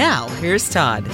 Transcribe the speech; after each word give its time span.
Now, 0.00 0.28
here's 0.40 0.66
Todd. 0.66 1.06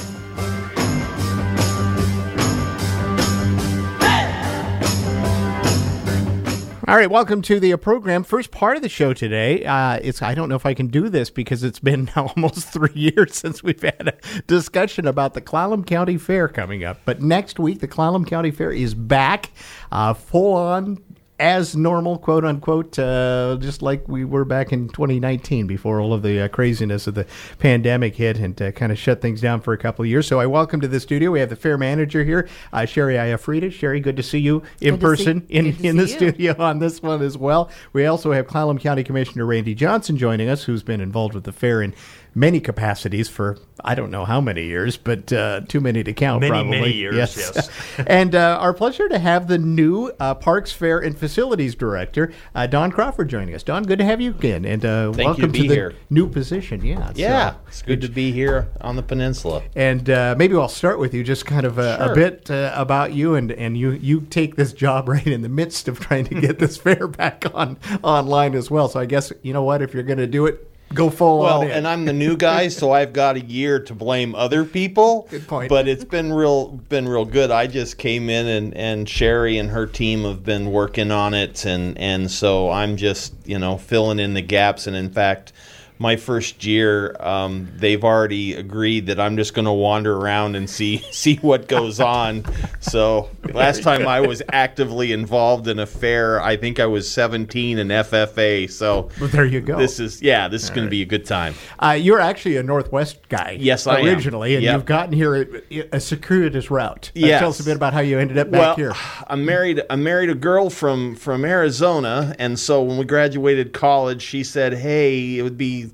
All 6.88 6.94
right, 6.94 7.10
welcome 7.10 7.42
to 7.42 7.58
the 7.58 7.76
program. 7.78 8.22
First 8.22 8.52
part 8.52 8.76
of 8.76 8.82
the 8.84 8.88
show 8.88 9.12
today. 9.12 9.64
Uh, 9.64 9.98
it's 10.00 10.22
I 10.22 10.36
don't 10.36 10.48
know 10.48 10.54
if 10.54 10.64
I 10.64 10.72
can 10.72 10.86
do 10.86 11.08
this 11.08 11.30
because 11.30 11.64
it's 11.64 11.80
been 11.80 12.08
almost 12.16 12.68
three 12.68 12.92
years 12.94 13.34
since 13.34 13.60
we've 13.60 13.82
had 13.82 14.06
a 14.06 14.42
discussion 14.46 15.08
about 15.08 15.34
the 15.34 15.40
Clallam 15.40 15.84
County 15.84 16.16
Fair 16.16 16.46
coming 16.46 16.84
up. 16.84 17.00
But 17.05 17.21
next 17.21 17.59
week, 17.59 17.80
the 17.80 17.89
Clallam 17.89 18.25
County 18.25 18.53
Fair 18.53 18.71
is 18.71 18.95
back, 18.95 19.50
uh, 19.91 20.14
full 20.14 20.55
on 20.55 21.03
as 21.39 21.77
normal, 21.77 22.16
quote 22.18 22.45
unquote, 22.45 22.98
uh, 22.98 23.59
just 23.61 23.82
like 23.82 24.09
we 24.09 24.25
were 24.25 24.45
back 24.45 24.73
in 24.73 24.89
2019 24.89 25.66
before 25.66 26.01
all 26.01 26.14
of 26.14 26.23
the 26.23 26.41
uh, 26.41 26.48
craziness 26.48 27.07
of 27.07 27.14
the 27.14 27.27
pandemic 27.59 28.14
hit 28.16 28.39
and 28.39 28.61
uh, 28.62 28.73
kind 28.73 28.91
of 28.91 28.98
shut 28.98 29.20
things 29.20 29.41
down 29.43 29.61
for 29.61 29.75
a 29.75 29.79
couple 29.79 30.02
of 30.02 30.09
years. 30.09 30.27
So 30.27 30.41
I 30.41 30.46
welcome 30.46 30.80
to 30.80 30.88
the 30.88 30.98
studio. 30.98 31.30
We 31.30 31.41
have 31.41 31.51
the 31.51 31.56
fair 31.56 31.77
manager 31.77 32.25
here, 32.25 32.48
uh, 32.73 32.87
Shari 32.87 33.14
Ioffrida. 33.16 33.70
Shari, 33.70 34.01
good 34.01 34.16
to 34.16 34.23
see 34.23 34.38
you 34.38 34.62
in 34.80 34.95
Good 34.95 35.01
person 35.01 35.47
see- 35.47 35.55
in, 35.55 35.66
in 35.84 35.97
the 35.98 36.05
you. 36.06 36.16
studio 36.16 36.55
on 36.59 36.78
this 36.78 37.02
one 37.02 37.20
as 37.20 37.37
well. 37.37 37.70
We 37.92 38.06
also 38.06 38.33
have 38.33 38.47
Clallam 38.47 38.80
County 38.80 39.05
Commissioner 39.05 39.45
Randy 39.45 39.75
Johnson 39.75 40.16
joining 40.16 40.48
us, 40.48 40.64
who's 40.64 40.83
been 40.83 41.00
involved 41.03 41.34
with 41.34 41.45
the 41.45 41.53
fair 41.53 41.83
in 41.83 41.95
many 42.37 42.61
capacities 42.61 43.29
for 43.31 43.57
I 43.83 43.95
don't 43.95 44.11
know 44.11 44.25
how 44.25 44.41
many 44.41 44.65
years, 44.65 44.97
but 44.97 45.33
uh, 45.33 45.61
too 45.69 45.81
many 45.81 46.03
to 46.05 46.13
count. 46.13 46.41
Many, 46.41 46.51
probably. 46.51 46.71
many 46.81 46.93
years, 46.93 47.37
yes. 47.37 47.71
and 48.07 48.35
uh, 48.35 48.59
our 48.61 48.75
pleasure 48.75 49.09
to 49.09 49.19
have 49.19 49.49
the 49.49 49.59
new 49.59 50.12
uh, 50.21 50.35
Parks 50.35 50.73
Fair 50.73 50.99
and 50.99 51.17
Facilities 51.17 51.75
Director, 51.75 52.33
uh, 52.55 52.67
Don 52.67 52.91
Crawford, 52.91 53.29
joining 53.29 53.55
us. 53.55 53.62
Don, 53.62 53.85
good 53.85 53.99
to 53.99 54.05
have 54.05 54.21
you 54.21 54.31
again, 54.31 54.65
and 54.65 54.85
uh, 54.85 55.12
Thank 55.12 55.19
you 55.19 55.25
welcome 55.25 55.43
to 55.43 55.49
be 55.49 55.69
the 55.69 55.75
here. 55.75 55.95
new 56.11 56.29
position. 56.29 56.85
Yeah, 56.85 57.12
Yeah, 57.15 57.51
so- 57.51 57.57
it's 57.69 57.83
good 57.83 58.01
to 58.03 58.09
be 58.09 58.33
here 58.33 58.69
on 58.81 58.97
the 58.97 59.03
peninsula. 59.03 59.62
and 59.75 60.09
uh, 60.11 60.34
maybe 60.37 60.55
I'll 60.57 60.69
start 60.69 60.98
with 60.98 61.15
you, 61.15 61.23
just 61.25 61.47
kind 61.47 61.65
of 61.65 61.79
a, 61.79 62.11
a 62.11 62.15
bit 62.15 62.51
uh, 62.51 62.73
about 62.75 63.12
you, 63.15 63.34
and, 63.34 63.50
and 63.53 63.78
you 63.78 63.93
you 63.93 64.21
take 64.23 64.56
this 64.56 64.73
job 64.73 65.09
right 65.17 65.27
in 65.27 65.41
the 65.43 65.48
midst 65.48 65.89
of 65.89 66.00
trying 66.00 66.25
to 66.27 66.41
get 66.41 66.59
this 66.59 66.77
fair 66.77 67.06
back 67.09 67.45
on 67.55 67.78
online 68.03 68.55
as 68.55 68.71
well. 68.71 68.89
So 68.89 69.00
I 69.00 69.06
guess 69.06 69.33
you 69.43 69.53
know 69.53 69.62
what, 69.62 69.81
if 69.81 69.95
you're 69.95 70.03
going 70.03 70.19
to 70.19 70.27
do 70.27 70.47
it, 70.47 70.71
go 70.95 71.11
full 71.11 71.41
Well, 71.41 71.62
and 71.62 71.87
I'm 71.87 72.05
the 72.05 72.12
new 72.12 72.37
guy, 72.37 72.69
so 72.81 72.92
I've 72.92 73.12
got 73.12 73.37
a 73.37 73.41
year 73.41 73.81
to 73.81 73.95
blame 73.95 74.34
other 74.34 74.65
people. 74.65 75.27
Good 75.31 75.47
point. 75.47 75.69
But 75.69 75.89
it's 75.89 76.05
been 76.05 76.33
real, 76.33 76.69
been 76.69 77.09
real 77.09 77.25
good. 77.25 77.51
I 77.51 77.67
just 77.67 77.98
came 77.98 78.31
in, 78.31 78.47
and 78.47 78.75
and 78.75 79.09
Shari 79.09 79.59
and 79.59 79.70
her 79.70 79.87
team 79.87 80.25
have 80.25 80.45
been 80.45 80.73
working 80.73 81.11
on 81.11 81.34
it, 81.34 81.65
and 81.65 81.97
and 81.98 82.31
so 82.31 82.70
I'm 82.70 82.97
just 82.97 83.34
you 83.45 83.59
know 83.59 83.78
filling 83.78 84.19
in 84.19 84.34
the 84.34 84.43
gaps. 84.43 84.87
And 84.87 84.97
in 84.97 85.11
fact, 85.11 85.53
my 85.98 86.16
first 86.16 86.64
year, 86.64 87.16
um, 87.20 87.69
they've 87.77 88.05
already 88.05 88.55
agreed 88.55 89.06
that 89.06 89.19
I'm 89.19 89.36
just 89.36 89.55
going 89.55 89.64
to 89.64 89.72
wander 89.72 90.16
around 90.16 90.55
and 90.56 90.69
see 90.69 90.98
see 91.11 91.36
what 91.36 91.69
goes 91.69 92.00
on. 92.00 92.44
So 92.80 93.30
last 93.53 93.83
time 93.83 94.06
I 94.06 94.20
was 94.20 94.42
actively 94.53 95.12
involved 95.12 95.69
in 95.69 95.78
a 95.78 95.86
fair, 95.86 96.41
I 96.42 96.56
think 96.56 96.78
I 96.80 96.86
was 96.86 97.11
17 97.11 97.78
in 97.78 97.88
FFA. 97.88 98.70
So 98.70 99.11
Well, 99.20 99.28
there 99.30 99.44
you 99.44 99.61
go. 99.61 99.78
this 99.78 99.98
is 99.98 100.20
yeah, 100.22 100.48
this 100.48 100.64
is 100.64 100.70
going 100.70 100.86
to 100.86 100.91
be 100.91 101.03
a 101.03 101.06
good 101.06 101.25
time. 101.25 101.55
Uh, 101.78 101.92
you're 101.92 102.20
actually 102.20 102.56
a 102.56 102.62
Northwest 102.62 103.28
guy. 103.28 103.56
Yes, 103.58 103.86
I 103.86 104.00
am. 104.00 104.06
originally, 104.06 104.55
and 104.55 104.62
Yep. 104.64 104.75
you've 104.75 104.84
gotten 104.86 105.12
here 105.12 105.34
a, 105.70 105.97
a 105.97 106.00
circuitous 106.00 106.70
route. 106.70 107.10
Uh, 107.16 107.27
Yes. 107.27 107.41
tell 107.41 107.48
us 107.50 107.60
a 107.60 107.64
bit 107.64 107.77
about 107.77 107.92
how 107.94 108.00
you 108.00 108.19
ended 108.19 108.38
up 108.38 108.50
back 108.50 108.60
well, 108.60 108.77
here. 108.77 108.92
I 109.27 109.34
married 109.36 109.83
I 109.88 109.97
married 109.97 110.31
a 110.31 110.34
girl 110.34 110.70
from 110.70 111.14
from 111.16 111.44
Arizona, 111.44 112.34
and 112.38 112.58
so 112.58 112.83
when 112.83 112.98
we 112.98 113.05
graduated 113.05 113.72
college, 113.72 114.22
she 114.22 114.44
said, 114.44 114.75
"Hey, 114.75 115.38
it 115.38 115.42
would 115.42 115.56
be 115.58 115.86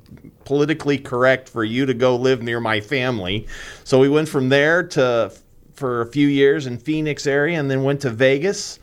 politically 0.45 0.99
correct 0.99 1.49
for 1.49 1.65
you 1.65 1.87
to 1.87 1.95
go 1.95 2.17
live 2.17 2.43
near 2.43 2.61
my 2.61 2.81
family." 2.81 3.47
So 3.85 3.99
we 3.99 4.09
went 4.09 4.29
from 4.29 4.49
there 4.49 4.83
to 4.89 5.33
for 5.75 6.03
a 6.03 6.07
few 6.07 6.29
years 6.29 6.67
in 6.67 6.79
Phoenix 6.79 7.27
area, 7.27 7.59
and 7.59 7.71
then 7.71 7.83
went 7.83 8.01
to 8.03 8.11
Vegas, 8.11 8.79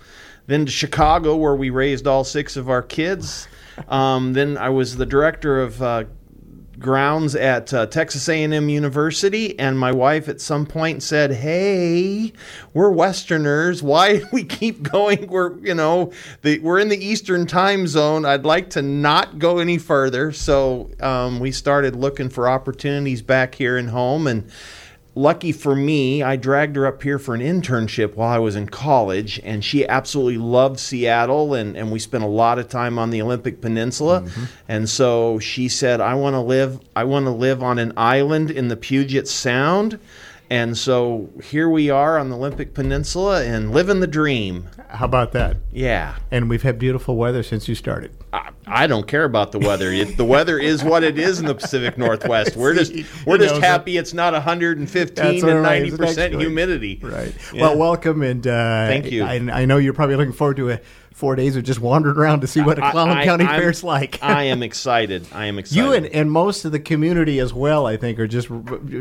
then 0.47 0.65
to 0.65 0.71
Chicago, 0.71 1.35
where 1.35 1.55
we 1.55 1.69
raised 1.69 2.07
all 2.07 2.23
six 2.23 2.57
of 2.57 2.69
our 2.69 2.81
kids. 2.81 3.47
Um, 3.87 4.33
then 4.33 4.57
I 4.57 4.67
was 4.67 4.97
the 4.97 5.05
director 5.05 5.61
of 5.61 5.81
uh, 5.81 6.03
grounds 6.79 7.35
at 7.35 7.73
uh, 7.73 7.85
Texas 7.85 8.27
A&M 8.29 8.69
University, 8.69 9.57
and 9.59 9.77
my 9.77 9.91
wife 9.91 10.27
at 10.29 10.41
some 10.41 10.65
point 10.65 11.03
said, 11.03 11.31
"Hey, 11.31 12.33
we're 12.73 12.89
Westerners. 12.89 13.83
Why 13.83 14.17
do 14.19 14.27
we 14.31 14.43
keep 14.43 14.81
going? 14.83 15.27
We're 15.27 15.57
you 15.59 15.75
know 15.75 16.11
the, 16.41 16.59
we're 16.59 16.79
in 16.79 16.89
the 16.89 17.03
Eastern 17.03 17.45
Time 17.45 17.87
Zone. 17.87 18.25
I'd 18.25 18.45
like 18.45 18.71
to 18.71 18.81
not 18.81 19.39
go 19.39 19.59
any 19.59 19.77
further." 19.77 20.31
So 20.31 20.89
um, 20.99 21.39
we 21.39 21.51
started 21.51 21.95
looking 21.95 22.29
for 22.29 22.47
opportunities 22.47 23.21
back 23.21 23.55
here 23.55 23.77
in 23.77 23.89
home, 23.89 24.27
and 24.27 24.49
lucky 25.19 25.51
for 25.51 25.75
me, 25.75 26.23
I 26.23 26.37
dragged 26.37 26.75
her 26.77 26.87
up 26.87 27.03
here 27.03 27.19
for 27.19 27.35
an 27.35 27.41
internship 27.41 28.15
while 28.15 28.29
I 28.29 28.39
was 28.39 28.55
in 28.55 28.67
college, 28.67 29.39
and 29.43 29.63
she 29.63 29.85
absolutely 29.87 30.37
loved 30.37 30.79
Seattle, 30.79 31.53
and, 31.53 31.75
and 31.75 31.91
we 31.91 31.99
spent 31.99 32.23
a 32.23 32.27
lot 32.27 32.57
of 32.57 32.69
time 32.69 32.97
on 32.97 33.09
the 33.09 33.21
Olympic 33.21 33.61
Peninsula. 33.61 34.21
Mm-hmm. 34.21 34.43
And 34.67 34.89
so 34.89 35.37
she 35.39 35.67
said, 35.67 35.99
"I 35.99 36.15
want 36.15 36.35
to 36.35 36.39
live. 36.39 36.79
I 36.95 37.03
want 37.03 37.25
to 37.25 37.31
live 37.31 37.61
on 37.61 37.79
an 37.79 37.93
island 37.97 38.49
in 38.49 38.69
the 38.69 38.77
Puget 38.77 39.27
Sound." 39.27 39.99
And 40.51 40.75
so 40.75 41.29
here 41.43 41.69
we 41.69 41.91
are 41.91 42.17
on 42.17 42.29
the 42.29 42.35
Olympic 42.35 42.73
Peninsula 42.73 43.43
and 43.43 43.71
living 43.71 43.99
the 43.99 44.07
dream. 44.07 44.67
How 44.87 45.05
about 45.05 45.31
that? 45.33 45.57
Yeah. 45.71 46.15
And 46.31 46.49
we've 46.49 46.63
had 46.63 46.79
beautiful 46.79 47.17
weather 47.17 47.43
since 47.43 47.67
you 47.67 47.75
started. 47.75 48.11
I, 48.33 48.49
I 48.65 48.87
don't 48.87 49.07
care 49.07 49.25
about 49.25 49.51
the 49.51 49.59
weather. 49.59 49.91
It, 49.91 50.17
the 50.17 50.25
weather 50.25 50.57
is 50.57 50.83
what 50.83 51.03
it 51.03 51.19
is 51.19 51.39
in 51.39 51.45
the 51.45 51.53
Pacific 51.53 51.99
Northwest. 51.99 52.55
We're 52.55 52.73
just 52.83 52.93
we're 53.27 53.37
just 53.37 53.61
happy 53.61 53.97
it's 53.97 54.13
not 54.13 54.33
115 54.33 55.15
That's 55.15 55.43
and 55.43 55.63
90 55.63 55.97
percent 55.97 56.35
humidity. 56.35 56.99
Right. 57.01 57.35
Yeah. 57.53 57.61
Well, 57.61 57.77
welcome, 57.77 58.23
and 58.23 58.45
uh, 58.45 58.87
Thank 58.87 59.11
you. 59.11 59.23
I, 59.23 59.35
I 59.35 59.65
know 59.65 59.77
you're 59.77 59.93
probably 59.93 60.15
looking 60.15 60.33
forward 60.33 60.57
to 60.57 60.71
a 60.71 60.79
four 61.19 61.35
days 61.35 61.57
of 61.57 61.63
just 61.65 61.81
wandering 61.81 62.15
around 62.15 62.39
to 62.39 62.47
see 62.47 62.61
what 62.61 62.79
a 62.79 62.85
I- 62.85 62.91
Clallam 62.93 63.15
I- 63.17 63.25
County 63.25 63.43
I'm- 63.43 63.59
Fair's 63.59 63.83
like. 63.83 64.19
I 64.23 64.43
am 64.43 64.63
excited. 64.63 65.27
I 65.33 65.47
am 65.47 65.59
excited. 65.59 65.83
you 65.83 65.91
and, 65.91 66.05
and 66.05 66.31
most 66.31 66.63
of 66.63 66.71
the 66.71 66.79
community 66.79 67.39
as 67.39 67.53
well, 67.53 67.85
I 67.85 67.97
think, 67.97 68.17
are 68.19 68.27
just 68.27 68.47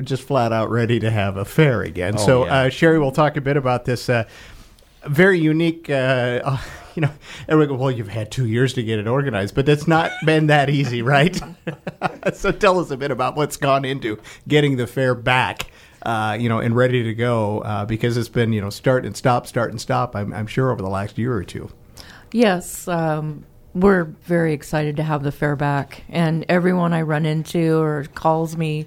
just 0.02 0.24
flat 0.24 0.52
out 0.52 0.68
ready 0.68 0.98
to 0.98 1.10
have 1.10 1.36
a 1.36 1.44
fair 1.44 1.82
again. 1.82 2.14
Oh, 2.18 2.26
so, 2.26 2.44
yeah. 2.44 2.54
uh, 2.62 2.68
Shari, 2.70 2.98
we'll 2.98 3.12
talk 3.12 3.36
a 3.36 3.40
bit 3.40 3.56
about 3.56 3.84
this 3.84 4.08
uh, 4.08 4.24
very 5.06 5.38
unique. 5.38 5.88
Uh, 5.88 6.40
uh, 6.44 6.58
you 6.96 7.02
know, 7.02 7.10
everyone 7.48 7.76
go, 7.76 7.82
well, 7.82 7.90
you've 7.92 8.08
had 8.08 8.32
two 8.32 8.46
years 8.46 8.74
to 8.74 8.82
get 8.82 8.98
it 8.98 9.06
organized, 9.06 9.54
but 9.54 9.68
it's 9.68 9.86
not 9.86 10.10
been 10.26 10.48
that 10.48 10.68
easy, 10.68 11.00
right? 11.16 11.40
so, 12.34 12.50
tell 12.50 12.80
us 12.80 12.90
a 12.90 12.96
bit 12.96 13.12
about 13.12 13.36
what's 13.36 13.56
gone 13.56 13.84
into 13.84 14.18
getting 14.48 14.76
the 14.76 14.88
fair 14.88 15.14
back. 15.14 15.70
Uh, 16.02 16.36
you 16.40 16.48
know, 16.48 16.58
and 16.60 16.76
ready 16.76 17.02
to 17.02 17.12
go 17.14 17.60
uh, 17.62 17.84
because 17.84 18.16
it's 18.16 18.28
been 18.28 18.52
you 18.52 18.60
know 18.60 18.70
start 18.70 19.04
and 19.04 19.16
stop, 19.16 19.46
start 19.46 19.70
and 19.70 19.80
stop. 19.80 20.14
I'm, 20.16 20.32
I'm 20.32 20.46
sure 20.46 20.70
over 20.72 20.80
the 20.82 20.88
last 20.88 21.18
year 21.18 21.32
or 21.32 21.42
two. 21.44 21.70
Yes, 22.32 22.86
um, 22.88 23.44
we're 23.74 24.04
very 24.04 24.52
excited 24.52 24.96
to 24.96 25.02
have 25.02 25.22
the 25.22 25.32
fair 25.32 25.56
back, 25.56 26.04
and 26.08 26.44
everyone 26.48 26.92
I 26.92 27.02
run 27.02 27.24
into 27.26 27.78
or 27.80 28.04
calls 28.14 28.56
me, 28.56 28.86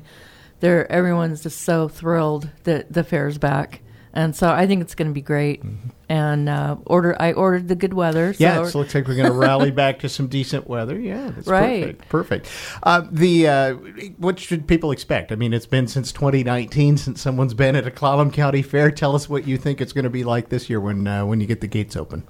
they're 0.59 0.91
everyone's 0.91 1.41
just 1.43 1.61
so 1.61 1.87
thrilled 1.87 2.49
that 2.63 2.93
the 2.93 3.03
fair's 3.03 3.37
back, 3.39 3.81
and 4.13 4.35
so 4.35 4.51
I 4.51 4.67
think 4.67 4.81
it's 4.81 4.93
going 4.93 5.07
to 5.07 5.13
be 5.13 5.21
great. 5.21 5.63
And 6.09 6.49
uh, 6.49 6.75
order, 6.85 7.15
I 7.21 7.31
ordered 7.31 7.69
the 7.69 7.75
good 7.75 7.93
weather. 7.93 8.33
So 8.33 8.43
Yeah, 8.43 8.61
it 8.61 8.75
looks 8.75 8.93
like 8.93 9.07
we're 9.07 9.15
going 9.15 9.31
to 9.31 9.37
rally 9.37 9.71
back 9.83 9.99
to 9.99 10.09
some 10.09 10.27
decent 10.27 10.67
weather. 10.67 10.99
Yeah, 10.99 11.31
that's 11.31 11.47
Right. 11.47 11.83
perfect. 12.09 12.09
Perfect. 12.09 12.49
Uh, 12.83 13.03
the 13.09 13.47
uh, 13.47 13.73
what 14.17 14.37
should 14.37 14.67
people 14.67 14.91
expect? 14.91 15.31
I 15.31 15.35
mean, 15.35 15.53
it's 15.53 15.65
been 15.65 15.87
since 15.87 16.11
2019 16.11 16.97
since 16.97 17.21
someone's 17.21 17.53
been 17.53 17.77
at 17.77 17.87
a 17.87 17.91
Clallam 17.91 18.33
County 18.33 18.61
Fair. 18.61 18.91
Tell 18.91 19.15
us 19.15 19.29
what 19.29 19.47
you 19.47 19.57
think 19.57 19.79
it's 19.79 19.93
going 19.93 20.03
to 20.03 20.09
be 20.09 20.25
like 20.25 20.49
this 20.49 20.69
year 20.69 20.81
when 20.81 21.07
uh, 21.07 21.25
when 21.25 21.39
you 21.39 21.47
get 21.47 21.61
the 21.61 21.67
gates 21.67 21.95
open. 21.95 22.23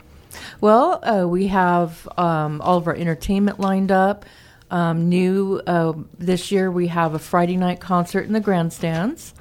Well, 0.59 1.00
uh, 1.03 1.28
we 1.28 1.47
have 1.47 2.08
um, 2.18 2.62
all 2.62 2.78
of 2.78 2.88
our 2.88 2.96
entertainment 2.96 3.59
lined 3.59 3.92
up. 3.92 4.25
Um, 4.69 5.09
new 5.09 5.62
uh, 5.68 5.94
this 6.18 6.52
year, 6.52 6.72
we 6.72 6.88
have 6.88 7.14
a 7.14 7.19
Friday 7.19 7.58
night 7.58 7.80
concert 7.81 8.22
in 8.25 8.31
the 8.34 8.40
grandstands, 8.40 9.34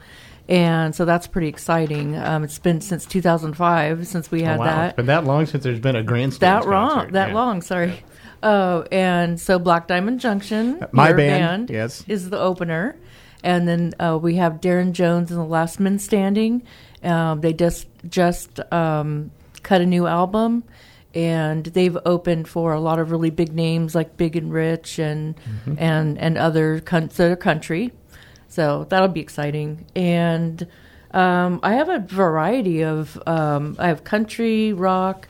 and 0.49 0.93
so 0.95 1.05
that's 1.05 1.29
pretty 1.29 1.47
exciting. 1.47 2.17
Um, 2.17 2.43
it's 2.43 2.59
been 2.59 2.81
since 2.81 3.07
2005 3.07 4.07
since 4.09 4.31
we 4.33 4.43
had 4.43 4.57
Oh, 4.57 4.61
wow, 4.61 4.65
that. 4.65 4.87
it's 4.89 4.97
been 4.97 5.07
that 5.07 5.25
long 5.25 5.47
since 5.47 5.63
there's 5.63 5.79
been 5.79 5.95
a 5.95 6.03
grandstand. 6.03 6.65
that 6.65 6.69
wrong, 6.69 7.13
that 7.13 7.33
long. 7.33 7.63
Sorry. 7.63 8.03
Oh, 8.43 8.85
and 8.91 9.39
so 9.39 9.59
Black 9.61 9.87
Diamond 9.87 10.19
Junction, 10.19 10.85
My 10.93 11.09
your 11.09 11.17
band, 11.19 11.71
yes. 11.71 12.05
is 12.09 12.31
the 12.31 12.39
opener, 12.41 12.97
and 13.45 13.69
then 13.69 13.93
uh, 14.01 14.19
we 14.21 14.35
have 14.37 14.55
Darren 14.55 14.91
Jones 14.93 15.31
and 15.31 15.39
the 15.39 15.45
Last 15.45 15.79
Men 15.79 15.99
Standing. 16.01 16.63
Um, 17.05 17.41
they 17.41 17.53
just 17.53 17.87
just 18.09 18.59
um, 18.73 19.31
cut 19.63 19.81
a 19.81 19.87
new 19.87 20.07
album, 20.07 20.65
and 21.15 21.65
they've 21.65 21.99
opened 22.05 22.49
for 22.49 22.73
a 22.73 22.81
lot 22.81 22.99
of 22.99 23.11
really 23.11 23.31
big 23.31 23.53
names 23.53 23.95
like 23.95 24.17
Big 24.17 24.37
and 24.37 24.53
Rich 24.53 24.99
and 24.99 25.35
Mm-hmm. 25.37 25.75
and 25.79 26.19
and 26.19 26.39
other 26.39 26.81
coun- 26.81 27.11
other 27.19 27.37
country. 27.37 27.93
So 28.49 28.85
that'll 28.89 29.09
be 29.09 29.21
exciting. 29.21 29.87
And 29.95 30.67
um, 31.13 31.61
I 31.63 31.75
have 31.75 31.89
a 31.89 31.99
variety 32.01 32.83
of 32.85 33.21
um, 33.27 33.77
I 33.79 33.89
have 33.89 34.05
country 34.05 34.73
rock. 34.73 35.29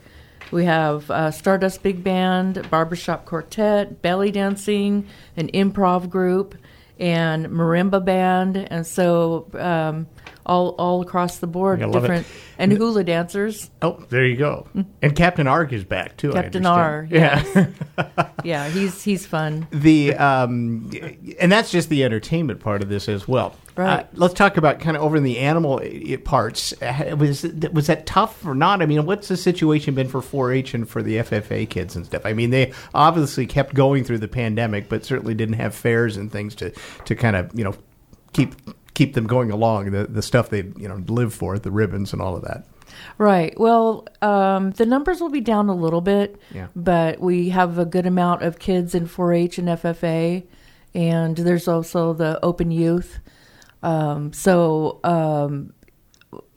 We 0.51 0.65
have 0.65 1.09
uh, 1.11 1.31
Stardust 1.31 1.83
Big 1.83 2.03
Band, 2.03 2.69
Barbershop 2.71 3.25
Quartet, 3.25 4.03
belly 4.03 4.33
dancing, 4.33 5.07
an 5.37 5.49
improv 5.53 6.11
group, 6.11 6.57
and 6.99 7.47
marimba 7.47 8.05
band, 8.05 8.57
and 8.57 8.85
so 8.87 9.47
um, 9.55 10.07
all 10.47 10.71
all 10.79 11.03
across 11.03 11.39
the 11.39 11.47
board, 11.47 11.81
love 11.81 11.91
it. 11.97 12.01
different 12.01 12.27
and 12.59 12.73
hula 12.73 13.05
dancers. 13.05 13.71
Oh, 13.83 14.05
there 14.09 14.25
you 14.27 14.37
go. 14.37 14.67
And 15.03 15.15
Captain 15.15 15.47
Arg 15.47 15.73
is 15.73 15.85
back 15.85 16.17
too. 16.17 16.33
Captain. 16.33 16.65
R, 16.67 17.07
Yeah. 17.11 17.67
Yeah, 18.43 18.69
he's 18.71 19.03
he's 19.03 19.27
fun. 19.27 19.67
the 19.71 20.15
um, 20.15 20.91
and 21.39 21.53
that's 21.53 21.71
just 21.71 21.91
the 21.91 22.05
entertainment 22.05 22.61
part 22.61 22.81
of 22.83 22.89
this 22.89 23.07
as 23.07 23.29
well. 23.29 23.55
Right. 23.77 24.01
Uh, 24.01 24.05
let's 24.15 24.33
talk 24.35 24.57
about 24.57 24.81
kind 24.81 24.97
of 24.97 25.03
over 25.03 25.17
in 25.19 25.23
the 25.25 25.39
animal 25.39 25.81
parts. 26.25 26.73
Uh, 26.81 27.15
Was 27.19 27.43
was 27.73 27.87
that 27.89 28.07
tough 28.07 28.45
or 28.47 28.55
not? 28.55 28.81
I 28.81 28.87
mean, 28.87 29.05
what's 29.05 29.29
the 29.29 29.37
situation 29.37 29.95
been 29.95 30.09
for 30.09 30.21
4-H 30.23 30.73
and 30.73 30.89
for 30.89 31.03
the 31.03 31.17
FFA 31.17 31.69
kids 31.69 31.95
and 31.97 32.07
stuff? 32.07 32.23
I 32.25 32.33
mean, 32.33 32.49
they 32.51 32.73
obviously 32.95 33.47
kept 33.47 33.75
going 33.75 34.05
through 34.05 34.19
the 34.19 34.29
pandemic, 34.29 34.89
but 34.89 35.05
certainly 35.05 35.35
didn't 35.35 35.57
have 35.57 35.75
fairs 35.75 36.17
and 36.17 36.33
things 36.33 36.55
to 36.57 36.73
to 37.05 37.15
kind 37.15 37.37
of 37.37 37.51
you 37.55 37.65
know 37.65 37.75
keep 38.33 38.55
keep 38.95 39.15
them 39.15 39.27
going 39.27 39.51
along. 39.51 39.91
The 39.91 40.07
the 40.07 40.23
stuff 40.23 40.51
they 40.51 40.65
you 40.77 40.89
know 40.89 41.03
live 41.09 41.33
for, 41.35 41.59
the 41.59 41.71
ribbons 41.71 42.13
and 42.13 42.21
all 42.23 42.37
of 42.37 42.43
that. 42.43 42.67
Right. 43.19 43.59
Well, 43.59 44.07
um, 44.21 44.73
the 44.73 44.85
numbers 44.85 45.21
will 45.21 45.31
be 45.31 45.41
down 45.41 45.69
a 45.69 45.75
little 45.75 46.01
bit, 46.01 46.41
Yeah. 46.53 46.67
but 46.75 47.21
we 47.21 47.51
have 47.51 47.79
a 47.79 47.85
good 47.85 48.05
amount 48.05 48.43
of 48.43 48.59
kids 48.59 48.95
in 48.95 49.07
4-H 49.07 49.59
and 49.59 49.69
FFA, 49.69 50.43
and 50.95 51.37
there's 51.37 51.69
also 51.69 52.13
the 52.15 52.39
open 52.45 52.71
youth. 52.73 53.21
Um, 53.83 54.33
so, 54.33 54.99
um, 55.05 55.73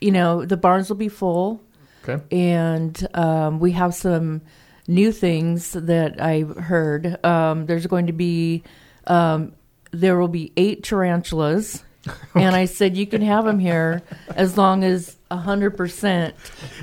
you 0.01 0.11
know, 0.11 0.43
the 0.43 0.57
barns 0.57 0.89
will 0.89 0.97
be 0.97 1.07
full, 1.07 1.61
Okay. 2.03 2.21
and 2.35 3.07
um, 3.13 3.59
we 3.59 3.71
have 3.73 3.93
some 3.93 4.41
new 4.87 5.11
things 5.11 5.73
that 5.73 6.19
I've 6.21 6.57
heard. 6.57 7.23
Um, 7.23 7.67
there's 7.67 7.85
going 7.87 8.07
to 8.07 8.13
be 8.13 8.63
um, 9.07 9.53
there 9.91 10.17
will 10.17 10.27
be 10.29 10.51
eight 10.57 10.83
tarantulas, 10.83 11.83
and 12.35 12.55
I 12.55 12.65
said 12.65 12.97
you 12.97 13.07
can 13.07 13.21
have 13.21 13.45
them 13.45 13.59
here 13.59 14.01
as 14.35 14.57
long 14.57 14.83
as 14.83 15.17
hundred 15.31 15.71
percent 15.71 16.35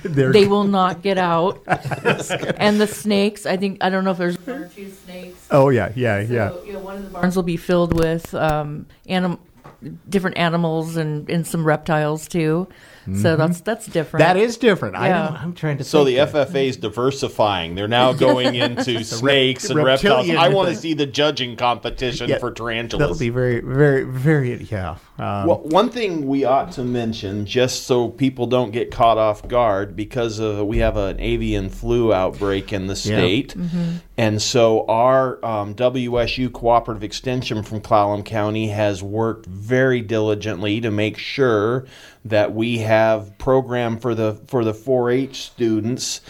They're- 0.02 0.32
they 0.32 0.46
will 0.48 0.64
not 0.64 1.02
get 1.02 1.18
out. 1.18 1.62
and 1.68 2.80
the 2.80 2.88
snakes, 2.88 3.46
I 3.46 3.56
think 3.56 3.78
I 3.80 3.90
don't 3.90 4.02
know 4.04 4.10
if 4.10 4.18
there's 4.18 4.36
one 4.44 4.62
or 4.64 4.68
two 4.68 4.90
snakes. 4.90 5.46
Oh 5.52 5.68
yeah, 5.68 5.92
yeah, 5.94 6.18
yeah. 6.20 6.52
You 6.64 6.72
know, 6.72 6.80
one 6.80 6.96
of 6.96 7.04
the 7.04 7.10
barns 7.10 7.36
will 7.36 7.44
be 7.44 7.56
filled 7.56 7.96
with 7.96 8.34
um, 8.34 8.86
anim- 9.06 9.38
different 10.08 10.36
animals 10.36 10.96
and, 10.96 11.30
and 11.30 11.46
some 11.46 11.64
reptiles 11.64 12.26
too. 12.26 12.66
So 13.16 13.34
that's 13.34 13.60
that's 13.62 13.86
different. 13.86 14.20
That 14.24 14.36
is 14.36 14.56
different. 14.56 14.94
I 14.94 15.08
Yeah. 15.08 15.26
don't, 15.28 15.42
I'm 15.42 15.54
trying 15.54 15.78
to. 15.78 15.84
So 15.84 16.04
the 16.04 16.16
think. 16.16 16.30
FFA 16.30 16.66
is 16.68 16.76
diversifying. 16.76 17.74
They're 17.74 17.88
now 17.88 18.12
going 18.12 18.54
into 18.66 19.02
snakes 19.02 19.68
and 19.70 19.82
reptiles. 19.82 20.30
I 20.30 20.48
want 20.50 20.68
to 20.68 20.76
see 20.76 20.94
the 20.94 21.06
judging 21.06 21.56
competition 21.56 22.28
Yeah, 22.28 22.38
for 22.38 22.50
That'll 22.50 22.66
tarantulas. 22.66 23.18
be 23.18 23.30
very, 23.30 23.60
very, 23.60 24.04
very. 24.04 24.62
Yeah. 24.64 24.96
Um, 25.20 25.46
Well, 25.46 25.60
one 25.64 25.90
thing 25.90 26.26
we 26.26 26.44
ought 26.44 26.72
to 26.72 26.82
mention, 26.82 27.44
just 27.44 27.84
so 27.84 28.08
people 28.08 28.46
don't 28.46 28.70
get 28.70 28.90
caught 28.90 29.18
off 29.18 29.46
guard, 29.46 29.94
because 29.94 30.38
of, 30.38 30.66
we 30.66 30.78
have 30.78 30.96
an 30.96 31.20
avian 31.20 31.68
flu 31.68 32.12
outbreak 32.12 32.72
in 32.72 32.86
the 32.86 32.96
state, 32.96 33.54
and 34.16 34.40
so 34.40 34.86
our 34.86 35.44
um, 35.44 35.74
WSU 35.74 36.50
Cooperative 36.50 37.04
Extension 37.04 37.62
from 37.62 37.80
Clallam 37.82 38.24
County 38.24 38.68
has 38.68 39.02
worked 39.02 39.44
very 39.46 40.00
diligently 40.00 40.80
to 40.80 40.90
make 40.90 41.18
sure 41.18 41.84
that 42.24 42.54
we 42.54 42.78
have 42.78 43.36
program 43.38 43.98
for 43.98 44.14
the 44.14 44.40
for 44.46 44.64
the 44.64 44.72
4-H 44.74 45.42
students. 45.42 46.20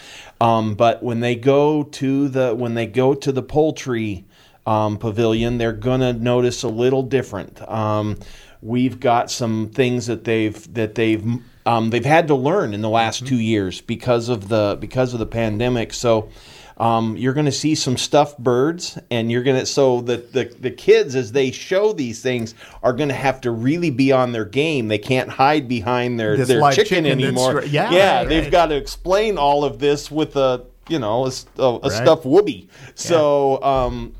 Um, 0.41 0.75
but 0.75 1.01
when 1.03 1.19
they 1.21 1.35
go 1.35 1.83
to 1.83 2.27
the 2.27 2.53
when 2.55 2.73
they 2.73 2.87
go 2.87 3.13
to 3.13 3.31
the 3.31 3.43
poultry 3.43 4.25
um, 4.65 4.97
pavilion, 4.97 5.57
they're 5.57 5.71
gonna 5.73 6.13
notice 6.13 6.63
a 6.63 6.67
little 6.69 7.03
different. 7.03 7.61
Um, 7.69 8.17
we've 8.61 8.99
got 8.99 9.31
some 9.31 9.69
things 9.69 10.07
that 10.07 10.23
they've 10.23 10.73
that 10.73 10.95
they've 10.95 11.25
um, 11.65 11.89
they've 11.91 12.05
had 12.05 12.27
to 12.27 12.35
learn 12.35 12.73
in 12.73 12.81
the 12.81 12.89
last 12.89 13.25
two 13.27 13.37
years 13.39 13.81
because 13.81 14.29
of 14.29 14.49
the 14.49 14.77
because 14.79 15.13
of 15.13 15.19
the 15.19 15.25
pandemic. 15.25 15.93
So. 15.93 16.29
Um, 16.77 17.15
you're 17.15 17.33
going 17.33 17.45
to 17.45 17.51
see 17.51 17.75
some 17.75 17.95
stuffed 17.95 18.39
birds, 18.39 18.97
and 19.11 19.31
you're 19.31 19.43
going 19.43 19.59
to 19.59 19.67
so 19.67 20.01
the, 20.01 20.17
the 20.17 20.45
the 20.61 20.71
kids 20.71 21.13
as 21.13 21.31
they 21.31 21.51
show 21.51 21.93
these 21.93 22.23
things 22.23 22.55
are 22.81 22.93
going 22.93 23.09
to 23.09 23.13
have 23.15 23.39
to 23.41 23.51
really 23.51 23.91
be 23.91 24.11
on 24.11 24.31
their 24.31 24.45
game. 24.45 24.87
They 24.87 24.97
can't 24.97 25.29
hide 25.29 25.67
behind 25.67 26.19
their 26.19 26.35
This 26.35 26.47
their 26.47 26.59
chicken, 26.71 27.03
chicken 27.03 27.05
anymore. 27.05 27.63
yeah, 27.65 27.91
yeah, 27.91 28.17
right, 28.19 28.27
they've 28.29 28.43
right. 28.43 28.51
got 28.51 28.65
to 28.67 28.77
explain 28.77 29.37
all 29.37 29.63
of 29.63 29.77
this 29.77 30.09
with 30.09 30.35
a 30.35 30.65
you 30.89 30.97
know 30.97 31.27
a 31.27 31.29
Right. 31.83 31.91
stuffed 31.91 32.25
whoopee. 32.25 32.67
So, 32.95 33.61
um, 33.61 34.15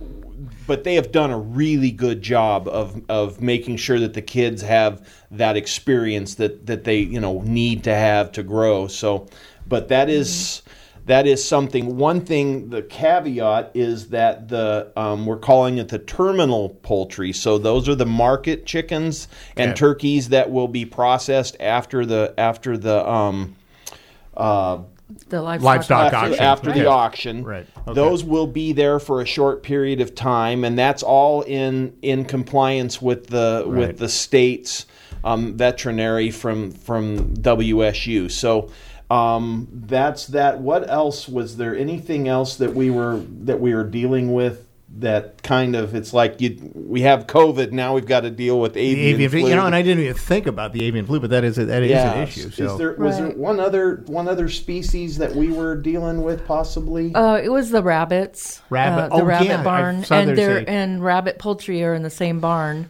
but 0.68 0.84
they 0.84 0.96
have 0.96 1.12
done 1.12 1.32
a 1.32 1.38
really 1.38 1.92
good 1.92 2.22
job 2.22 2.68
of 2.68 3.02
of 3.10 3.42
making 3.42 3.78
sure 3.78 4.00
that 4.00 4.14
the 4.14 4.22
kids 4.22 4.62
have 4.62 5.08
that 5.32 5.58
experience 5.58 6.36
that 6.36 6.66
that 6.66 6.84
they 6.84 7.00
you 7.00 7.20
know 7.20 7.42
need 7.42 7.84
to 7.84 7.94
have 7.94 8.32
to 8.34 8.44
grow. 8.44 8.88
So, 8.88 9.28
but 9.68 9.88
that 9.90 10.10
is- 10.10 10.62
that 11.08 11.26
is 11.26 11.44
something. 11.44 11.98
One 11.98 12.22
thing, 12.22 12.70
the 12.70 12.84
caveat 12.84 13.72
is 13.74 14.10
that 14.10 14.50
the 14.50 14.92
um, 14.96 15.26
we're 15.26 15.38
calling 15.38 15.80
it 15.80 15.88
the 15.90 15.98
terminal 15.98 16.70
poultry. 16.84 17.34
So 17.34 17.58
those 17.58 17.90
are 17.90 17.96
the 17.96 18.06
market 18.06 18.68
chickens 18.68 19.28
and 19.58 19.72
Okay. 19.72 19.78
turkeys 19.80 20.30
that 20.30 20.52
will 20.52 20.68
be 20.68 20.86
processed 20.86 21.58
after 21.60 22.06
the 22.06 22.36
after 22.38 22.78
the 22.78 23.10
um, 23.10 23.56
uh, 24.38 24.78
the 25.30 25.42
livestock, 25.42 25.66
Livestock 25.66 26.14
after, 26.14 26.18
auction. 26.18 26.40
after 26.44 26.70
Okay. 26.72 26.80
the 26.82 26.86
auction. 26.90 27.44
Right. 27.44 27.66
Okay. 27.88 27.94
Those 27.94 28.24
will 28.24 28.48
be 28.48 28.74
there 28.74 29.00
for 29.00 29.22
a 29.22 29.26
short 29.26 29.64
period 29.64 30.02
of 30.02 30.16
time, 30.16 30.64
and 30.64 30.78
that's 30.78 31.04
all 31.04 31.42
in 31.42 31.94
in 32.02 32.26
compliance 32.26 33.02
with 33.02 33.28
the 33.28 33.64
Right. 33.66 33.88
with 33.88 33.98
the 33.98 34.10
state's 34.10 34.86
um, 35.24 35.54
veterinary 35.58 36.32
from 36.32 36.72
from 36.72 37.34
WSU. 37.36 38.30
So. 38.30 38.70
Um, 39.10 39.68
that's 39.74 40.28
that. 40.28 40.62
What 40.62 40.90
else 40.90 41.28
was 41.28 41.58
there? 41.58 41.76
Anything 41.76 42.30
else 42.30 42.56
that 42.56 42.74
we 42.74 42.90
were 42.90 43.20
that 43.44 43.60
we 43.60 43.76
were 43.76 43.84
dealing 43.84 44.32
with? 44.32 44.66
That 44.98 45.42
kind 45.42 45.76
of 45.76 45.96
it's 45.96 46.14
like 46.14 46.42
you 46.42 46.58
we 46.76 47.02
have 47.02 47.26
COVID 47.26 47.72
now. 47.72 47.96
We've 47.96 48.06
got 48.06 48.22
to 48.22 48.30
deal 48.30 48.60
with 48.60 48.74
the 48.74 48.82
avian, 48.82 49.14
avian 49.16 49.30
flu. 49.30 49.40
flu. 49.40 49.50
You 49.50 49.56
know, 49.56 49.66
and 49.66 49.74
I 49.74 49.82
didn't 49.82 50.04
even 50.04 50.16
think 50.18 50.48
about 50.48 50.74
the 50.74 50.84
avian 50.84 51.06
flu, 51.06 51.20
but 51.22 51.30
that 51.30 51.46
is 51.46 51.58
a, 51.58 51.66
that 51.66 51.82
is 51.82 51.92
an 51.92 52.18
issue. 52.24 52.50
So 52.52 52.74
Is 52.74 52.78
there 52.78 52.94
was 52.96 53.18
there 53.18 53.30
one 53.30 53.60
other 53.62 54.04
one 54.08 54.28
other 54.28 54.50
species 54.50 55.18
that 55.20 55.34
we 55.34 55.48
were 55.50 55.76
dealing 55.78 56.24
with 56.24 56.46
possibly? 56.46 57.16
Uh, 57.16 57.36
it 57.38 57.50
was 57.50 57.70
the 57.72 57.82
rabbits. 57.82 58.62
Rabbit- 58.70 59.14
uh, 59.14 59.18
the 59.18 59.24
oh, 59.24 59.26
rabbit 59.26 59.48
yeah, 59.48 59.64
barn, 59.64 60.06
and 60.12 60.38
they're 60.38 60.60
say- 60.60 60.66
and 60.68 61.02
rabbit 61.04 61.40
poultry 61.40 61.84
are 61.86 61.94
in 61.94 62.04
the 62.04 62.10
same 62.10 62.42
barn, 62.42 62.90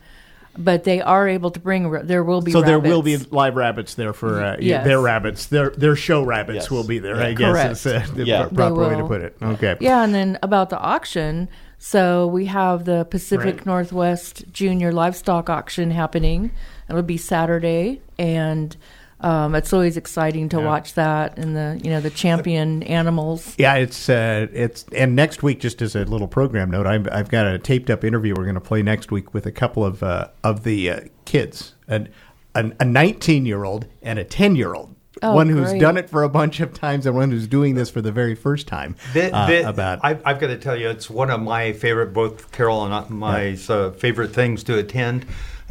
but 0.58 0.84
they 0.84 1.02
are 1.02 1.30
able 1.30 1.52
to 1.52 1.60
bring. 1.60 1.92
There 1.92 2.24
will 2.24 2.42
be 2.42 2.52
so 2.52 2.62
there 2.64 2.80
will 2.80 3.04
be 3.04 3.18
live 3.18 3.56
rabbits 3.56 3.94
there 3.94 4.14
for 4.14 4.42
uh, 4.44 4.58
Yes. 4.60 4.86
their 4.86 5.00
rabbits. 5.00 5.46
Their 5.46 5.70
their 5.70 5.96
show 5.96 6.24
rabbits 6.24 6.64
Yes. 6.64 6.72
will 6.72 6.84
be 6.84 6.98
there. 6.98 7.18
Yeah. 7.18 7.28
I 7.28 7.34
guess 7.34 7.52
Correct. 7.52 7.72
is 7.72 7.86
uh, 7.86 8.06
the 8.16 8.26
Yeah. 8.26 8.48
pro- 8.48 8.56
proper 8.56 8.90
They 8.90 8.96
way 8.96 9.02
to 9.02 9.08
put 9.08 9.22
it. 9.22 9.38
Okay. 9.40 9.78
Yeah, 9.80 10.04
and 10.04 10.16
then 10.16 10.40
about 10.42 10.72
the 10.72 10.80
auction. 10.80 11.48
So 11.84 12.28
we 12.28 12.46
have 12.46 12.86
the 12.86 13.06
Pacific 13.06 13.56
Right. 13.58 13.66
Northwest 13.66 14.44
Junior 14.52 14.92
Livestock 14.92 15.50
Auction 15.50 15.90
happening. 15.90 16.52
It'll 16.88 17.02
be 17.02 17.18
Saturday, 17.18 18.02
and 18.20 18.78
um, 19.20 19.56
it's 19.56 19.74
always 19.74 19.98
exciting 19.98 20.48
to 20.50 20.58
Yeah. 20.60 20.66
watch 20.68 20.94
that 20.94 21.40
and 21.40 21.56
the 21.56 21.82
you 21.84 21.90
know 21.90 22.00
the 22.00 22.12
champion 22.12 22.84
animals. 22.84 23.56
Yeah, 23.58 23.74
it's 23.78 24.10
uh, 24.10 24.46
it's 24.54 24.86
and 24.96 25.16
next 25.16 25.42
week, 25.42 25.60
just 25.60 25.82
as 25.82 25.96
a 25.96 26.06
little 26.06 26.28
program 26.28 26.70
note, 26.70 26.86
I've, 26.86 27.08
I've 27.12 27.30
got 27.30 27.48
a 27.48 27.58
taped 27.58 27.90
up 27.90 28.04
interview 28.04 28.36
we're 28.38 28.44
going 28.44 28.54
to 28.54 28.62
play 28.62 28.84
next 28.84 29.12
week 29.12 29.34
with 29.34 29.48
a 29.48 29.52
couple 29.52 29.84
of 29.84 30.04
uh, 30.04 30.28
of 30.44 30.64
the 30.64 30.88
uh, 30.88 31.00
kids, 31.26 31.74
an, 31.88 32.10
an, 32.54 32.76
a 32.80 32.86
19 32.86 33.48
year 33.48 33.64
old 33.64 33.88
and 34.04 34.20
a 34.20 34.24
10 34.24 34.56
year 34.56 34.76
old. 34.76 34.96
Oh, 35.24 35.36
one 35.36 35.50
who's 35.50 35.70
great. 35.70 35.82
done 35.82 35.98
it 35.98 36.10
for 36.10 36.24
a 36.24 36.30
bunch 36.30 36.60
of 36.60 36.74
times 36.74 37.06
and 37.06 37.16
one 37.16 37.30
who's 37.32 37.48
doing 37.48 37.76
this 37.76 37.90
for 37.90 38.02
the 38.02 38.12
very 38.12 38.34
first 38.34 38.68
time. 38.68 38.96
The, 39.14 39.36
uh, 39.36 39.70
about 39.70 40.00
I've, 40.04 40.22
I've 40.26 40.40
got 40.40 40.48
to 40.48 40.58
tell 40.58 40.76
you, 40.76 40.90
it's 40.90 41.10
one 41.10 41.30
of 41.30 41.42
my 41.42 41.74
favorite, 41.74 42.14
both 42.14 42.52
Carol 42.52 42.86
and 42.86 43.10
my 43.10 43.58
uh, 43.70 43.92
favorite 43.92 44.34
things 44.34 44.64
to 44.64 44.78
attend. 44.78 45.26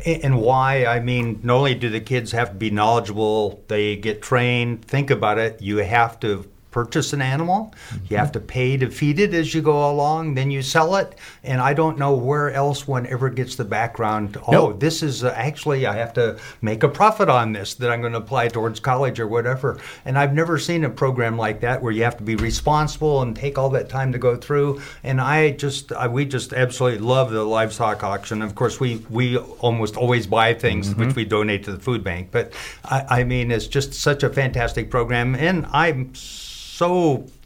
And 0.06 0.40
why? 0.40 0.86
I 0.86 1.00
mean, 1.00 1.40
not 1.42 1.56
only 1.56 1.74
do 1.74 1.90
the 1.90 2.00
kids 2.00 2.32
have 2.32 2.50
to 2.50 2.54
be 2.54 2.70
knowledgeable, 2.70 3.62
they 3.68 3.96
get 3.96 4.22
trained. 4.22 4.84
Think 4.84 5.10
about 5.10 5.38
it. 5.38 5.60
You 5.60 5.78
have 5.78 6.18
to 6.20 6.48
purchase 6.70 7.12
an 7.12 7.20
animal. 7.22 7.74
You 8.08 8.16
have 8.16 8.32
to 8.32 8.40
pay 8.40 8.76
to 8.76 8.90
feed 8.90 9.18
it 9.18 9.34
as 9.34 9.54
you 9.54 9.62
go 9.62 9.90
along. 9.90 10.34
Then 10.34 10.50
you 10.50 10.62
sell 10.62 10.96
it. 10.96 11.16
And 11.42 11.60
I 11.60 11.74
don't 11.74 11.98
know 11.98 12.14
where 12.14 12.50
else 12.52 12.86
one 12.86 13.06
ever 13.06 13.28
gets 13.28 13.56
the 13.56 13.64
background. 13.64 14.36
Oh, 14.46 14.52
Nope. 14.52 14.80
this 14.80 15.02
is 15.02 15.24
uh, 15.24 15.32
actually 15.36 15.86
I 15.86 15.94
have 15.96 16.12
to 16.14 16.38
make 16.62 16.82
a 16.82 16.88
profit 16.88 17.28
on 17.28 17.52
this 17.52 17.74
that 17.74 17.90
I'm 17.90 18.00
going 18.00 18.12
to 18.12 18.18
apply 18.18 18.48
towards 18.48 18.80
college 18.80 19.18
or 19.20 19.26
whatever. 19.26 19.78
And 20.04 20.18
I've 20.18 20.34
never 20.34 20.58
seen 20.58 20.84
a 20.84 20.90
program 20.90 21.36
like 21.36 21.60
that 21.60 21.82
where 21.82 21.92
you 21.92 22.02
have 22.04 22.16
to 22.18 22.22
be 22.22 22.36
responsible 22.36 23.22
and 23.22 23.34
take 23.34 23.58
all 23.58 23.70
that 23.70 23.88
time 23.88 24.12
to 24.12 24.18
go 24.18 24.36
through. 24.36 24.80
And 25.02 25.20
I 25.20 25.50
just 25.52 25.92
I, 25.92 26.06
we 26.08 26.24
just 26.24 26.52
absolutely 26.52 27.00
love 27.00 27.30
the 27.30 27.44
livestock 27.44 28.02
auction. 28.04 28.42
Of 28.42 28.54
course, 28.54 28.78
we 28.78 28.96
we 29.10 29.36
almost 29.38 29.96
always 29.96 30.26
buy 30.26 30.54
things 30.54 30.94
which 30.94 31.14
we 31.16 31.24
donate 31.24 31.64
to 31.64 31.72
the 31.72 31.80
food 31.80 32.04
bank. 32.04 32.28
But 32.30 32.52
I, 32.84 33.20
I 33.20 33.24
mean, 33.24 33.50
it's 33.50 33.66
just 33.66 33.94
such 33.94 34.22
a 34.22 34.30
fantastic 34.30 34.90
program, 34.90 35.34
and 35.34 35.66
I'm 35.72 36.14
so 36.14 36.59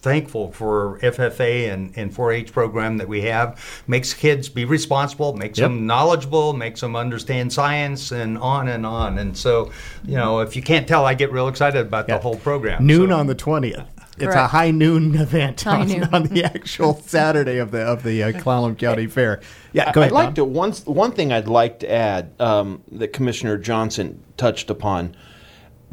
thankful 0.01 0.53
for 0.53 0.99
FFA 1.03 1.73
and, 1.73 1.93
and 1.97 2.15
4-H 2.15 2.53
program 2.53 2.99
that 2.99 3.09
we 3.09 3.23
have. 3.23 3.59
Makes 3.87 4.15
kids 4.15 4.49
be 4.49 4.65
responsible, 4.65 5.35
makes 5.35 5.59
Yep. 5.59 5.67
them 5.71 5.87
knowledgeable, 5.87 6.53
makes 6.53 6.81
them 6.81 6.95
understand 6.97 7.53
science, 7.53 8.13
and 8.13 8.39
on 8.39 8.69
and 8.69 8.85
on. 8.87 9.19
And 9.19 9.37
so, 9.37 9.71
you 10.05 10.17
know, 10.17 10.41
if 10.41 10.57
you 10.57 10.63
can't 10.63 10.87
tell, 10.87 11.05
I 11.07 11.15
get 11.15 11.33
real 11.33 11.49
excited 11.49 11.87
about 11.87 12.09
Yeah. 12.09 12.17
the 12.17 12.23
whole 12.23 12.37
program. 12.37 12.87
Noon 12.87 13.11
So- 13.11 13.17
on 13.17 13.27
the 13.27 13.35
twentieth. 13.35 13.85
It's 14.17 14.33
a 14.37 14.47
high 14.47 14.71
noon 14.71 15.17
event 15.21 15.63
High 15.63 15.81
on, 15.81 15.89
noon. 15.89 16.09
on 16.13 16.23
the 16.25 16.45
actual 16.45 16.95
Saturday 17.05 17.59
of 17.59 17.73
the 17.73 17.81
of 17.81 18.05
the 18.05 18.23
uh, 18.23 18.31
Clallam 18.31 18.79
County 18.79 19.09
Fair. 19.09 19.41
Yeah, 19.73 19.91
go 19.91 20.03
I'd 20.03 20.05
ahead. 20.05 20.13
like 20.13 20.27
Don. 20.27 20.35
to 20.35 20.45
one 20.45 20.73
one 20.85 21.11
thing 21.11 21.33
I'd 21.33 21.49
like 21.49 21.81
to 21.81 21.91
add 21.91 22.31
um, 22.39 22.83
that 22.93 23.13
Commissioner 23.13 23.59
Johnson 23.59 24.23
touched 24.37 24.71
upon. 24.71 25.17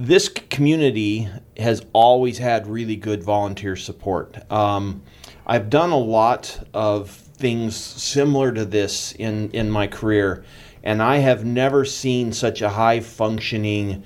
This 0.01 0.29
community 0.29 1.29
has 1.57 1.85
always 1.93 2.39
had 2.39 2.65
really 2.65 2.95
good 2.95 3.21
volunteer 3.21 3.75
support. 3.75 4.35
Um, 4.51 5.03
I've 5.45 5.69
done 5.69 5.91
a 5.91 5.97
lot 5.97 6.67
of 6.73 7.11
things 7.11 7.75
similar 7.75 8.51
to 8.51 8.65
this 8.65 9.11
in 9.11 9.51
in 9.51 9.69
my 9.69 9.85
career, 9.85 10.43
and 10.83 11.03
I 11.03 11.17
have 11.17 11.45
never 11.45 11.85
seen 11.85 12.33
such 12.33 12.63
a 12.63 12.69
high 12.69 12.99
functioning 12.99 14.03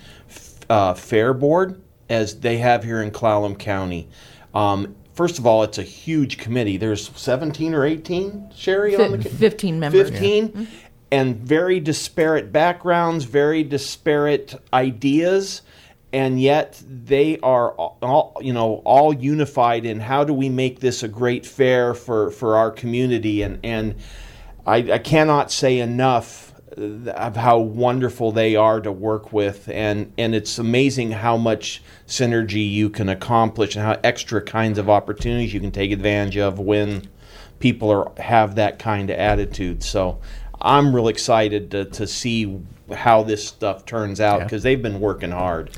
uh, 0.69 0.95
fair 0.95 1.33
board 1.33 1.81
as 2.09 2.41
they 2.41 2.57
have 2.57 2.83
here 2.83 3.01
in 3.01 3.09
Clallam 3.09 3.57
County. 3.57 4.09
Um, 4.53 4.97
first 5.13 5.39
of 5.39 5.47
all, 5.47 5.63
it's 5.63 5.77
a 5.77 5.83
huge 5.83 6.37
committee. 6.37 6.75
There's 6.75 7.09
17 7.15 7.73
or 7.73 7.85
18, 7.85 8.51
Shari, 8.53 8.97
on 8.97 9.11
the 9.11 9.29
15 9.29 9.79
members. 9.79 10.09
15 10.09 10.67
and 11.11 11.37
very 11.37 11.79
disparate 11.79 12.51
backgrounds, 12.51 13.23
very 13.23 13.63
disparate 13.63 14.55
ideas, 14.73 15.61
and 16.15 16.39
yet 16.39 16.81
they 16.87 17.37
are 17.39 17.71
all 17.73 18.37
you 18.39 18.53
know 18.53 18.81
all 18.85 19.13
unified 19.13 19.85
in 19.85 19.99
how 19.99 20.23
do 20.23 20.33
we 20.33 20.47
make 20.47 20.79
this 20.79 21.03
a 21.03 21.09
great 21.09 21.45
fair 21.45 21.93
for 21.93 22.31
for 22.31 22.55
our 22.55 22.71
community? 22.71 23.41
And 23.41 23.59
and 23.65 23.95
I, 24.65 24.77
I 24.93 24.97
cannot 24.99 25.51
say 25.51 25.79
enough 25.79 26.53
uh, 26.77 27.11
of 27.11 27.35
how 27.35 27.59
wonderful 27.59 28.31
they 28.31 28.55
are 28.55 28.79
to 28.79 28.93
work 28.93 29.33
with. 29.33 29.67
And 29.67 30.13
and 30.17 30.33
it's 30.33 30.57
amazing 30.57 31.11
how 31.11 31.35
much 31.35 31.83
synergy 32.07 32.71
you 32.71 32.89
can 32.89 33.09
accomplish 33.09 33.75
and 33.75 33.83
how 33.83 33.99
extra 34.01 34.41
kinds 34.41 34.79
of 34.79 34.89
opportunities 34.89 35.53
you 35.53 35.59
can 35.59 35.71
take 35.71 35.91
advantage 35.91 36.37
of 36.37 36.59
when 36.59 37.09
people 37.59 37.91
are 37.91 38.09
have 38.21 38.55
that 38.55 38.79
kind 38.79 39.09
of 39.09 39.17
attitude. 39.17 39.83
So 39.83 40.21
i'm 40.61 40.95
real 40.95 41.09
excited 41.09 41.69
to, 41.69 41.83
to 41.83 42.07
see 42.07 42.57
how 42.95 43.21
this 43.23 43.45
stuff 43.45 43.85
turns 43.85 44.21
out 44.21 44.39
Yeah. 44.39 44.43
because 44.45 44.63
they've 44.63 44.81
been 44.81 45.01
working 45.01 45.31
hard 45.31 45.69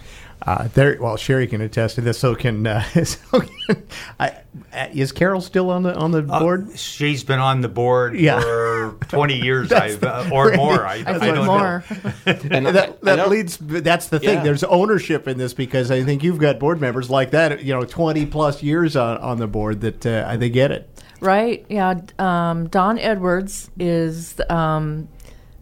Uh, 0.46 0.68
there, 0.76 0.98
well, 1.02 1.18
Shari 1.18 1.48
can 1.48 1.62
attest 1.62 1.96
to 1.96 2.02
this. 2.02 2.20
So 2.20 2.36
can, 2.36 2.66
uh, 2.68 2.82
so 3.04 3.40
can 3.42 3.84
I, 4.20 4.30
uh, 4.74 4.88
is 4.94 5.12
Carol 5.12 5.42
still 5.42 5.72
on 5.72 5.84
the 5.84 5.94
on 5.96 6.12
the 6.12 6.20
Uh, 6.20 6.40
board? 6.40 6.78
She's 6.78 7.24
been 7.24 7.40
on 7.40 7.62
the 7.62 7.68
board 7.68 8.16
Yeah. 8.20 8.40
for 8.40 8.98
20 9.08 9.42
years, 9.42 9.72
I've, 9.72 10.00
the- 10.00 10.14
uh, 10.14 10.30
or 10.32 10.46
Randy, 10.50 10.58
more. 10.64 10.86
I, 10.86 11.04
I 11.06 11.16
I 11.16 11.18
don't 11.32 11.46
more. 11.48 11.84
know. 11.90 12.12
and 12.52 12.68
I- 12.68 12.72
that 12.72 13.00
I 13.04 13.16
that 13.16 13.30
leads. 13.30 13.58
That's 13.58 14.08
the 14.10 14.20
thing. 14.20 14.36
Yeah. 14.36 14.44
There's 14.44 14.64
ownership 14.64 15.28
in 15.28 15.38
this 15.38 15.54
because 15.54 15.90
I 15.92 16.04
think 16.04 16.24
you've 16.24 16.40
got 16.40 16.60
board 16.60 16.80
members 16.80 17.10
like 17.10 17.32
that. 17.32 17.64
You 17.64 17.74
know, 17.74 17.84
20 17.84 18.26
plus 18.28 18.62
years 18.62 18.96
on 18.96 19.18
on 19.18 19.40
the 19.40 19.48
board 19.48 19.82
that 19.82 20.06
uh, 20.06 20.38
they 20.38 20.50
get 20.50 20.72
it. 20.72 20.90
Right? 21.20 21.66
Yeah. 21.68 21.96
Um, 22.20 22.68
Don 22.70 23.00
Edwards 23.00 23.72
is 23.80 24.40
um, 24.52 25.08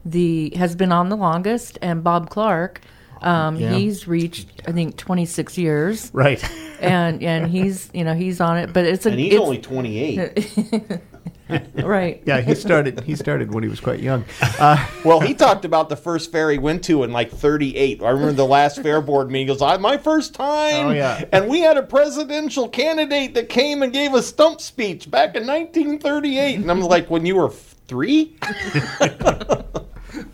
the 0.03 0.51
has 0.57 0.75
been 0.75 0.91
on 0.91 1.07
the 1.09 1.15
longest, 1.15 1.79
and 1.81 2.03
Bob 2.03 2.29
Clark. 2.29 2.81
Um, 3.21 3.55
Yeah. 3.57 3.73
He's 3.73 4.07
reached, 4.07 4.47
I 4.67 4.71
think, 4.71 4.97
26 4.97 5.57
years, 5.57 6.11
Right. 6.13 6.43
and 6.81 7.23
and 7.23 7.47
he's 7.47 7.89
you 7.93 8.03
know 8.03 8.13
he's 8.13 8.41
on 8.41 8.57
it, 8.57 8.73
but 8.73 8.85
it's 8.85 9.05
a 9.05 9.09
and 9.09 9.19
he's 9.19 9.33
it's, 9.33 9.41
only 9.41 9.57
28 9.59 10.99
right. 11.83 12.21
yeah, 12.25 12.41
he 12.41 12.55
started. 12.55 12.99
He 13.01 13.15
started 13.15 13.53
when 13.53 13.63
he 13.63 13.69
was 13.69 13.79
quite 13.79 13.99
young. 13.99 14.25
Uh, 14.59 14.83
Well, 15.05 15.19
he 15.19 15.35
talked 15.35 15.63
about 15.63 15.89
the 15.89 15.95
first 15.95 16.31
fair 16.31 16.49
he 16.49 16.57
went 16.57 16.83
to 16.85 17.03
in 17.03 17.11
like 17.11 17.31
38. 17.31 18.01
I 18.01 18.09
remember 18.09 18.33
the 18.33 18.45
last 18.45 18.81
fair 18.81 18.99
board 18.99 19.29
meeting. 19.29 19.47
He 19.47 19.53
goes, 19.53 19.61
I, 19.61 19.77
my 19.77 19.97
first 19.97 20.33
time. 20.33 20.87
Oh, 20.87 20.91
yeah. 20.91 21.23
And 21.31 21.47
we 21.47 21.59
had 21.59 21.77
a 21.77 21.83
presidential 21.83 22.67
candidate 22.67 23.35
that 23.35 23.47
came 23.49 23.83
and 23.83 23.93
gave 23.93 24.15
a 24.15 24.23
stump 24.23 24.59
speech 24.59 25.11
back 25.11 25.35
in 25.35 25.45
1938. 25.45 26.55
And 26.55 26.71
I'm 26.71 26.81
like, 26.81 27.11
when 27.11 27.25
you 27.27 27.35
were 27.35 27.49
three? 27.49 28.35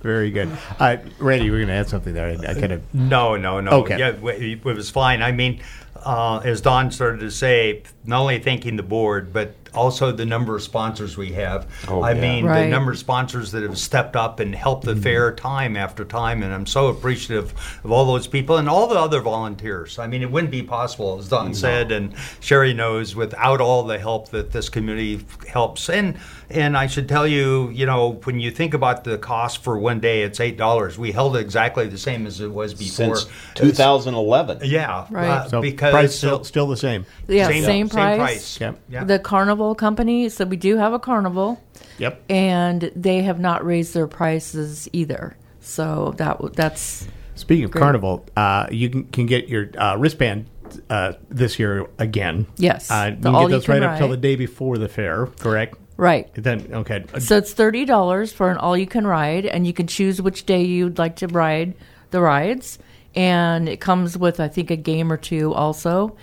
Very 0.01 0.31
good. 0.31 0.49
Uh, 0.79 0.97
Randy, 1.19 1.45
you 1.45 1.51
were 1.51 1.57
going 1.59 1.67
to 1.67 1.73
add 1.73 1.89
something 1.89 2.13
there. 2.13 2.27
I, 2.27 2.51
I 2.51 2.53
kind 2.53 2.71
of. 2.71 2.93
No, 2.93 3.35
no, 3.35 3.59
no. 3.59 3.71
Okay. 3.81 3.97
Yeah, 3.97 4.09
it 4.09 4.63
was 4.63 4.89
fine. 4.89 5.21
I 5.21 5.31
mean, 5.31 5.61
uh, 5.95 6.41
as 6.43 6.61
Don 6.61 6.91
started 6.91 7.19
to 7.19 7.31
say, 7.31 7.83
not 8.05 8.21
only 8.21 8.39
thanking 8.39 8.75
the 8.75 8.83
board, 8.83 9.31
but 9.31 9.53
also 9.73 10.11
the 10.11 10.25
number 10.25 10.55
of 10.55 10.63
sponsors 10.63 11.17
we 11.17 11.31
have. 11.33 11.67
Oh, 11.87 12.01
I 12.01 12.13
yeah. 12.13 12.21
mean, 12.21 12.45
the 12.45 12.67
number 12.67 12.91
of 12.91 12.97
sponsors 12.97 13.51
that 13.51 13.63
have 13.63 13.77
stepped 13.77 14.15
up 14.15 14.39
and 14.39 14.53
helped 14.55 14.85
the 14.85 14.95
fair 14.95 15.33
time 15.33 15.77
after 15.77 16.03
time, 16.05 16.43
and 16.43 16.53
I'm 16.53 16.65
so 16.65 16.87
appreciative 16.87 17.53
of 17.83 17.91
all 17.91 18.05
those 18.05 18.27
people 18.27 18.57
and 18.57 18.67
all 18.69 18.87
the 18.87 18.99
other 18.99 19.21
volunteers. 19.21 19.99
I 19.99 20.07
mean, 20.07 20.21
it 20.21 20.31
wouldn't 20.31 20.51
be 20.51 20.63
possible, 20.63 21.17
as 21.19 21.29
Don 21.29 21.53
said, 21.53 21.91
and 21.91 22.13
Shari 22.39 22.73
knows, 22.73 23.15
without 23.15 23.61
all 23.61 23.83
the 23.83 23.99
help 23.99 24.29
that 24.29 24.51
this 24.51 24.69
community 24.69 25.25
helps. 25.47 25.89
And 25.89 26.17
and 26.49 26.75
I 26.77 26.87
should 26.87 27.07
tell 27.07 27.25
you, 27.25 27.69
you 27.69 27.85
know, 27.85 28.19
when 28.25 28.41
you 28.41 28.51
think 28.51 28.73
about 28.73 29.05
the 29.05 29.17
cost 29.17 29.63
for 29.63 29.79
one 29.79 30.01
day, 30.01 30.23
it's 30.23 30.39
eight 30.41 30.57
dollars. 30.57 30.97
We 30.97 31.11
held 31.13 31.37
it 31.37 31.39
exactly 31.39 31.87
the 31.87 31.97
same 31.97 32.27
as 32.27 32.41
it 32.41 32.51
was 32.51 32.73
before. 32.73 33.15
Since 33.15 33.29
2011. 33.55 34.59
Yeah, 34.63 35.05
Right. 35.09 35.27
uh, 35.29 35.47
So 35.49 35.61
because 35.61 35.91
price 35.91 36.15
still 36.15 36.43
still 36.43 36.67
the 36.67 36.77
same. 36.77 37.05
Yeah, 37.27 37.47
same, 37.47 37.87
price. 37.89 37.91
same, 37.91 38.17
price. 38.19 38.59
Yep. 38.59 38.79
Yeah. 38.89 39.03
The 39.05 39.19
carnival 39.19 39.60
company, 39.75 40.29
so 40.29 40.45
we 40.45 40.57
do 40.57 40.77
have 40.77 40.93
a 40.93 40.99
carnival, 40.99 41.61
Yep. 41.99 42.23
and 42.29 42.91
they 42.95 43.21
have 43.23 43.39
not 43.39 43.63
raised 43.65 43.93
their 43.93 44.07
prices 44.07 44.89
either. 44.93 45.37
So 45.59 46.13
that 46.17 46.33
w- 46.39 46.51
that's 46.55 47.07
Speaking 47.35 47.65
of 47.65 47.71
Great. 47.71 47.81
Carnival, 47.81 48.25
uh, 48.35 48.67
you 48.71 48.89
can, 48.89 49.03
can 49.05 49.25
get 49.25 49.47
your 49.47 49.69
uh, 49.77 49.95
wristband 49.97 50.45
uh, 50.89 51.13
this 51.29 51.57
year 51.59 51.87
again. 51.99 52.45
Yes, 52.57 52.89
Uh, 52.91 53.11
you 53.15 53.21
can 53.21 53.35
all 53.35 53.47
get 53.47 53.51
those 53.51 53.67
right 53.67 53.81
up 53.83 53.97
till 53.97 54.09
the 54.09 54.17
day 54.17 54.35
before 54.35 54.77
the 54.77 54.87
fair, 54.89 55.27
correct? 55.39 55.75
right. 55.97 56.29
Then 56.33 56.67
okay. 56.73 57.03
So 57.19 57.37
it's 57.37 57.53
thirty 57.53 57.85
dollars 57.85 58.31
for 58.33 58.49
an 58.51 58.57
all 58.57 58.75
you 58.77 58.87
can 58.87 59.05
ride, 59.05 59.45
and 59.45 59.65
you 59.67 59.73
can 59.73 59.87
choose 59.87 60.21
which 60.21 60.45
day 60.45 60.63
you'd 60.63 60.97
like 60.97 61.17
to 61.17 61.27
ride 61.27 61.73
the 62.11 62.21
rides. 62.21 62.79
And 63.13 63.67
it 63.67 63.81
comes 63.81 64.17
with, 64.17 64.39
I 64.39 64.47
think, 64.47 64.71
a 64.71 64.77
game 64.77 65.11
or 65.11 65.17
two 65.17 65.53
also. 65.53 66.15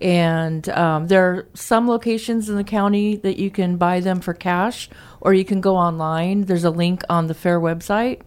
And 0.00 0.66
um, 0.70 1.08
there 1.08 1.24
are 1.30 1.48
some 1.54 1.86
locations 1.86 2.48
in 2.48 2.56
the 2.56 2.64
county 2.64 3.16
that 3.16 3.38
you 3.38 3.50
can 3.50 3.76
buy 3.76 4.00
them 4.00 4.20
for 4.20 4.32
cash, 4.32 4.88
or 5.20 5.34
you 5.34 5.44
can 5.44 5.60
go 5.60 5.76
online. 5.76 6.42
There's 6.42 6.64
a 6.64 6.70
link 6.70 7.02
on 7.10 7.26
the 7.26 7.34
fair 7.34 7.60
website, 7.60 8.22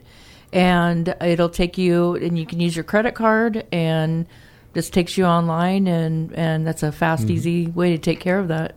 and 0.51 1.15
it'll 1.19 1.49
take 1.49 1.77
you, 1.77 2.15
and 2.15 2.37
you 2.37 2.45
can 2.45 2.59
use 2.59 2.75
your 2.75 2.83
credit 2.83 3.15
card, 3.15 3.65
and 3.71 4.27
just 4.75 4.93
takes 4.93 5.17
you 5.17 5.25
online, 5.25 5.87
and 5.87 6.33
and 6.33 6.65
that's 6.65 6.83
a 6.83 6.91
fast, 6.91 7.29
easy 7.29 7.67
way 7.67 7.91
to 7.91 7.97
take 7.97 8.19
care 8.19 8.39
of 8.39 8.49
that. 8.49 8.75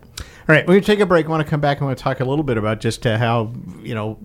All 0.49 0.55
right, 0.55 0.65
we're 0.65 0.75
going 0.75 0.81
to 0.81 0.87
take 0.87 0.99
a 1.01 1.05
break. 1.05 1.25
I 1.25 1.29
want 1.29 1.45
to 1.45 1.49
come 1.49 1.59
back 1.59 1.79
and 1.79 1.87
want 1.87 1.97
to 1.97 2.03
talk 2.03 2.21
a 2.21 2.25
little 2.25 2.43
bit 2.43 2.57
about 2.57 2.79
just 2.79 3.05
uh, 3.05 3.17
how, 3.17 3.53
you 3.81 3.93
know, 3.93 4.17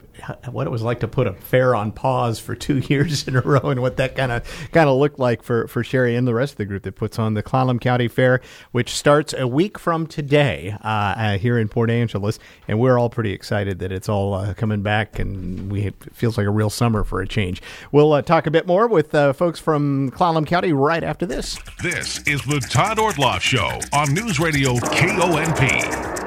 what 0.51 0.67
it 0.67 0.71
was 0.71 0.83
like 0.83 1.01
to 1.01 1.09
put 1.09 1.27
a 1.27 1.33
fair 1.33 1.75
on 1.75 1.93
pause 1.93 2.39
for 2.39 2.55
two 2.55 2.79
years 2.89 3.27
in 3.29 3.37
a 3.37 3.41
row 3.41 3.71
and 3.71 3.81
what 3.81 3.97
that 3.97 4.17
kind 4.17 4.33
of 4.33 4.43
kind 4.73 4.89
of 4.89 4.97
looked 4.97 5.19
like 5.19 5.43
for, 5.43 5.67
for 5.69 5.85
Shari 5.85 6.17
and 6.17 6.27
the 6.27 6.35
rest 6.35 6.55
of 6.55 6.59
the 6.59 6.65
group 6.65 6.83
that 6.85 6.97
puts 6.97 7.19
on 7.19 7.35
the 7.35 7.43
Clallam 7.43 7.81
County 7.81 8.09
Fair, 8.09 8.41
which 8.73 8.91
starts 8.91 9.35
a 9.37 9.47
week 9.47 9.79
from 9.79 10.07
today 10.07 10.77
uh, 10.83 10.87
uh, 10.87 11.39
here 11.39 11.59
in 11.59 11.69
Port 11.69 11.91
Angeles. 11.91 12.39
And 12.69 12.79
we're 12.79 12.99
all 12.99 13.11
pretty 13.11 13.33
excited 13.33 13.79
that 13.81 13.93
it's 13.93 14.09
all 14.09 14.35
uh, 14.35 14.55
coming 14.55 14.83
back 14.83 15.19
and 15.19 15.71
we 15.71 15.83
it 15.83 15.97
feels 16.15 16.39
like 16.39 16.47
a 16.47 16.51
real 16.51 16.71
summer 16.71 17.05
for 17.05 17.21
a 17.21 17.27
change. 17.27 17.63
We'll 17.91 18.13
uh, 18.13 18.23
talk 18.23 18.47
a 18.47 18.51
bit 18.51 18.67
more 18.67 18.87
with 18.87 19.15
uh, 19.15 19.33
folks 19.33 19.59
from 19.59 20.11
Clallam 20.13 20.47
County 20.47 20.73
right 20.73 21.03
after 21.03 21.27
this. 21.27 21.59
This 21.83 22.19
is 22.27 22.43
the 22.43 22.61
Todd 22.61 22.99
Ortloff 22.99 23.41
Show 23.41 23.81
on 23.93 24.15
News 24.15 24.39
Radio 24.39 24.75
KONP. 24.77 26.22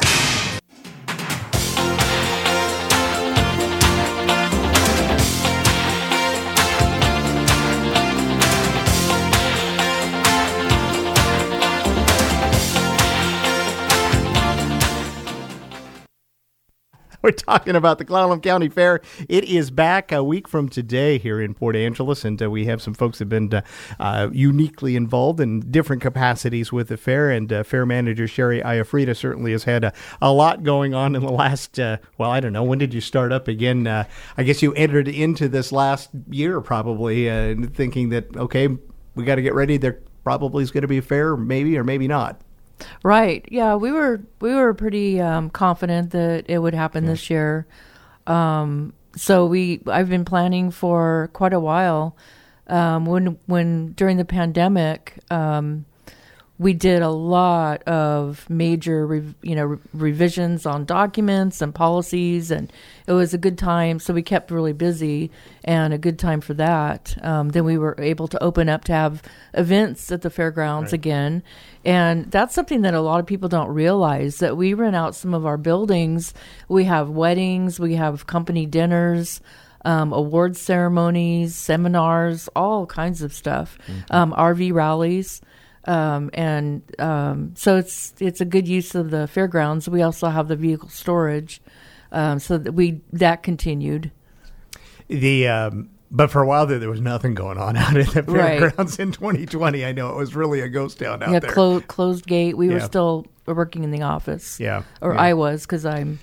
We're 17.25 17.31
talking 17.31 17.75
about 17.75 17.97
the 17.97 18.05
Clallam 18.05 18.43
County 18.43 18.69
Fair. 18.69 19.01
It 19.27 19.45
is 19.45 19.71
back 19.71 20.11
a 20.11 20.23
week 20.23 20.47
from 20.47 20.69
today 20.69 21.17
here 21.17 21.41
in 21.41 21.55
Port 21.55 21.75
Angeles, 21.75 22.23
and 22.23 22.39
uh, 22.39 22.51
we 22.51 22.67
have 22.67 22.83
some 22.83 22.93
folks 22.93 23.17
that 23.17 23.23
have 23.23 23.29
been 23.29 23.51
uh, 23.51 23.61
uh, 23.99 24.29
uniquely 24.31 24.95
involved 24.95 25.39
in 25.39 25.71
different 25.71 26.03
capacities 26.03 26.71
with 26.71 26.89
the 26.89 26.97
fair. 26.97 27.31
And 27.31 27.51
uh, 27.51 27.63
fair 27.63 27.83
manager 27.83 28.27
Shari 28.27 28.61
Ioffrida 28.61 29.17
certainly 29.17 29.53
has 29.53 29.63
had 29.63 29.83
a, 29.85 29.93
a 30.21 30.31
lot 30.31 30.61
going 30.61 30.93
on 30.93 31.15
in 31.15 31.23
the 31.23 31.31
last, 31.31 31.79
uh, 31.79 31.97
well, 32.19 32.29
I 32.29 32.39
don't 32.39 32.53
know, 32.53 32.63
when 32.63 32.77
did 32.77 32.93
you 32.93 33.01
start 33.01 33.31
up 33.31 33.47
again? 33.47 33.87
Uh, 33.87 34.03
I 34.37 34.43
guess 34.43 34.61
you 34.61 34.75
entered 34.75 35.07
into 35.07 35.49
this 35.49 35.71
last 35.71 36.11
year 36.29 36.61
probably 36.61 37.25
thinking 37.69 38.09
that, 38.09 38.37
okay, 38.37 38.67
we 39.15 39.23
got 39.23 39.35
to 39.37 39.41
get 39.41 39.55
ready. 39.55 39.77
There 39.77 39.99
probably 40.23 40.61
is 40.61 40.69
going 40.69 40.83
to 40.83 40.87
be 40.87 40.99
a 40.99 41.01
fair, 41.01 41.35
maybe 41.35 41.75
or 41.75 41.83
maybe 41.83 42.07
not. 42.07 42.39
Right. 43.03 43.45
Yeah, 43.51 43.75
we 43.75 43.91
were 43.91 44.21
we 44.39 44.53
were 44.53 44.73
pretty 44.73 45.21
um, 45.21 45.49
confident 45.49 46.11
that 46.11 46.45
it 46.47 46.59
would 46.59 46.73
happen 46.73 47.05
this 47.05 47.29
year. 47.29 47.67
Um, 48.27 48.93
so 49.15 49.45
we 49.45 49.81
I've 49.87 50.09
been 50.09 50.25
planning 50.25 50.71
for 50.71 51.29
quite 51.33 51.53
a 51.53 51.59
while. 51.59 52.15
Um, 52.67 53.05
when 53.05 53.37
when 53.45 53.91
during 53.93 54.17
the 54.17 54.25
pandemic, 54.25 55.19
um, 55.29 55.85
we 56.57 56.73
did 56.73 57.01
a 57.01 57.09
lot 57.09 57.83
of 57.83 58.49
major 58.49 59.05
rev- 59.05 59.35
you 59.41 59.55
know 59.55 59.65
re- 59.65 59.77
revisions 59.93 60.65
on 60.65 60.85
documents 60.85 61.61
and 61.61 61.75
policies, 61.75 62.49
and 62.49 62.71
it 63.07 63.11
was 63.11 63.33
a 63.33 63.37
good 63.37 63.57
time. 63.57 63.99
So 63.99 64.13
we 64.13 64.21
kept 64.21 64.51
really 64.51 64.73
busy 64.73 65.31
and 65.63 65.93
a 65.93 65.97
good 65.97 66.17
time 66.17 66.41
for 66.41 66.53
that. 66.55 67.17
Um, 67.23 67.49
then 67.49 67.65
we 67.65 67.77
were 67.77 67.95
able 67.99 68.27
to 68.29 68.41
open 68.41 68.69
up 68.69 68.85
to 68.85 68.93
have 68.93 69.21
events 69.53 70.11
at 70.11 70.21
the 70.21 70.29
fairgrounds 70.29 70.93
again, 70.93 71.43
and 71.85 72.31
that's 72.31 72.55
something 72.55 72.81
that 72.81 72.93
a 72.93 73.01
lot 73.01 73.19
of 73.19 73.25
people 73.25 73.47
don't 73.47 73.69
realize 73.69 74.37
that 74.39 74.57
we 74.57 74.73
rent 74.73 74.95
out 74.95 75.15
some 75.15 75.33
of 75.33 75.45
our 75.45 75.57
buildings. 75.57 76.33
We 76.67 76.85
have 76.85 77.09
weddings, 77.09 77.79
we 77.79 77.95
have 77.95 78.27
company 78.27 78.65
dinners. 78.65 79.41
Um, 79.83 80.13
award 80.13 80.57
ceremonies, 80.57 81.53
seminars, 81.53 82.49
all 82.55 82.87
kinds 82.87 83.21
of 83.21 83.31
stuff, 83.31 83.77
um, 84.09 84.33
RV 84.33 84.73
rallies, 84.73 85.41
um, 85.85 86.31
and 86.33 86.81
um, 86.99 87.53
so 87.55 87.77
it's 87.77 88.13
it's 88.19 88.41
a 88.41 88.45
good 88.45 88.67
use 88.67 88.95
of 88.95 89.11
the 89.11 89.27
fairgrounds. 89.27 89.87
We 89.87 90.01
also 90.01 90.29
have 90.29 90.47
the 90.47 90.55
vehicle 90.55 90.89
storage, 90.89 91.61
um, 92.11 92.39
so 92.39 92.57
that 92.57 92.71
we 92.71 93.01
that 93.13 93.43
continued. 93.43 94.11
The 95.07 95.47
um, 95.47 95.91
but 96.11 96.31
for 96.31 96.41
a 96.41 96.47
while 96.47 96.65
there, 96.65 96.79
there 96.79 96.89
was 96.89 97.01
nothing 97.01 97.33
going 97.33 97.57
on 97.57 97.75
out 97.77 97.95
at 97.97 98.07
the 98.09 98.23
Right. 98.23 98.59
fairgrounds 98.59 98.99
in 98.99 99.11
2020. 99.11 99.85
I 99.85 99.91
know 99.91 100.09
it 100.09 100.15
was 100.15 100.35
really 100.35 100.61
a 100.61 100.69
ghost 100.69 100.99
town 100.99 101.23
out 101.23 101.31
yeah, 101.31 101.39
there. 101.39 101.51
clo- 101.51 101.81
closed 101.81 102.25
gate. 102.27 102.57
We 102.57 102.69
were 102.69 102.79
still 102.79 103.25
working 103.45 103.83
in 103.83 103.91
the 103.91 104.01
office. 104.01 104.59
Yeah, 104.59 104.83
or 105.01 105.13
yeah. 105.13 105.21
I 105.21 105.33
was 105.33 105.63
because 105.65 105.85
I'm 105.85 106.19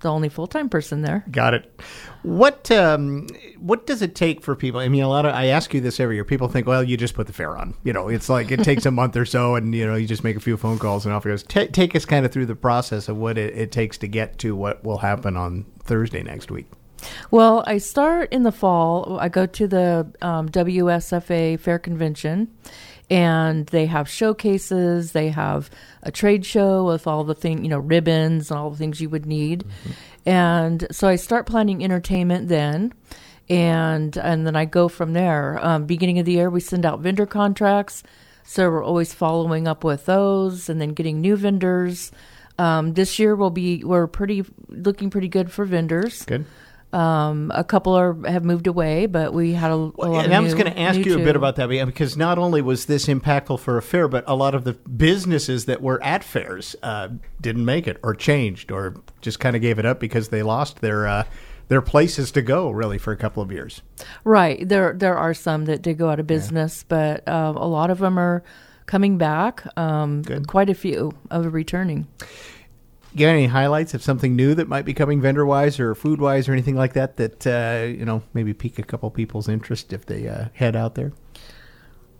the 0.00 0.10
only 0.10 0.28
full 0.28 0.46
time 0.46 0.68
person 0.68 1.02
there. 1.02 1.24
Got 1.30 1.54
it. 1.54 1.80
What 2.22 2.70
um, 2.70 3.28
what 3.58 3.86
does 3.86 4.02
it 4.02 4.14
take 4.14 4.42
for 4.42 4.54
people? 4.54 4.80
I 4.80 4.88
mean, 4.88 5.02
a 5.02 5.08
lot 5.08 5.24
of 5.26 5.34
I 5.34 5.46
ask 5.46 5.72
you 5.72 5.80
this 5.80 5.98
every 6.00 6.16
year. 6.16 6.24
People 6.24 6.48
think, 6.48 6.66
well, 6.66 6.82
you 6.82 6.96
just 6.96 7.14
put 7.14 7.26
the 7.26 7.32
fair 7.32 7.56
on. 7.56 7.74
You 7.84 7.92
know, 7.92 8.08
it's 8.08 8.28
like 8.28 8.50
it 8.50 8.62
takes 8.62 8.84
a 8.84 8.90
month 8.90 9.16
or 9.16 9.24
so, 9.24 9.54
and 9.54 9.74
you 9.74 9.86
know, 9.86 9.94
you 9.94 10.06
just 10.06 10.24
make 10.24 10.36
a 10.36 10.40
few 10.40 10.56
phone 10.56 10.78
calls 10.78 11.06
and 11.06 11.14
off 11.14 11.24
it 11.24 11.30
goes. 11.30 11.42
Ta 11.44 11.64
take 11.72 11.94
us 11.96 12.04
kind 12.04 12.26
of 12.26 12.32
through 12.32 12.46
the 12.46 12.56
process 12.56 13.08
of 13.08 13.16
what 13.16 13.38
it, 13.38 13.56
it 13.56 13.72
takes 13.72 13.96
to 13.98 14.08
get 14.08 14.38
to 14.40 14.54
what 14.56 14.84
will 14.84 14.98
happen 14.98 15.36
on 15.36 15.64
Thursday 15.82 16.22
next 16.22 16.50
week. 16.50 16.66
Well, 17.30 17.64
I 17.66 17.78
start 17.78 18.32
in 18.32 18.42
the 18.42 18.52
fall. 18.52 19.18
I 19.20 19.28
go 19.28 19.46
to 19.46 19.66
the 19.66 20.12
um, 20.22 20.48
WSFA 20.48 21.58
Fair 21.58 21.78
Convention, 21.78 22.48
and 23.10 23.66
they 23.66 23.86
have 23.86 24.08
showcases. 24.08 25.12
They 25.12 25.28
have 25.28 25.70
a 26.02 26.10
trade 26.10 26.44
show 26.44 26.84
with 26.84 27.06
all 27.06 27.24
the 27.24 27.34
thing, 27.34 27.64
you 27.64 27.70
know, 27.70 27.78
ribbons 27.78 28.50
and 28.50 28.58
all 28.58 28.70
the 28.70 28.76
things 28.76 29.00
you 29.00 29.10
would 29.10 29.26
need. 29.26 29.64
And 30.24 30.86
so 30.90 31.08
I 31.08 31.16
start 31.16 31.46
planning 31.46 31.84
entertainment 31.84 32.48
then, 32.48 32.92
and 33.48 34.16
and 34.16 34.46
then 34.46 34.56
I 34.56 34.64
go 34.64 34.88
from 34.88 35.12
there. 35.12 35.64
Um, 35.64 35.86
beginning 35.86 36.18
of 36.18 36.26
the 36.26 36.32
year, 36.32 36.50
we 36.50 36.60
send 36.60 36.84
out 36.84 37.00
vendor 37.00 37.26
contracts, 37.26 38.02
so 38.44 38.68
we're 38.68 38.84
always 38.84 39.14
following 39.14 39.68
up 39.68 39.84
with 39.84 40.06
those, 40.06 40.68
and 40.68 40.80
then 40.80 40.90
getting 40.90 41.20
new 41.20 41.36
vendors. 41.36 42.10
Um, 42.58 42.94
this 42.94 43.18
year 43.18 43.36
will 43.36 43.50
be 43.50 43.84
we're 43.84 44.06
pretty 44.06 44.44
looking 44.68 45.10
pretty 45.10 45.28
good 45.28 45.52
for 45.52 45.64
vendors. 45.64 46.24
Good. 46.24 46.46
Um, 46.92 47.50
a 47.54 47.64
couple 47.64 47.94
are 47.94 48.16
have 48.26 48.44
moved 48.44 48.66
away, 48.66 49.06
but 49.06 49.34
we 49.34 49.52
had 49.52 49.70
a, 49.70 49.74
a 49.74 49.76
lot 49.76 50.24
and 50.24 50.32
of 50.32 50.38
I 50.38 50.40
was 50.40 50.54
going 50.54 50.72
to 50.72 50.78
ask 50.78 50.98
you 50.98 51.20
a 51.20 51.24
bit 51.24 51.36
about 51.36 51.56
that 51.56 51.68
because 51.68 52.16
not 52.16 52.38
only 52.38 52.62
was 52.62 52.86
this 52.86 53.06
impactful 53.06 53.60
for 53.60 53.76
a 53.76 53.82
fair, 53.82 54.08
but 54.08 54.24
a 54.26 54.34
lot 54.36 54.54
of 54.54 54.64
the 54.64 54.72
businesses 54.72 55.66
that 55.66 55.82
were 55.82 56.02
at 56.02 56.24
fairs 56.24 56.76
uh, 56.82 57.08
didn't 57.40 57.64
make 57.64 57.86
it 57.86 57.98
or 58.02 58.14
changed 58.14 58.70
or 58.70 58.94
just 59.20 59.40
kind 59.40 59.56
of 59.56 59.62
gave 59.62 59.78
it 59.78 59.84
up 59.84 59.98
because 60.00 60.28
they 60.28 60.42
lost 60.42 60.80
their 60.80 61.06
uh, 61.06 61.24
their 61.68 61.82
places 61.82 62.30
to 62.32 62.42
go 62.42 62.70
really 62.70 62.98
for 62.98 63.12
a 63.12 63.16
couple 63.16 63.42
of 63.42 63.50
years. 63.50 63.82
right. 64.24 64.66
There 64.66 64.94
there 64.94 65.18
are 65.18 65.34
some 65.34 65.64
that 65.66 65.82
did 65.82 65.98
go 65.98 66.08
out 66.08 66.20
of 66.20 66.26
business, 66.26 66.84
but 66.88 67.26
uh, 67.28 67.52
a 67.56 67.66
lot 67.66 67.90
of 67.90 67.98
them 67.98 68.18
are 68.18 68.42
coming 68.86 69.18
back. 69.18 69.66
Um, 69.76 70.22
Good. 70.22 70.46
quite 70.46 70.70
a 70.70 70.74
few 70.74 71.12
of 71.30 71.52
returning. 71.52 72.06
You 73.16 73.24
got 73.24 73.32
any 73.32 73.46
highlights 73.46 73.94
of 73.94 74.02
something 74.02 74.36
new 74.36 74.54
that 74.56 74.68
might 74.68 74.84
be 74.84 74.92
coming 74.92 75.22
vendor 75.22 75.46
wise 75.46 75.80
or 75.80 75.94
food 75.94 76.20
wise 76.20 76.50
or 76.50 76.52
anything 76.52 76.76
like 76.76 76.92
that 76.92 77.16
that 77.16 77.46
uh, 77.46 77.86
you 77.86 78.04
know 78.04 78.22
maybe 78.34 78.52
pique 78.52 78.78
a 78.78 78.82
couple 78.82 79.10
people's 79.10 79.48
interest 79.48 79.94
if 79.94 80.04
they 80.04 80.28
uh, 80.28 80.48
head 80.52 80.76
out 80.76 80.96
there? 80.96 81.14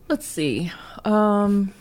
Let's 0.08 0.24
see. 0.24 0.72
Um, 1.04 1.74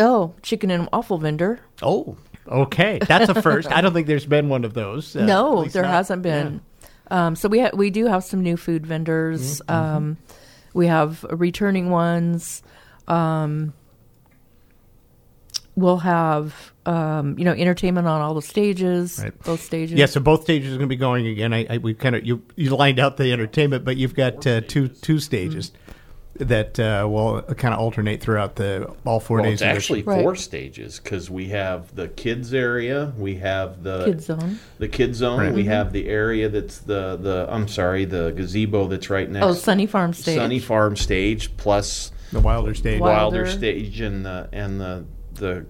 oh, 0.00 0.32
chicken 0.40 0.70
and 0.70 0.88
waffle 0.90 1.18
vendor. 1.18 1.60
Oh, 1.82 2.16
okay, 2.50 3.00
that's 3.06 3.28
a 3.28 3.42
first. 3.42 3.70
I 3.70 3.82
don't 3.82 3.92
think 3.92 4.06
there's 4.06 4.24
been 4.24 4.48
one 4.48 4.64
of 4.64 4.72
those. 4.72 5.14
uh, 5.14 5.26
no, 5.26 5.66
there 5.66 5.82
not- 5.82 5.90
hasn't 5.90 6.22
been. 6.22 6.62
Um, 7.10 7.36
so 7.36 7.50
we 7.50 7.60
ha- 7.60 7.72
we 7.74 7.90
do 7.90 8.06
have 8.06 8.24
some 8.24 8.42
new 8.42 8.56
food 8.56 8.86
vendors. 8.86 9.60
Mm-hmm. 9.68 9.96
Um, 9.96 10.16
we 10.72 10.86
have 10.86 11.22
returning 11.28 11.90
ones. 11.90 12.62
Um, 13.08 13.74
we'll 15.78 15.98
have 15.98 16.72
um, 16.86 17.38
you 17.38 17.44
know 17.44 17.52
entertainment 17.52 18.06
on 18.06 18.20
all 18.20 18.34
the 18.34 18.42
stages, 18.42 19.20
Right. 19.22 19.42
both 19.44 19.62
stages. 19.62 19.98
Yeah, 19.98 20.06
so 20.06 20.20
both 20.20 20.42
stages 20.42 20.68
are 20.74 20.76
going 20.78 20.88
to 20.88 20.94
be 20.94 20.96
going 20.96 21.26
again. 21.26 21.52
I, 21.54 21.66
I 21.70 21.78
we 21.78 21.94
kind 21.94 22.14
of 22.16 22.26
you 22.26 22.42
you 22.56 22.70
lined 22.76 22.98
out 22.98 23.16
the 23.16 23.32
entertainment, 23.32 23.84
but 23.84 23.96
you've 23.96 24.14
got 24.14 24.46
uh, 24.46 24.60
two 24.62 24.88
two 24.88 25.18
stages 25.20 25.72
that 26.34 26.78
uh, 26.78 27.04
will 27.10 27.42
kind 27.42 27.74
of 27.74 27.80
alternate 27.80 28.20
throughout 28.20 28.54
the 28.54 28.88
all 29.04 29.18
four 29.18 29.38
Well, 29.38 29.46
days. 29.50 29.54
it's 29.54 29.62
of 29.62 29.66
the- 29.68 29.74
actually 29.74 30.02
Right. 30.04 30.22
four 30.22 30.36
stages 30.36 31.00
because 31.00 31.28
we 31.28 31.48
have 31.48 31.92
the 31.96 32.06
kids 32.08 32.54
area, 32.54 33.12
we 33.18 33.36
have 33.36 33.82
the 33.82 34.04
Kids 34.04 34.26
zone. 34.26 34.58
the 34.78 34.86
kids 34.86 35.18
zone, 35.18 35.40
Right. 35.40 35.52
we 35.52 35.64
have 35.64 35.92
the 35.92 36.08
area 36.08 36.48
that's 36.48 36.78
the 36.78 37.16
the 37.20 37.48
I'm 37.50 37.66
sorry, 37.66 38.04
the 38.04 38.30
gazebo 38.36 38.86
that's 38.86 39.10
right 39.10 39.28
next. 39.28 39.46
Oh, 39.46 39.52
Sunny 39.52 39.86
Farm 39.86 40.12
stage. 40.12 40.36
Sunny 40.36 40.60
Farm 40.60 40.94
stage 40.94 41.56
plus 41.56 42.12
the 42.30 42.38
Wilder 42.40 42.74
stage. 42.74 43.00
Wilder, 43.00 43.38
Wilder. 43.42 43.46
stage 43.50 44.00
and 44.00 44.24
the 44.24 44.48
and 44.52 44.80
the 44.80 45.04
the 45.38 45.64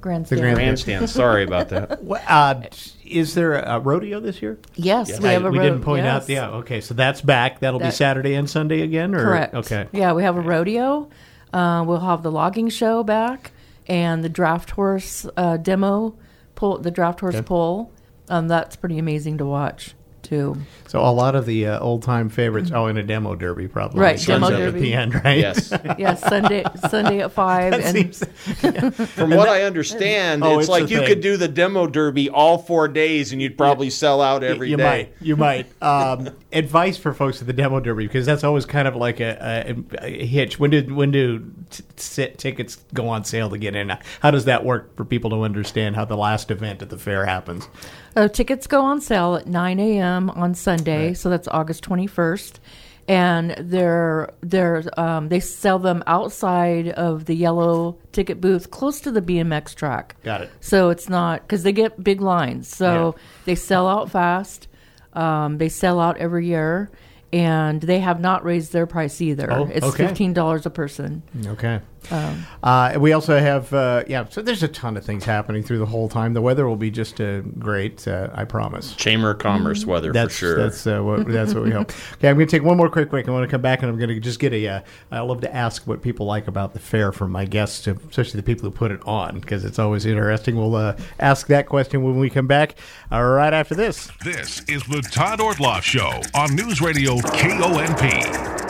grandstand. 0.00 0.38
The 0.38 0.42
grand- 0.42 0.56
grandstand. 0.56 1.10
sorry 1.10 1.44
about 1.44 1.68
that. 1.70 2.00
Uh, 2.28 2.62
is 3.04 3.34
there 3.34 3.54
a 3.54 3.78
rodeo 3.80 4.20
this 4.20 4.42
year? 4.42 4.58
yes, 4.74 5.08
Yes. 5.08 5.20
we 5.20 5.28
have 5.28 5.42
a 5.42 5.46
rodeo. 5.46 5.60
we 5.62 5.66
didn't 5.68 5.82
point 5.82 6.04
yes. 6.04 6.24
out. 6.24 6.28
Yeah, 6.28 6.48
okay, 6.58 6.80
so 6.82 6.92
that's 6.94 7.20
back. 7.22 7.60
That'll 7.60 7.80
be 7.80 7.90
Saturday 7.90 8.34
and 8.34 8.48
Sunday 8.48 8.82
again, 8.82 9.14
or 9.14 9.22
Correct. 9.24 9.54
Okay, 9.54 9.88
Yeah, 9.92 10.12
we 10.12 10.22
have 10.22 10.36
a 10.36 10.40
rodeo. 10.42 11.08
Uh, 11.52 11.82
we'll 11.86 12.00
have 12.00 12.22
the 12.22 12.30
logging 12.30 12.68
show 12.68 13.02
back 13.02 13.52
and 13.86 14.22
the 14.22 14.28
draft 14.28 14.70
horse 14.72 15.26
uh, 15.38 15.56
demo 15.56 16.14
pull. 16.54 16.76
The 16.78 16.90
draft 16.90 17.20
horse 17.20 17.36
Okay. 17.36 17.44
pull. 17.46 17.90
Um, 18.28 18.46
that's 18.48 18.76
pretty 18.76 18.98
amazing 18.98 19.38
to 19.38 19.46
watch 19.46 19.94
too. 20.28 20.56
so 20.86 21.00
a 21.00 21.10
lot 21.10 21.34
of 21.34 21.46
the 21.46 21.66
uh, 21.66 21.78
old 21.80 22.02
time 22.02 22.28
favorites. 22.28 22.70
Oh, 22.74 22.86
in 22.86 22.96
a 22.96 23.02
demo 23.02 23.34
derby, 23.34 23.66
probably 23.68 24.00
Right, 24.00 24.18
demo 24.24 24.46
up 24.46 24.52
at 24.52 24.58
derby. 24.58 24.80
the 24.80 24.94
end, 24.94 25.14
right? 25.24 25.38
Yes. 25.38 25.72
Yeah, 25.98 26.14
Sunday 26.14 26.64
Sunday 26.90 27.20
at 27.20 27.32
five 27.32 27.72
That 27.72 27.80
and 27.96 28.14
seems- 28.14 28.24
From 29.14 29.30
what 29.30 29.48
I 29.48 29.62
understand, 29.62 30.44
Oh, 30.44 30.54
it's, 30.58 30.62
it's 30.62 30.68
like 30.68 30.90
you 30.90 30.98
thing. 30.98 31.06
could 31.08 31.20
do 31.20 31.36
the 31.36 31.48
demo 31.48 31.86
derby 31.86 32.28
all 32.30 32.58
four 32.58 32.88
days 32.88 33.32
and 33.32 33.40
you'd 33.42 33.56
probably 33.58 33.90
sell 33.90 34.20
out 34.22 34.42
every 34.44 34.70
you 34.70 34.76
day. 34.76 34.82
might 34.84 35.12
you 35.20 35.36
might 35.48 35.66
um, 35.82 36.28
advice 36.52 36.96
for 36.96 37.12
folks 37.12 37.40
at 37.40 37.46
the 37.46 37.52
demo 37.52 37.80
derby 37.80 38.06
because 38.06 38.26
that's 38.26 38.44
always 38.44 38.66
kind 38.66 38.86
of 38.88 38.94
like 38.96 39.20
a, 39.20 39.74
a, 40.00 40.04
a 40.06 40.26
hitch 40.26 40.58
when 40.58 40.70
do 40.70 40.94
when 40.94 41.10
do 41.10 41.50
t- 41.70 41.82
t- 41.96 42.30
tickets 42.36 42.76
go 42.94 43.08
on 43.08 43.24
sale 43.24 43.48
to 43.50 43.58
get 43.58 43.74
in 43.74 43.92
how 44.20 44.30
does 44.30 44.44
that 44.44 44.64
work 44.64 44.94
for 44.96 45.04
people 45.04 45.30
to 45.30 45.42
understand 45.42 45.96
how 45.96 46.04
the 46.04 46.16
last 46.16 46.50
event 46.50 46.82
at 46.82 46.90
the 46.90 46.98
fair 46.98 47.24
happens 47.26 47.68
Uh, 48.16 48.26
tickets 48.26 48.66
go 48.66 48.80
on 48.82 49.00
sale 49.00 49.36
at 49.36 49.46
9 49.46 49.78
a.m. 49.78 50.17
on 50.30 50.54
Sunday, 50.54 51.14
so 51.14 51.30
that's 51.30 51.46
August 51.48 51.84
21st. 51.84 52.58
And 53.06 53.54
they're 53.58 54.28
they're 54.42 54.82
um, 55.00 55.28
they 55.30 55.40
sell 55.40 55.78
them 55.78 56.02
outside 56.06 56.88
of 56.90 57.24
the 57.24 57.34
yellow 57.34 57.96
ticket 58.12 58.38
booth, 58.38 58.70
close 58.70 59.00
to 59.00 59.10
the 59.10 59.22
BMX 59.22 59.74
track. 59.74 60.16
Got 60.22 60.42
it. 60.42 60.50
So 60.60 60.90
it's 60.90 61.08
not 61.08 61.40
because 61.42 61.62
they 61.62 61.72
get 61.72 62.02
big 62.04 62.20
lines, 62.20 62.68
so 62.68 63.14
Yeah. 63.16 63.22
they 63.46 63.54
sell 63.54 63.88
out 63.88 64.10
fast. 64.10 64.68
Um, 65.14 65.56
they 65.56 65.70
sell 65.70 65.98
out 66.00 66.18
every 66.18 66.46
year, 66.46 66.90
and 67.32 67.80
they 67.80 67.98
have 68.00 68.20
not 68.20 68.44
raised 68.44 68.74
their 68.74 68.86
price 68.86 69.22
either. 69.22 69.50
Oh, 69.50 69.70
it's 69.72 69.86
okay. 69.86 70.06
fifteen 70.08 70.34
dollars 70.34 70.66
a 70.66 70.70
person. 70.70 71.22
okay 71.46 71.80
Um, 72.10 72.46
uh, 72.62 72.96
we 72.98 73.12
also 73.12 73.38
have 73.38 73.72
uh, 73.72 74.04
yeah 74.06 74.26
so 74.28 74.42
there's 74.42 74.62
a 74.62 74.68
ton 74.68 74.96
of 74.96 75.04
things 75.04 75.24
happening 75.24 75.62
through 75.62 75.78
the 75.78 75.86
whole 75.86 76.08
time 76.08 76.34
the 76.34 76.42
weather 76.42 76.68
will 76.68 76.76
be 76.76 76.90
just 76.90 77.20
uh, 77.20 77.40
great 77.40 78.06
uh, 78.08 78.28
i 78.34 78.44
promise 78.44 78.94
Chamber 78.94 79.30
of 79.32 79.38
Commerce 79.38 79.84
weather 79.84 80.12
That's 80.12 80.34
for 80.34 80.38
sure. 80.38 80.56
that's 80.56 80.86
uh, 80.86 81.00
what 81.00 81.26
that's 81.28 81.54
what 81.54 81.64
we 81.64 81.70
hope. 81.70 81.92
Okay, 82.18 82.28
I'm 82.28 82.36
going 82.36 82.46
to 82.46 82.50
take 82.50 82.64
one 82.64 82.76
more 82.76 82.88
quick 82.88 83.10
break. 83.10 83.28
I 83.28 83.30
want 83.30 83.44
to 83.44 83.50
come 83.50 83.60
back 83.60 83.82
and 83.82 83.90
I'm 83.90 83.96
going 83.96 84.08
to 84.08 84.18
just 84.20 84.40
get 84.40 84.52
a. 84.52 84.66
Uh, 84.66 84.80
I 85.10 85.20
love 85.20 85.40
to 85.42 85.54
ask 85.54 85.86
what 85.86 86.02
people 86.02 86.26
like 86.26 86.48
about 86.48 86.72
the 86.72 86.80
fair 86.80 87.12
from 87.12 87.30
my 87.30 87.44
guests, 87.44 87.86
especially 87.86 88.38
the 88.38 88.42
people 88.42 88.64
who 88.64 88.70
put 88.70 88.90
it 88.90 89.00
on, 89.06 89.38
because 89.40 89.64
it's 89.64 89.78
always 89.78 90.04
interesting. 90.06 90.56
We'll 90.56 90.74
uh, 90.74 90.96
ask 91.20 91.46
that 91.48 91.66
question 91.66 92.02
when 92.02 92.18
we 92.18 92.30
come 92.30 92.46
back. 92.46 92.74
Uh, 93.10 93.22
right 93.22 93.54
after 93.54 93.74
this. 93.74 94.10
This 94.24 94.62
is 94.68 94.82
the 94.84 95.00
Todd 95.00 95.38
Ortloff 95.38 95.82
Show 95.82 96.20
on 96.34 96.54
News 96.54 96.80
Radio 96.80 97.16
KONP. 97.16 98.67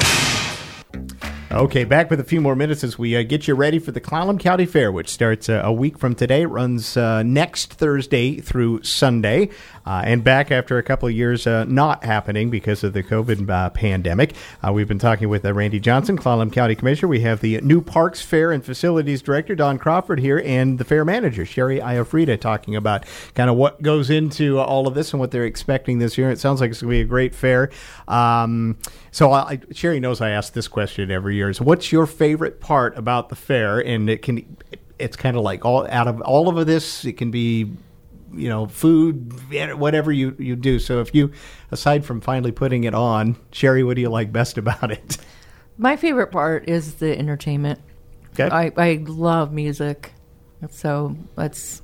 Okay, 1.51 1.85
back 1.85 2.11
with 2.11 2.21
a 2.21 2.25
few 2.25 2.43
more 2.43 2.55
minutes 2.55 2.85
as 2.85 2.99
we 2.99 3.17
uh, 3.17 3.23
get 3.23 3.49
you 3.49 3.55
ready 3.55 3.79
for 3.79 3.91
the 3.91 4.03
Clallam 4.03 4.39
County 4.39 4.67
Fair, 4.67 4.93
which 4.93 5.09
starts 5.09 5.49
uh, 5.49 5.63
a 5.65 5.73
week 5.73 5.99
from 5.99 6.15
today, 6.15 6.45
runs 6.45 6.95
uh, 6.95 7.23
next 7.23 7.73
Thursday 7.73 8.39
through 8.39 8.83
Sunday, 8.83 9.49
uh, 9.89 10.03
and 10.05 10.23
back 10.23 10.51
after 10.51 10.77
a 10.77 10.83
couple 10.83 11.09
of 11.09 11.15
years 11.15 11.47
uh, 11.47 11.65
not 11.65 12.05
happening 12.05 12.51
because 12.51 12.85
of 12.85 12.93
the 12.93 13.03
COVID 13.03 13.49
uh, 13.49 13.71
pandemic. 13.71 14.35
Uh, 14.63 14.71
we've 14.71 14.87
been 14.87 14.99
talking 14.99 15.31
with 15.31 15.47
uh, 15.47 15.55
Randy 15.55 15.81
Johnson, 15.81 16.19
Clallam 16.19 16.53
County 16.53 16.75
Commissioner. 16.75 17.09
We 17.09 17.21
have 17.21 17.41
the 17.41 17.59
new 17.63 17.81
Parks 17.81 18.21
Fair 18.21 18.53
and 18.53 18.63
Facilities 18.63 19.23
Director, 19.23 19.55
Don 19.55 19.79
Crawford, 19.79 20.21
here, 20.21 20.43
and 20.45 20.79
the 20.79 20.85
Fair 20.85 21.07
Manager, 21.07 21.47
Shari 21.47 21.81
Ioffrida, 21.81 22.39
talking 22.39 22.77
about 22.77 23.07
kind 23.35 23.49
of 23.49 23.57
what 23.57 23.81
goes 23.81 24.11
into 24.11 24.59
all 24.59 24.87
of 24.87 24.93
this 24.93 25.15
and 25.15 25.21
what 25.21 25.31
they're 25.31 25.47
expecting 25.47 26.01
this 26.01 26.19
year. 26.19 26.31
It 26.31 26.39
sounds 26.39 26.61
like 26.61 26.71
it's 26.71 26.83
going 26.83 26.91
to 26.91 26.97
be 26.97 27.01
a 27.01 27.05
great 27.05 27.35
fair. 27.35 27.71
Um, 28.07 28.77
so 29.11 29.33
I, 29.33 29.59
Shari 29.73 30.01
knows 30.01 30.21
I 30.21 30.29
ask 30.31 30.53
this 30.53 30.69
question 30.69 31.11
every 31.11 31.37
year: 31.37 31.49
Is 31.49 31.63
what's 31.63 31.93
your 31.93 32.05
favorite 32.05 32.61
part 32.61 32.95
about 32.99 33.31
the 33.31 33.37
fair? 33.37 33.79
And 33.79 34.11
it 34.11 34.21
can, 34.21 34.59
it's 34.99 35.17
kind 35.17 35.35
of 35.35 35.43
like 35.43 35.65
all 35.65 35.87
out 35.89 36.09
of 36.09 36.21
all 36.21 36.51
of 36.51 36.67
this, 36.67 37.07
it 37.07 37.15
can 37.15 37.31
be, 37.31 37.73
you 38.33 38.49
know, 38.49 38.67
food, 38.67 39.33
whatever 39.79 40.13
you 40.13 40.37
you 40.39 40.57
do. 40.57 40.79
So 40.79 41.01
if 41.01 41.15
you, 41.15 41.33
aside 41.71 42.05
from 42.05 42.21
finally 42.21 42.53
putting 42.53 42.85
it 42.85 42.95
on, 42.95 43.37
Shari, 43.53 43.85
what 43.85 43.97
do 43.97 44.03
you 44.03 44.11
like 44.11 44.33
best 44.33 44.59
about 44.59 44.91
it? 44.91 45.19
My 45.77 45.97
favorite 45.97 46.33
part 46.33 46.69
is 46.69 46.95
the 46.97 47.17
entertainment. 47.17 47.81
Okay. 48.33 48.49
I, 48.55 48.73
I 48.77 49.05
love 49.07 49.53
music, 49.53 50.13
so 50.71 51.17
that's. 51.37 51.83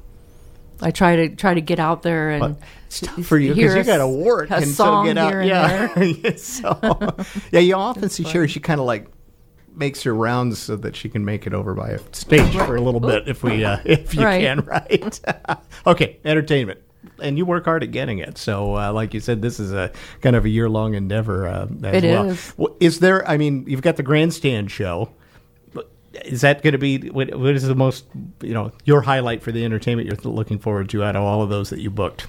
I 0.81 0.91
try 0.91 1.17
to 1.17 1.37
try 1.37 1.55
to 1.55 1.61
get 1.61 1.79
out 1.79 2.03
there 2.03 2.31
and 2.31 2.41
Well, 2.41 2.59
it's 2.87 3.01
tough 3.01 3.25
for 3.25 3.39
you 3.39 3.55
because 3.55 3.77
you 3.77 3.85
got 3.85 3.99
to 3.99 4.09
work 4.09 4.51
and 4.51 4.67
so 4.67 5.05
get 5.05 5.17
out. 5.17 5.31
here 5.31 5.41
and 5.41 5.49
yeah, 5.49 5.95
there. 5.95 6.05
Yeah, 6.05 6.33
so 6.37 7.17
yeah, 7.53 7.61
you 7.61 7.75
often 7.75 8.09
see 8.09 8.25
Shari. 8.25 8.49
She 8.49 8.59
kind 8.59 8.81
of 8.81 8.87
like 8.87 9.07
makes 9.77 10.03
her 10.05 10.15
rounds 10.15 10.59
so 10.59 10.77
that 10.77 10.95
she 10.97 11.09
can 11.09 11.25
make 11.25 11.47
it 11.47 11.55
over 11.55 11.75
by 11.75 11.91
a 11.91 11.99
stage 12.13 12.53
for 12.57 12.77
a 12.77 12.81
little 12.81 13.01
bit 13.01 13.29
if 13.29 13.43
we 13.43 13.65
uh, 13.65 13.79
if 13.85 14.15
you 14.15 14.25
Right. 14.25 14.41
can, 14.41 14.61
right? 14.61 15.21
okay, 15.87 16.19
entertainment. 16.25 16.81
And 17.21 17.37
you 17.37 17.45
work 17.45 17.67
hard 17.67 17.83
at 17.83 17.91
getting 17.91 18.19
it. 18.19 18.39
So, 18.39 18.77
uh, 18.77 18.93
like 18.93 19.13
you 19.15 19.21
said, 19.21 19.43
this 19.43 19.61
is 19.61 19.73
a 19.73 19.93
kind 20.23 20.35
of 20.35 20.45
a 20.47 20.49
year 20.49 20.69
long 20.71 20.95
endeavor 20.95 21.47
uh, 21.47 21.67
as 21.83 22.03
It 22.03 22.11
well. 22.11 22.31
is. 22.31 22.55
Well, 22.57 22.77
Is 22.81 22.99
there? 23.01 23.29
I 23.29 23.37
mean, 23.37 23.65
you've 23.69 23.83
got 23.83 23.97
the 23.97 24.03
grandstand 24.03 24.71
show. 24.71 25.11
Is 26.25 26.41
that 26.43 26.63
going 26.63 26.73
to 26.73 26.79
be 26.79 27.11
what, 27.11 27.35
what 27.35 27.55
is 27.55 27.65
the 27.65 27.75
most 27.75 28.05
you 28.41 28.55
know 28.55 28.71
your 28.85 29.03
highlight 29.03 29.43
for 29.43 29.51
the 29.53 29.65
entertainment 29.65 30.09
you're 30.09 30.33
looking 30.33 30.59
forward 30.61 30.89
to 30.91 31.03
out 31.03 31.17
of 31.17 31.23
all 31.23 31.43
of 31.43 31.51
those 31.51 31.71
that 31.71 31.81
you 31.81 31.91
booked? 31.91 32.27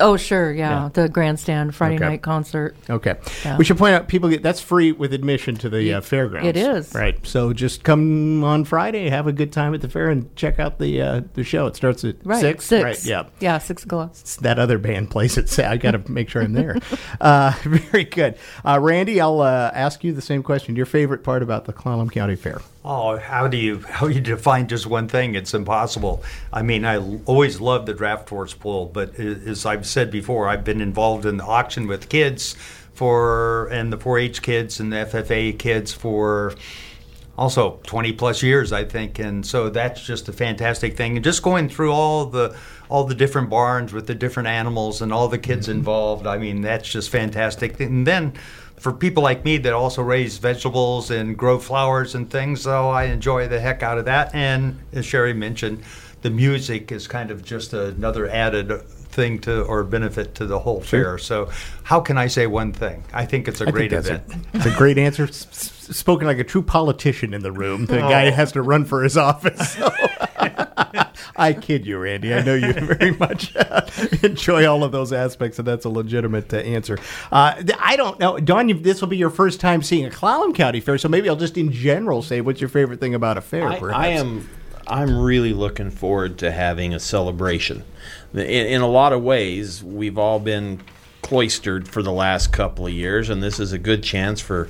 Oh, 0.00 0.16
sure, 0.16 0.52
yeah, 0.52 0.84
Yeah. 0.84 0.88
the 0.92 1.08
grandstand 1.08 1.74
Friday 1.74 1.96
Okay. 1.96 2.04
night 2.04 2.22
concert. 2.22 2.76
Okay. 2.88 3.16
Yeah. 3.44 3.56
We 3.56 3.64
should 3.64 3.78
point 3.78 3.94
out 3.94 4.08
people 4.08 4.28
get 4.28 4.42
that's 4.42 4.60
free 4.60 4.92
with 4.92 5.12
admission 5.12 5.56
to 5.56 5.68
the 5.68 5.94
uh, 5.94 6.00
fairgrounds. 6.00 6.48
it 6.48 6.56
is. 6.56 6.94
right. 6.94 7.18
So 7.26 7.52
just 7.52 7.84
come 7.84 8.44
on 8.44 8.64
Friday, 8.64 9.08
have 9.08 9.26
a 9.26 9.32
good 9.32 9.52
time 9.52 9.74
at 9.74 9.80
the 9.80 9.88
fair, 9.88 10.08
and 10.10 10.34
check 10.36 10.58
out 10.58 10.78
the 10.78 11.00
uh, 11.02 11.20
the 11.34 11.44
show. 11.44 11.66
It 11.66 11.76
starts 11.76 12.04
at 12.04 12.16
Right, 12.24 12.40
six. 12.40 12.64
six. 12.66 12.84
Right. 12.84 13.04
Yeah. 13.04 13.24
yeah, 13.40 13.58
six 13.58 13.84
o'clock. 13.84 14.10
It's 14.12 14.36
that 14.36 14.58
other 14.58 14.78
band 14.78 15.10
plays 15.10 15.36
at 15.38 15.48
six. 15.48 15.66
I 15.68 15.76
got 15.76 15.92
to 15.92 16.10
make 16.10 16.28
sure 16.28 16.42
I'm 16.42 16.52
there. 16.52 16.76
uh, 17.20 17.52
very 17.62 18.04
good, 18.04 18.36
uh, 18.64 18.78
Randy. 18.80 19.20
I'll 19.20 19.40
uh, 19.40 19.70
ask 19.74 20.04
you 20.04 20.12
the 20.12 20.22
same 20.22 20.42
question. 20.42 20.76
Your 20.76 20.86
favorite 20.86 21.24
part 21.24 21.42
about 21.42 21.64
the 21.64 21.72
Clallam 21.72 22.10
County 22.10 22.36
Fair? 22.36 22.60
Oh, 22.90 23.18
how 23.18 23.48
do 23.48 23.58
you 23.58 23.80
how 23.80 24.08
do 24.08 24.14
you 24.14 24.20
define 24.22 24.66
just 24.66 24.86
one 24.86 25.08
thing? 25.08 25.34
It's 25.34 25.52
impossible. 25.52 26.22
I 26.50 26.62
mean, 26.62 26.86
I 26.86 26.94
l- 26.94 27.20
always 27.26 27.60
loved 27.60 27.84
the 27.84 27.92
draft 27.92 28.26
horse 28.30 28.54
pull, 28.54 28.86
but 28.86 29.14
as 29.20 29.66
I've 29.66 29.86
said 29.86 30.10
before, 30.10 30.48
I've 30.48 30.64
been 30.64 30.80
involved 30.80 31.26
in 31.26 31.36
the 31.36 31.44
auction 31.44 31.86
with 31.86 32.08
kids 32.08 32.56
for 32.94 33.66
and 33.66 33.92
the 33.92 33.98
4-H 33.98 34.40
kids 34.40 34.80
and 34.80 34.90
the 34.90 35.04
FFA 35.04 35.58
kids 35.58 35.92
for 35.92 36.54
also 37.36 37.78
20 37.82 38.12
plus 38.14 38.42
years, 38.42 38.72
I 38.72 38.84
think, 38.84 39.18
and 39.18 39.44
so 39.44 39.68
that's 39.68 40.02
just 40.02 40.26
a 40.30 40.32
fantastic 40.32 40.96
thing. 40.96 41.16
And 41.16 41.22
just 41.22 41.42
going 41.42 41.68
through 41.68 41.92
all 41.92 42.24
the 42.24 42.56
all 42.88 43.04
the 43.04 43.14
different 43.14 43.50
barns 43.50 43.92
with 43.92 44.06
the 44.06 44.14
different 44.14 44.48
animals 44.48 45.02
and 45.02 45.12
all 45.12 45.28
the 45.28 45.36
kids 45.36 45.68
mm-hmm. 45.68 45.80
involved, 45.80 46.26
I 46.26 46.38
mean, 46.38 46.62
that's 46.62 46.88
just 46.88 47.10
fantastic. 47.10 47.78
And 47.80 48.06
then 48.06 48.32
for 48.78 48.92
people 48.92 49.22
like 49.22 49.44
me 49.44 49.58
that 49.58 49.72
also 49.72 50.02
raise 50.02 50.38
vegetables 50.38 51.10
and 51.10 51.36
grow 51.36 51.58
flowers 51.58 52.14
and 52.14 52.30
things, 52.30 52.62
so 52.62 52.90
I 52.90 53.04
enjoy 53.04 53.48
the 53.48 53.60
heck 53.60 53.82
out 53.82 53.98
of 53.98 54.04
that. 54.06 54.34
And 54.34 54.78
as 54.92 55.04
Shari 55.06 55.32
mentioned, 55.34 55.82
the 56.22 56.30
music 56.30 56.90
is 56.92 57.06
kind 57.06 57.30
of 57.30 57.44
just 57.44 57.72
another 57.72 58.28
added 58.28 58.82
thing 59.10 59.38
to 59.40 59.62
or 59.62 59.82
benefit 59.84 60.34
to 60.36 60.46
the 60.46 60.58
whole 60.58 60.80
fair. 60.80 61.16
So, 61.18 61.50
how 61.82 62.00
can 62.00 62.18
I 62.18 62.26
say 62.26 62.46
one 62.46 62.72
thing? 62.72 63.04
I 63.12 63.24
think 63.24 63.48
it's 63.48 63.60
a 63.60 63.68
I 63.68 63.70
great 63.70 63.90
think 63.90 64.04
that's 64.04 64.28
event. 64.28 64.46
A, 64.54 64.56
it's 64.58 64.66
a 64.66 64.76
great 64.76 64.98
answer. 64.98 65.24
S- 65.24 65.46
s- 65.50 65.74
Spoken 65.96 66.26
like 66.26 66.38
a 66.38 66.44
true 66.44 66.60
politician 66.62 67.32
in 67.32 67.42
the 67.42 67.50
room. 67.52 67.86
The 67.86 68.04
oh. 68.04 68.08
guy 68.10 68.28
Oh. 68.28 68.32
has 68.32 68.52
to 68.52 68.60
run 68.62 68.84
for 68.84 69.02
his 69.02 69.16
office. 69.16 69.72
So. 69.74 69.90
I 71.36 71.52
kid 71.52 71.86
you, 71.86 71.98
Randy. 71.98 72.34
I 72.34 72.42
know 72.42 72.54
you 72.54 72.72
very 72.72 73.12
much 73.12 73.54
uh, 73.56 73.82
enjoy 74.22 74.66
all 74.66 74.84
of 74.84 74.92
those 74.92 75.12
aspects, 75.12 75.58
and 75.58 75.66
that's 75.66 75.84
a 75.84 75.88
legitimate 75.88 76.52
uh, 76.52 76.58
answer. 76.58 76.98
Uh, 77.30 77.62
I 77.78 77.96
don't 77.96 78.18
know, 78.18 78.38
Don. 78.38 78.82
This 78.82 79.00
will 79.00 79.08
be 79.08 79.16
your 79.16 79.30
first 79.30 79.60
time 79.60 79.82
seeing 79.82 80.06
a 80.06 80.10
Clallam 80.10 80.54
County 80.54 80.80
fair, 80.80 80.98
so 80.98 81.08
maybe 81.08 81.28
I'll 81.28 81.36
just 81.36 81.56
in 81.56 81.72
general 81.72 82.22
say 82.22 82.40
what's 82.40 82.60
your 82.60 82.70
favorite 82.70 83.00
thing 83.00 83.14
about 83.14 83.38
a 83.38 83.40
fair. 83.40 83.68
I, 83.68 83.78
perhaps. 83.78 83.98
I 83.98 84.08
am 84.08 84.48
I'm 84.88 85.18
really 85.18 85.52
looking 85.52 85.90
forward 85.90 86.38
to 86.38 86.50
having 86.50 86.94
a 86.94 87.00
celebration. 87.00 87.84
In, 88.32 88.40
in 88.40 88.80
a 88.80 88.88
lot 88.88 89.12
of 89.12 89.22
ways, 89.22 89.84
we've 89.84 90.18
all 90.18 90.40
been 90.40 90.80
cloistered 91.22 91.86
for 91.86 92.02
the 92.02 92.12
last 92.12 92.52
couple 92.52 92.86
of 92.86 92.92
years, 92.92 93.28
and 93.28 93.42
this 93.42 93.60
is 93.60 93.72
a 93.72 93.78
good 93.78 94.02
chance 94.02 94.40
for 94.40 94.68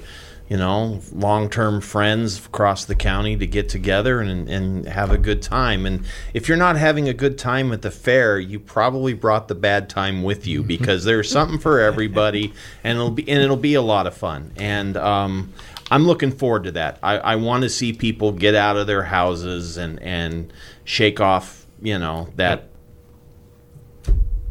you 0.48 0.56
know 0.56 1.00
long-term 1.12 1.80
friends 1.80 2.44
across 2.44 2.84
the 2.84 2.94
county 2.94 3.36
to 3.36 3.46
get 3.46 3.68
together 3.68 4.20
and, 4.20 4.48
and 4.48 4.86
have 4.86 5.10
a 5.10 5.18
good 5.18 5.42
time. 5.42 5.84
And 5.86 6.04
if 6.32 6.48
you're 6.48 6.56
not 6.56 6.76
having 6.76 7.08
a 7.08 7.14
good 7.14 7.38
time 7.38 7.72
at 7.72 7.82
the 7.82 7.90
fair, 7.90 8.38
you 8.38 8.58
probably 8.58 9.12
brought 9.12 9.48
the 9.48 9.54
bad 9.54 9.88
time 9.88 10.22
with 10.22 10.46
you 10.46 10.62
because 10.62 11.04
there's 11.04 11.30
something 11.30 11.58
for 11.58 11.80
everybody, 11.80 12.52
and 12.82 12.96
it'll 12.96 13.10
be 13.10 13.28
and 13.28 13.42
it'll 13.42 13.56
be 13.56 13.74
a 13.74 13.82
lot 13.82 14.06
of 14.06 14.16
fun. 14.16 14.52
And 14.56 14.96
um, 14.96 15.52
I'm 15.90 16.04
looking 16.04 16.32
forward 16.32 16.64
to 16.64 16.72
that. 16.72 16.98
I, 17.02 17.18
I 17.18 17.36
want 17.36 17.62
to 17.62 17.68
see 17.68 17.92
people 17.92 18.32
get 18.32 18.54
out 18.54 18.76
of 18.76 18.86
their 18.86 19.04
houses 19.04 19.76
and, 19.76 20.00
and 20.02 20.52
shake 20.84 21.20
off, 21.20 21.66
you 21.80 21.98
know, 21.98 22.28
that 22.36 22.70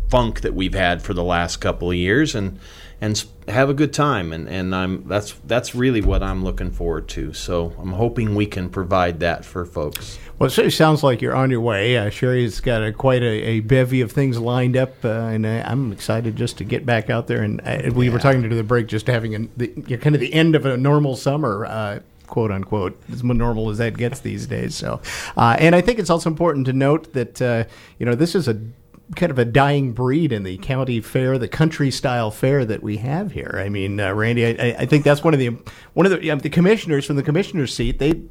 funk 0.10 0.42
that 0.42 0.54
we've 0.54 0.74
had 0.74 1.02
for 1.02 1.14
the 1.14 1.24
last 1.24 1.58
couple 1.58 1.90
of 1.90 1.98
years 1.98 2.34
and 2.34 2.60
and 3.02 3.26
have 3.48 3.70
a 3.70 3.74
good 3.74 3.94
time. 3.94 4.34
And, 4.34 4.48
and 4.50 4.76
I'm 4.76 5.08
that's 5.08 5.34
that's 5.46 5.74
really 5.74 6.02
what 6.02 6.22
I'm 6.24 6.44
looking 6.44 6.72
forward 6.72 7.08
to. 7.10 7.34
So 7.34 7.74
I'm 7.80 7.94
hoping 7.94 8.36
we 8.36 8.46
can 8.46 8.70
provide 8.70 9.20
that 9.22 9.46
for 9.46 9.66
folks. 9.66 10.20
Well, 10.38 10.48
it 10.48 10.52
certainly 10.52 10.72
sounds 10.72 11.04
like 11.04 11.22
you're 11.22 11.36
on 11.36 11.50
your 11.50 11.62
way. 11.62 11.98
Uh, 11.98 12.10
Sherry's 12.10 12.60
got 12.60 12.84
a, 12.84 12.94
quite 12.94 13.24
a, 13.24 13.26
a 13.26 13.60
bevy 13.62 14.02
of 14.02 14.12
things 14.12 14.38
lined 14.38 14.78
up, 14.78 14.94
uh, 15.04 15.10
and 15.10 15.48
uh, 15.48 15.64
I'm 15.66 15.92
excited 15.92 16.36
just 16.36 16.60
to 16.60 16.64
get 16.64 16.86
back 16.86 17.10
out 17.10 17.26
there. 17.26 17.42
And 17.42 17.60
uh, 17.66 17.92
we 17.92 18.10
were 18.10 18.20
talking 18.20 18.48
to 18.48 18.56
the 18.56 18.64
break, 18.64 18.86
just 18.86 19.08
having 19.08 19.36
a, 19.36 19.48
the, 19.58 19.98
kind 19.98 20.14
of 20.14 20.22
the 20.22 20.32
end 20.34 20.56
of 20.56 20.66
a 20.66 20.78
normal 20.78 21.16
summer. 21.16 21.66
Uh, 21.66 22.00
quote 22.28 22.52
unquote 22.52 23.02
as 23.10 23.24
normal 23.24 23.70
as 23.70 23.78
that 23.78 23.96
gets 23.96 24.20
these 24.20 24.48
days 24.48 24.76
so 24.76 25.00
uh, 25.38 25.56
and 25.60 25.74
i 25.74 25.80
think 25.80 25.98
it's 25.98 26.10
also 26.10 26.30
important 26.30 26.66
to 26.66 26.74
note 26.74 27.14
that 27.14 27.42
uh, 27.42 27.64
you 28.00 28.06
know 28.06 28.16
this 28.16 28.36
is 28.36 28.50
a 28.50 28.62
kind 29.16 29.32
of 29.32 29.40
a 29.40 29.46
dying 29.46 29.94
breed 29.94 30.32
in 30.32 30.44
the 30.44 30.58
county 30.58 31.00
fair, 31.02 31.38
the 31.38 31.48
country 31.48 31.92
style 31.92 32.30
fair 32.32 32.66
that 32.66 32.84
we 32.84 32.98
have 32.98 33.32
here. 33.32 33.56
I 33.58 33.70
mean, 33.70 34.00
uh, 34.00 34.14
Randy, 34.14 34.46
I, 34.46 34.76
I 34.80 34.86
think 34.86 35.04
that's 35.04 35.24
one 35.24 35.34
of 35.34 35.40
the 35.40 35.58
one 35.94 36.06
of 36.06 36.12
the, 36.12 36.22
you 36.24 36.34
know, 36.34 36.40
the 36.40 36.50
commissioners 36.50 37.06
from 37.06 37.16
the 37.16 37.24
commissioner's 37.24 37.74
seat. 37.74 38.00
They 38.00 38.22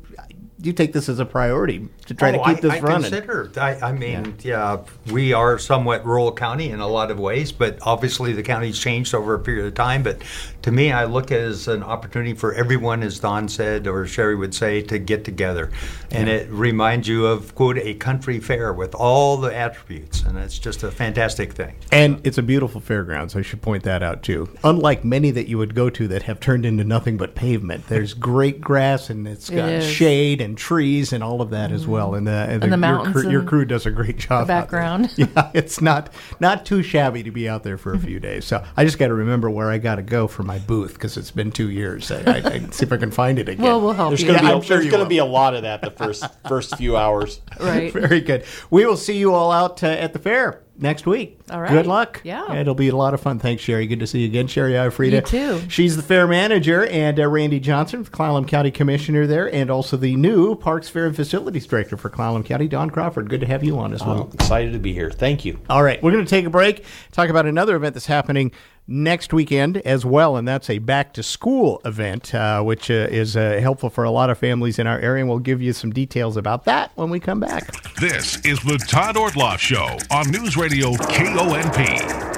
you 0.66 0.72
take 0.72 0.92
this 0.92 1.08
as 1.08 1.18
a 1.18 1.24
priority 1.24 1.88
to 2.06 2.14
try 2.14 2.32
to 2.32 2.38
Oh, 2.38 2.44
keep 2.44 2.58
I, 2.58 2.60
this 2.60 2.72
I 2.72 2.80
running. 2.80 3.10
Consider, 3.10 3.50
I, 3.56 3.76
I 3.80 3.92
mean, 3.92 4.34
yeah. 4.42 4.82
we 5.10 5.32
are 5.32 5.58
somewhat 5.58 6.04
rural 6.04 6.32
county 6.32 6.70
in 6.70 6.80
a 6.80 6.86
lot 6.86 7.10
of 7.10 7.18
ways, 7.18 7.52
but 7.52 7.78
obviously 7.82 8.32
the 8.32 8.42
county's 8.42 8.78
changed 8.78 9.14
over 9.14 9.34
a 9.34 9.38
period 9.38 9.66
of 9.66 9.74
time. 9.74 10.02
But 10.02 10.22
to 10.62 10.72
me, 10.72 10.92
I 10.92 11.04
look 11.04 11.30
at 11.32 11.38
it 11.38 11.44
as 11.44 11.68
an 11.68 11.82
opportunity 11.82 12.34
for 12.34 12.52
everyone, 12.54 13.02
as 13.02 13.18
Don 13.20 13.48
said, 13.48 13.86
or 13.86 14.06
Shari 14.06 14.34
would 14.34 14.54
say, 14.54 14.82
to 14.82 14.98
get 14.98 15.24
together. 15.24 15.70
And 16.10 16.28
it 16.28 16.50
reminds 16.50 17.08
you 17.08 17.26
of, 17.26 17.54
quote, 17.54 17.78
a 17.78 17.94
country 17.94 18.40
fair 18.40 18.72
with 18.72 18.94
all 18.94 19.36
the 19.36 19.54
attributes. 19.54 20.22
And 20.22 20.36
it's 20.38 20.58
just 20.58 20.82
a 20.82 20.90
fantastic 20.90 21.52
thing. 21.52 21.76
And 21.92 22.20
it's 22.26 22.38
a 22.38 22.42
beautiful 22.42 22.80
fairgrounds. 22.80 23.36
I 23.36 23.42
should 23.42 23.62
point 23.62 23.84
that 23.84 24.02
out 24.02 24.22
too. 24.22 24.48
Unlike 24.64 25.04
many 25.04 25.30
that 25.30 25.48
you 25.48 25.58
would 25.58 25.74
go 25.74 25.88
to 25.90 26.08
that 26.08 26.24
have 26.24 26.40
turned 26.40 26.66
into 26.66 26.84
nothing 26.84 27.16
but 27.16 27.34
pavement, 27.34 27.86
there's 27.88 28.12
great 28.14 28.60
grass 28.60 29.08
and 29.10 29.26
it's 29.28 29.48
got 29.50 29.68
is. 29.68 29.86
shade 29.86 30.40
and 30.40 30.55
trees 30.56 31.12
and 31.12 31.22
all 31.22 31.40
of 31.40 31.50
that 31.50 31.70
as 31.72 31.86
well. 31.86 32.14
And, 32.14 32.28
uh, 32.28 32.32
and, 32.32 32.52
And 32.52 32.62
the 32.62 32.66
your 32.68 32.76
mountains 32.78 33.12
crew, 33.22 33.30
your 33.30 33.40
and 33.40 33.48
crew 33.48 33.64
does 33.64 33.86
a 33.86 33.90
great 33.90 34.18
job. 34.18 34.32
out 34.42 34.46
there. 34.46 34.60
background. 34.62 35.12
yeah, 35.16 35.50
it's 35.54 35.80
not 35.80 36.12
not 36.40 36.66
too 36.66 36.82
shabby 36.82 37.22
to 37.22 37.30
be 37.30 37.48
out 37.48 37.62
there 37.62 37.78
for 37.78 37.92
a 37.94 37.98
few 37.98 38.18
days. 38.18 38.44
So 38.44 38.64
I 38.76 38.84
just 38.84 38.98
got 38.98 39.08
to 39.08 39.14
remember 39.14 39.48
where 39.50 39.70
I 39.70 39.78
got 39.78 39.96
to 39.96 40.02
go 40.02 40.26
for 40.26 40.42
my 40.42 40.58
booth 40.58 40.94
because 40.94 41.16
it's 41.16 41.30
been 41.30 41.52
two 41.52 41.70
years. 41.70 42.10
I, 42.10 42.22
I, 42.26 42.36
I 42.36 42.58
see 42.70 42.84
if 42.86 42.92
I 42.92 42.96
can 42.96 43.10
find 43.10 43.38
it 43.38 43.48
again. 43.48 43.64
Well, 43.64 43.80
we'll 43.80 43.92
help 43.92 44.10
There's 44.10 44.22
you. 44.22 44.28
going 44.28 44.38
to 44.40 44.44
Yeah, 44.44 44.50
be, 44.50 44.54
I'm 44.56 44.60
a, 44.60 44.64
sure 44.64 44.78
there's 44.78 44.90
going 44.90 45.02
to 45.04 45.08
be 45.08 45.18
a 45.18 45.24
lot 45.24 45.54
of 45.54 45.62
that 45.62 45.80
the 45.82 45.90
first 45.90 46.24
first 46.48 46.76
few 46.76 46.96
hours. 46.96 47.40
right. 47.60 47.92
Very 47.96 48.20
good. 48.20 48.44
We 48.70 48.86
will 48.86 48.96
see 48.96 49.18
you 49.18 49.34
all 49.34 49.50
out 49.52 49.82
uh, 49.82 49.86
at 49.88 50.12
the 50.12 50.18
fair. 50.18 50.62
Next 50.78 51.06
week. 51.06 51.38
All 51.50 51.60
right. 51.60 51.70
Good 51.70 51.86
luck. 51.86 52.20
Yeah. 52.22 52.54
It'll 52.54 52.74
be 52.74 52.88
a 52.88 52.96
lot 52.96 53.14
of 53.14 53.20
fun. 53.20 53.38
Thanks, 53.38 53.62
Shari. 53.62 53.86
Good 53.86 54.00
to 54.00 54.06
see 54.06 54.20
you 54.20 54.26
again, 54.26 54.46
Shari 54.46 54.72
Ioffrida. 54.72 55.12
You 55.12 55.20
too. 55.20 55.70
She's 55.70 55.96
the 55.96 56.02
fair 56.02 56.26
manager, 56.26 56.86
and 56.86 57.18
uh, 57.18 57.26
Randy 57.28 57.60
Johnson, 57.60 58.02
the 58.02 58.10
Clallam 58.10 58.46
County 58.46 58.70
Commissioner 58.70 59.26
there, 59.26 59.52
and 59.52 59.70
also 59.70 59.96
the 59.96 60.16
new 60.16 60.54
Parks, 60.54 60.88
Fair, 60.88 61.06
and 61.06 61.16
Facilities 61.16 61.66
Director 61.66 61.96
for 61.96 62.10
Clallam 62.10 62.44
County, 62.44 62.68
Don 62.68 62.90
Crawford. 62.90 63.30
Good 63.30 63.40
to 63.40 63.46
have 63.46 63.64
you 63.64 63.78
on 63.78 63.94
as 63.94 64.04
well. 64.04 64.24
I'm 64.24 64.32
excited 64.34 64.72
to 64.72 64.78
be 64.78 64.92
here. 64.92 65.10
Thank 65.10 65.44
you. 65.44 65.58
All 65.70 65.82
right, 65.82 66.02
we're 66.02 66.12
going 66.12 66.24
to 66.24 66.30
take 66.30 66.44
a 66.44 66.50
break, 66.50 66.84
talk 67.12 67.30
about 67.30 67.46
another 67.46 67.76
event 67.76 67.94
that's 67.94 68.06
happening 68.06 68.52
next 68.86 69.32
weekend 69.32 69.78
as 69.78 70.04
well, 70.04 70.36
and 70.36 70.46
that's 70.46 70.70
a 70.70 70.78
back 70.78 71.12
to 71.14 71.22
school 71.22 71.80
event, 71.84 72.34
uh, 72.34 72.62
which 72.62 72.90
uh, 72.90 73.08
is 73.10 73.36
uh, 73.36 73.58
helpful 73.60 73.90
for 73.90 74.04
a 74.04 74.10
lot 74.10 74.30
of 74.30 74.38
families 74.38 74.78
in 74.78 74.86
our 74.86 74.98
area. 74.98 75.22
And 75.22 75.28
we'll 75.28 75.38
give 75.38 75.62
you 75.62 75.72
some 75.72 75.90
details 75.92 76.36
about 76.36 76.64
that 76.64 76.92
when 76.94 77.10
we 77.10 77.20
come 77.20 77.40
back. 77.40 77.72
This 78.00 78.36
is 78.44 78.60
the 78.60 78.78
Todd 78.88 79.16
Ortloff 79.16 79.58
Show 79.58 79.98
on 80.10 80.30
News 80.30 80.56
Radio 80.56 80.92
KONP. 80.92 82.35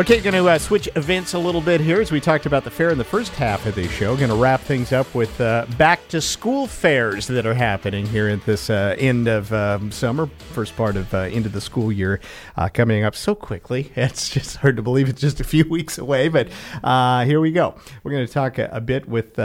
Okay, 0.00 0.18
going 0.22 0.32
to 0.32 0.48
uh, 0.48 0.56
switch 0.56 0.88
events 0.96 1.34
a 1.34 1.38
little 1.38 1.60
bit 1.60 1.78
here 1.78 2.00
as 2.00 2.10
we 2.10 2.22
talked 2.22 2.46
about 2.46 2.64
the 2.64 2.70
fair 2.70 2.88
in 2.88 2.96
the 2.96 3.04
first 3.04 3.32
half 3.34 3.66
of 3.66 3.74
the 3.74 3.86
show. 3.86 4.16
Going 4.16 4.30
to 4.30 4.34
wrap 4.34 4.62
things 4.62 4.92
up 4.92 5.14
with 5.14 5.38
uh, 5.42 5.66
back 5.76 6.08
to 6.08 6.22
school 6.22 6.66
fairs 6.66 7.26
that 7.26 7.44
are 7.44 7.52
happening 7.52 8.06
here 8.06 8.26
at 8.28 8.46
this 8.46 8.70
uh, 8.70 8.96
end 8.96 9.28
of 9.28 9.52
um, 9.52 9.92
summer, 9.92 10.26
first 10.54 10.74
part 10.74 10.96
of 10.96 11.12
uh, 11.12 11.24
of 11.24 11.52
the 11.52 11.60
school 11.60 11.92
year 11.92 12.18
uh, 12.56 12.70
coming 12.70 13.04
up 13.04 13.14
so 13.14 13.34
quickly. 13.34 13.92
It's 14.10 14.30
just 14.30 14.56
hard 14.56 14.76
to 14.76 14.82
believe 14.82 15.10
it's 15.10 15.20
just 15.20 15.38
a 15.38 15.44
few 15.44 15.64
weeks 15.68 15.98
away, 15.98 16.28
but 16.28 16.48
uh, 16.82 17.26
here 17.26 17.38
we 17.38 17.52
go. 17.52 17.74
We're 18.02 18.12
going 18.12 18.26
to 18.26 18.32
talk 18.32 18.56
a, 18.56 18.70
a 18.72 18.80
bit 18.80 19.06
with. 19.06 19.38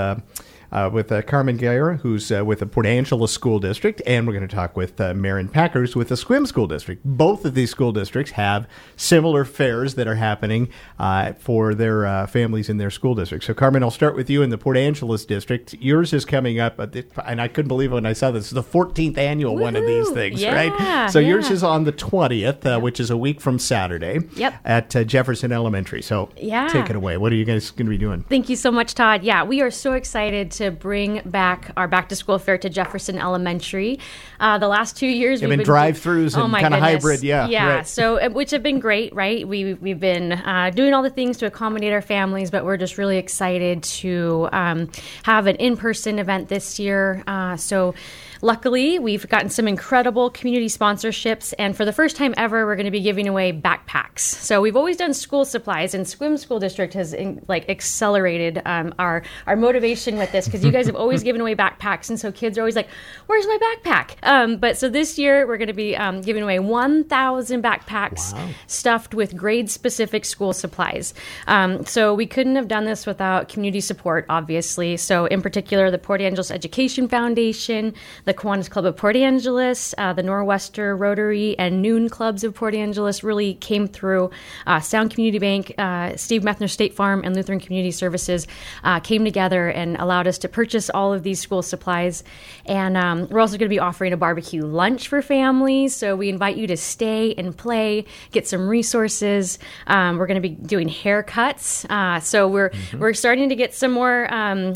Uh, 0.76 0.90
with 0.90 1.10
uh, 1.10 1.22
Carmen 1.22 1.56
Guerra, 1.56 1.96
who's 1.96 2.30
uh, 2.34 2.44
with 2.44 2.60
the 2.60 2.66
Port 2.66 2.86
Angeles 2.86 3.32
School 3.32 3.60
District, 3.60 4.02
and 4.06 4.28
we're 4.28 4.34
going 4.34 4.46
to 4.46 4.54
talk 4.54 4.76
with 4.76 5.00
uh, 5.00 5.14
Marin 5.14 5.48
Packers 5.48 5.96
with 5.96 6.10
the 6.10 6.16
Sequim 6.16 6.46
School 6.46 6.68
District. 6.68 7.02
Both 7.06 7.46
of 7.46 7.54
these 7.54 7.72
school 7.72 7.94
districts 7.94 8.34
have 8.34 8.68
similar 8.98 9.46
fairs 9.46 9.96
that 9.96 10.06
are 10.06 10.16
happening 10.16 10.68
uh, 11.00 11.32
for 11.40 11.74
their 11.74 12.06
uh, 12.06 12.28
families 12.28 12.68
in 12.68 12.76
their 12.76 12.90
school 12.90 13.16
district. 13.16 13.46
So, 13.46 13.54
Carmen, 13.54 13.84
I'll 13.84 13.90
start 13.90 14.18
with 14.18 14.30
you 14.30 14.42
in 14.42 14.50
the 14.50 14.58
Port 14.58 14.76
Angeles 14.76 15.24
District. 15.24 15.74
Yours 15.76 16.12
is 16.12 16.26
coming 16.26 16.60
up, 16.60 16.78
and 16.78 17.40
I 17.40 17.48
couldn't 17.48 17.70
believe 17.70 17.94
it 17.94 17.96
when 17.96 18.06
I 18.06 18.12
saw 18.12 18.32
this. 18.32 18.52
It's 18.52 18.52
the 18.52 18.62
14th 18.62 19.18
annual 19.18 19.56
one 19.58 19.78
of 19.78 19.86
these 19.86 20.10
things, 20.10 20.42
Yeah, 20.42 20.54
right? 20.56 21.08
So, 21.10 21.20
yours 21.20 21.50
is 21.52 21.64
on 21.64 21.86
the 21.86 21.94
20th, 21.94 22.66
uh, 22.66 22.82
which 22.82 23.00
is 23.00 23.10
a 23.10 23.16
week 23.16 23.40
from 23.40 23.60
Saturday 23.60 24.20
Yep. 24.36 24.54
at 24.66 24.94
uh, 24.94 25.06
Jefferson 25.06 25.54
Elementary. 25.54 26.02
So, 26.02 26.32
Yeah. 26.36 26.68
take 26.68 26.90
it 26.90 26.98
away. 26.98 27.16
What 27.16 27.32
are 27.32 27.36
you 27.36 27.46
guys 27.46 27.72
going 27.72 27.86
to 27.86 27.90
be 27.92 27.98
doing? 27.98 28.26
Thank 28.28 28.50
you 28.50 28.58
so 28.58 28.72
much, 28.72 28.94
Todd. 28.94 29.24
Yeah, 29.24 29.46
we 29.46 29.62
are 29.62 29.72
so 29.72 29.94
excited 29.94 30.52
to 30.52 30.65
bring 30.72 31.22
back 31.26 31.72
our 31.78 31.88
back 31.88 32.10
to 32.10 32.16
school 32.16 32.40
fair 32.40 32.58
to 32.58 32.70
Jefferson 32.70 33.18
Elementary. 33.18 34.00
Uh, 34.40 34.58
the 34.58 34.68
last 34.68 34.98
two 34.98 35.08
years 35.08 35.42
we've 35.42 35.50
been 35.50 35.64
drive-throughs 35.64 36.42
and 36.42 36.52
my 36.52 36.62
kinda 36.62 36.80
hybrid, 36.80 37.24
yeah, 37.24 37.48
yeah. 37.48 37.76
right. 37.76 37.88
So 37.88 38.20
uh, 38.20 38.30
which 38.30 38.52
have 38.52 38.64
been 38.64 38.80
great, 38.80 39.14
right? 39.16 39.48
We 39.48 39.74
we've 39.76 40.00
been 40.00 40.32
uh, 40.34 40.72
doing 40.74 40.94
all 40.94 41.04
the 41.04 41.10
things 41.10 41.38
to 41.38 41.46
accommodate 41.46 41.94
our 41.94 42.02
families, 42.02 42.52
but 42.52 42.66
we're 42.66 42.78
just 42.78 42.98
really 42.98 43.18
excited 43.18 43.84
to 43.84 44.50
um, 44.52 44.92
have 45.24 45.48
an 45.48 45.56
in 45.58 45.78
person 45.78 46.20
event 46.20 46.50
this 46.50 46.80
year. 46.80 47.24
Uh, 47.28 47.58
so. 47.58 47.94
Luckily, 48.42 49.00
we've 49.00 49.28
gotten 49.30 49.50
some 49.50 49.68
incredible 49.68 50.30
community 50.30 50.68
sponsorships, 50.68 51.54
and 51.58 51.76
for 51.76 51.86
the 51.86 51.94
first 51.94 52.16
time 52.16 52.34
ever, 52.38 52.66
we're 52.66 52.76
going 52.76 52.86
to 52.86 52.92
be 52.92 53.02
giving 53.02 53.28
away 53.28 53.54
backpacks. 53.54 54.20
So 54.20 54.62
we've 54.62 54.76
always 54.76 54.98
done 54.98 55.14
school 55.14 55.46
supplies, 55.46 55.94
and 55.94 56.06
Sequim 56.06 56.38
School 56.38 56.60
District 56.60 56.94
has 56.94 57.14
in, 57.14 57.44
like 57.48 57.70
accelerated 57.70 58.62
um, 58.66 58.94
our 59.00 59.24
our 59.48 59.56
motivation 59.56 60.18
with 60.18 60.32
this 60.32 60.46
because 60.46 60.64
you 60.64 60.72
guys 60.72 60.86
have 60.86 60.96
always 60.96 61.24
given 61.24 61.42
away 61.42 61.56
backpacks, 61.56 62.10
and 62.10 62.20
so 62.20 62.32
kids 62.32 62.58
are 62.58 62.62
always 62.62 62.76
like, 62.76 62.90
"Where's 63.28 63.48
my 63.48 63.58
backpack?" 63.58 64.16
Um, 64.24 64.58
but 64.58 64.78
so 64.78 64.90
this 64.90 65.18
year, 65.18 65.48
we're 65.48 65.58
going 65.58 65.68
to 65.68 65.74
be 65.74 65.96
um, 65.96 66.22
giving 66.22 66.44
away 66.44 66.60
1,000 66.60 67.64
backpacks 67.64 68.36
stuffed 68.68 69.14
with 69.14 69.36
grade 69.36 69.70
specific 69.70 70.26
school 70.26 70.54
supplies. 70.54 71.14
Um, 71.48 71.86
so 71.86 72.14
we 72.14 72.26
couldn't 72.26 72.56
have 72.56 72.68
done 72.68 72.86
this 72.86 73.06
without 73.06 73.50
community 73.50 73.82
support, 73.82 74.26
obviously. 74.30 74.98
So 74.98 75.26
in 75.26 75.42
particular, 75.42 75.92
the 75.92 75.98
Port 75.98 76.22
Angeles 76.22 76.52
Education 76.52 77.08
Foundation, 77.08 77.94
the 78.26 78.34
Kiwanis 78.34 78.70
Club 78.70 78.86
of 78.86 78.98
Port 78.98 79.16
Angeles, 79.16 79.94
uh, 79.98 80.14
the 80.14 80.24
Norwester 80.24 80.98
Rotary, 81.00 81.58
and 81.58 81.82
Noon 81.82 82.10
Clubs 82.10 82.44
of 82.44 82.56
Port 82.56 82.74
Angeles 82.74 83.24
really 83.24 83.54
came 83.56 83.88
through. 83.88 84.32
Uh, 84.66 84.80
Sound 84.80 85.12
Community 85.12 85.40
Bank, 85.40 85.74
uh, 85.78 86.16
Steve 86.16 86.42
Methner 86.42 86.70
State 86.70 86.96
Farm, 86.96 87.22
and 87.24 87.36
Lutheran 87.36 87.60
Community 87.60 87.92
Services 87.92 88.48
uh, 88.84 89.00
came 89.00 89.24
together 89.24 89.70
and 89.70 89.96
allowed 89.98 90.28
us 90.28 90.40
to 90.40 90.50
purchase 90.50 90.90
all 90.90 91.14
of 91.14 91.24
these 91.24 91.40
school 91.40 91.62
supplies. 91.62 92.24
And 92.66 92.98
um, 92.98 93.28
we're 93.30 93.40
also 93.40 93.58
going 93.58 93.70
to 93.70 93.74
be 93.74 93.80
offering 93.80 94.12
a 94.12 94.18
barbecue 94.18 94.66
lunch 94.66 95.08
for 95.08 95.22
families. 95.22 95.96
So 95.96 96.16
we 96.16 96.30
invite 96.30 96.58
you 96.58 96.66
to 96.68 96.78
stay 96.78 97.36
and 97.36 97.56
play, 97.56 98.06
get 98.32 98.48
some 98.48 98.68
resources. 98.68 99.60
Um, 99.86 100.18
we're 100.18 100.28
going 100.28 100.42
to 100.42 100.48
be 100.48 100.56
doing 100.56 100.90
haircuts. 100.90 101.86
Uh, 101.90 102.20
so 102.20 102.48
we're 102.48 102.72
we're 102.98 103.14
starting 103.14 103.50
to 103.50 103.56
get 103.56 103.74
some 103.74 103.92
more 103.92 104.34
um, 104.34 104.74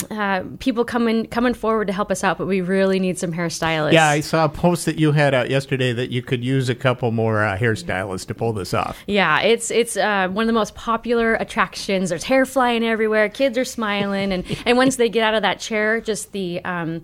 people 0.60 0.86
coming 0.86 1.26
coming 1.26 1.56
forward 1.56 1.88
to 1.88 1.94
help 1.94 2.12
us 2.12 2.24
out, 2.24 2.38
but 2.38 2.46
we 2.46 2.62
really 2.62 3.00
need 3.00 3.18
some 3.18 3.32
hairstylists. 3.40 3.94
Yeah, 3.94 4.08
I 4.08 4.20
saw 4.20 4.46
a 4.46 4.50
post 4.50 4.86
that 4.86 5.00
you 5.00 5.12
had 5.12 5.34
out 5.34 5.50
yesterday 5.50 5.94
that 5.94 6.12
you 6.12 6.22
could 6.22 6.44
use 6.44 6.70
a 6.70 6.76
couple 6.76 7.12
more 7.12 7.44
uh, 7.44 7.58
hairstylists 7.58 8.28
to 8.28 8.36
pull 8.36 8.54
this 8.54 8.74
off. 8.74 9.02
Yeah, 9.08 9.42
it's 9.42 9.72
it's 9.72 9.96
uh, 9.98 10.28
one 10.28 10.44
of 10.44 10.48
the 10.48 10.54
most 10.54 10.76
popular 10.76 11.36
attractions. 11.36 12.10
There's 12.10 12.24
hair 12.24 12.46
flying 12.46 12.84
everywhere. 12.84 13.30
Kids 13.30 13.58
are 13.58 13.66
smiling, 13.66 14.32
and, 14.32 14.46
and 14.66 14.78
once 14.78 14.98
they 14.98 15.10
get 15.10 15.24
out 15.24 15.36
of 15.36 15.42
that 15.44 15.60
chair, 15.60 16.02
just 16.02 16.32
the 16.32 16.64
um, 16.66 17.04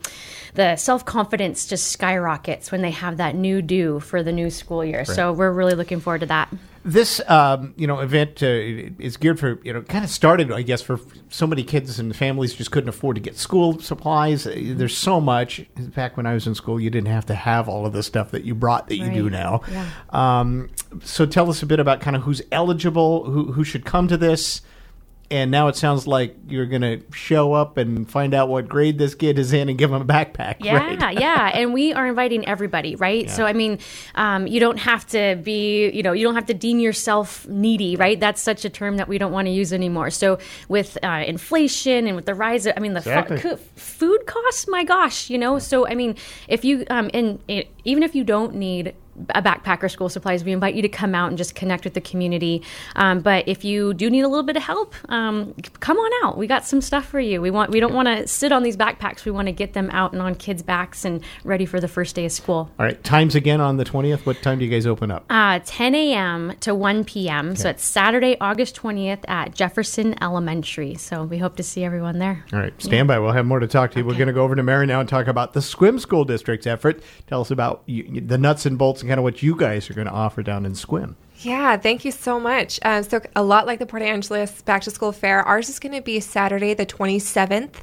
the 0.56 0.76
self 0.76 1.06
confidence 1.06 1.68
just 1.68 1.92
skyrockets 1.92 2.72
when 2.72 2.82
they 2.82 2.92
have 2.92 3.18
that 3.18 3.36
new 3.36 3.62
do 3.62 4.00
for 4.00 4.24
the 4.24 4.32
new 4.32 4.50
school 4.50 4.84
year. 4.84 5.06
So 5.06 5.32
we're 5.32 5.52
really 5.52 5.76
looking 5.76 6.00
forward 6.00 6.20
to 6.20 6.28
that. 6.28 6.52
This, 6.88 7.20
um, 7.28 7.74
you 7.78 7.88
know, 7.88 8.00
event 8.00 8.44
uh, 8.44 8.46
is 8.46 9.18
geared 9.18 9.40
for, 9.40 9.60
you 9.64 9.74
know, 9.74 9.82
kind 9.82 10.06
of 10.06 10.12
started, 10.12 10.52
I 10.52 10.62
guess, 10.62 10.84
for 10.84 11.00
so 11.30 11.48
many 11.48 11.64
kids 11.64 12.00
and 12.00 12.16
families 12.16 12.54
just 12.54 12.70
couldn't 12.70 12.90
afford 12.90 13.16
to 13.16 13.22
get 13.22 13.38
school 13.38 13.80
supplies. 13.80 14.46
Uh, 14.46 14.54
There's 14.56 14.96
so 14.96 15.20
much. 15.20 15.66
Back 15.76 16.16
when 16.16 16.28
I 16.28 16.36
was 16.36 16.46
in 16.46 16.54
school, 16.54 16.80
you 16.80 16.92
didn't 16.92 17.08
have 17.08 17.26
to 17.26 17.34
have 17.34 17.68
all 17.68 17.88
of 17.88 17.94
the 17.94 18.04
stuff 18.04 18.30
that 18.32 18.44
you 18.44 18.54
brought 18.54 18.88
that 18.90 18.98
you 18.98 19.10
do 19.10 19.32
now. 19.32 19.62
Yeah. 19.72 19.90
Um, 20.12 20.70
so 21.04 21.26
tell 21.26 21.50
us 21.50 21.64
a 21.64 21.66
bit 21.66 21.80
about 21.80 22.02
kind 22.02 22.16
of 22.16 22.22
who's 22.22 22.44
eligible, 22.52 23.24
who, 23.24 23.52
who 23.52 23.64
should 23.64 23.84
come 23.84 24.08
to 24.08 24.18
this. 24.18 24.62
And 25.32 25.50
now 25.50 25.68
it 25.70 25.76
sounds 25.76 26.06
like 26.06 26.36
you're 26.48 26.68
going 26.68 26.84
to 26.84 27.02
show 27.12 27.54
up 27.54 27.78
and 27.78 28.10
find 28.10 28.34
out 28.34 28.48
what 28.48 28.68
grade 28.68 28.98
this 29.00 29.16
kid 29.16 29.40
is 29.40 29.54
in 29.54 29.70
and 29.70 29.78
give 29.78 29.92
him 29.92 30.02
a 30.02 30.06
backpack. 30.06 30.58
Yeah, 30.60 30.78
right? 30.78 31.14
yeah, 31.20 31.52
and 31.54 31.74
we 31.74 31.94
are 31.94 32.06
inviting 32.06 32.48
everybody, 32.48 32.96
right? 32.96 33.30
So 33.30 33.46
I 33.46 33.54
mean, 33.54 33.80
um, 34.14 34.46
you 34.46 34.60
don't 34.60 34.78
have 34.78 35.06
to 35.08 35.40
be, 35.44 35.90
you 35.92 36.04
know, 36.04 36.12
you 36.12 36.24
don't 36.24 36.36
have 36.36 36.46
to 36.48 36.54
deem 36.54 36.80
yourself 36.80 37.48
needy, 37.48 37.96
right? 37.96 38.20
That's 38.20 38.42
such 38.42 38.66
a 38.66 38.70
term 38.70 38.98
that 38.98 39.08
we 39.08 39.18
don't 39.18 39.32
want 39.32 39.48
to 39.48 39.52
use 39.52 39.74
anymore. 39.74 40.10
So 40.12 40.38
with 40.70 40.98
uh, 41.04 41.24
inflation 41.26 42.08
and 42.08 42.16
with 42.16 42.26
the 42.26 42.36
rise, 42.36 42.66
of, 42.66 42.74
I 42.78 42.80
mean, 42.80 42.94
the 42.94 43.00
Exactly. 43.00 43.56
food 43.76 44.26
costs, 44.26 44.68
my 44.68 44.84
gosh, 44.84 45.30
you 45.30 45.38
know. 45.38 45.60
So 45.60 45.88
I 45.88 45.96
mean, 45.96 46.16
if 46.48 46.64
you, 46.64 46.86
um, 46.90 47.10
and 47.14 47.40
it, 47.48 47.70
even 47.84 48.04
if 48.04 48.16
you 48.16 48.24
don't 48.24 48.56
need 48.56 48.94
a 49.30 49.42
backpack 49.42 49.82
or 49.84 49.90
school 49.90 50.10
supplies, 50.10 50.44
we 50.44 50.52
invite 50.52 50.76
you 50.76 50.82
to 50.82 50.90
come 50.90 51.16
out 51.16 51.30
and 51.30 51.38
just 51.38 51.56
connect 51.56 51.84
with 51.84 51.94
the 51.94 52.02
community. 52.02 52.62
Um, 52.96 53.20
but 53.20 53.48
if 53.48 53.64
you 53.64 53.94
do 53.94 54.10
need 54.10 54.22
a 54.22 54.28
little 54.28 54.44
bit 54.44 54.58
of 54.58 54.64
help, 54.64 54.94
um, 55.10 55.54
come 55.80 55.98
on 55.98 56.12
out. 56.26 56.38
We 56.38 56.48
got 56.48 56.66
some 56.66 56.82
stuff 56.82 57.06
for 57.06 57.20
you. 57.20 57.42
We 57.42 57.52
want 57.52 57.72
we 57.72 57.80
don't 57.80 57.94
want 57.94 58.08
to 58.08 58.28
sit 58.28 58.52
on 58.52 58.64
these 58.64 58.78
backpacks. 58.78 59.26
We 59.26 59.32
want 59.32 59.48
to 59.48 59.52
get 59.52 59.74
them 59.74 59.90
out 59.92 60.14
and 60.14 60.22
on 60.22 60.36
kids' 60.36 60.62
backs 60.62 61.06
and 61.06 61.24
ready 61.44 61.66
for 61.66 61.80
the 61.80 61.88
first 61.88 62.16
day 62.16 62.26
of 62.26 62.32
school. 62.32 62.70
All 62.80 62.86
right. 62.86 63.02
Times 63.04 63.36
again 63.36 63.62
on 63.62 63.78
the 63.78 63.86
20th. 63.86 64.26
What 64.26 64.42
time 64.42 64.60
do 64.60 64.66
you 64.66 64.72
guys 64.72 64.86
open 64.86 65.12
up? 65.12 65.26
Uh, 65.30 65.60
10 65.66 65.96
a.m. 65.96 66.54
to 66.62 66.76
1 66.76 67.06
p.m. 67.06 67.56
So 67.56 67.70
it's 67.70 67.84
Saturday, 67.84 68.38
August 68.40 68.76
20th 68.76 69.24
at 69.28 69.54
Jefferson 69.54 70.16
Elementary. 70.22 70.96
So 70.96 71.24
we 71.24 71.38
hope 71.38 71.56
to 71.58 71.64
see 71.64 71.84
everyone 71.84 72.20
there. 72.20 72.46
All 72.54 72.60
right, 72.60 72.74
stand 72.82 73.08
by. 73.08 73.20
We'll 73.20 73.32
have 73.32 73.46
more 73.46 73.60
to 73.60 73.68
talk 73.68 73.92
to 73.92 74.00
you. 74.00 74.06
We're 74.06 74.16
going 74.16 74.28
to 74.28 74.34
go 74.34 74.44
over 74.44 74.56
to 74.56 74.64
Mary 74.64 74.86
now 74.86 75.00
and 75.00 75.08
talk 75.08 75.28
about 75.28 75.54
the 75.54 75.60
Sequim 75.60 76.00
School 76.00 76.26
District's 76.26 76.68
effort. 76.68 77.02
Tell 77.28 77.42
us 77.42 77.52
about 77.52 77.84
you, 77.86 78.22
the 78.22 78.38
nuts 78.38 78.66
and 78.66 78.78
bolts 78.78 79.04
and 79.06 79.12
kind 79.12 79.20
of 79.20 79.24
what 79.24 79.44
you 79.44 79.56
guys 79.56 79.88
are 79.88 79.94
going 79.94 80.08
to 80.08 80.14
offer 80.14 80.42
down 80.42 80.66
in 80.66 80.72
Sequim. 80.72 81.14
Yeah, 81.46 81.78
thank 81.78 82.04
you 82.04 82.12
so 82.12 82.40
much. 82.40 82.80
Um, 82.82 83.04
so, 83.04 83.22
a 83.36 83.44
lot 83.44 83.68
like 83.68 83.78
the 83.78 83.86
Port 83.86 84.02
Angeles 84.02 84.64
Back 84.64 84.82
to 84.82 84.90
School 84.90 85.12
Fair, 85.12 85.44
ours 85.44 85.70
is 85.70 85.78
going 85.78 85.94
to 85.94 86.02
be 86.02 86.20
Saturday, 86.20 86.74
the 86.74 86.88
27th. 86.88 87.76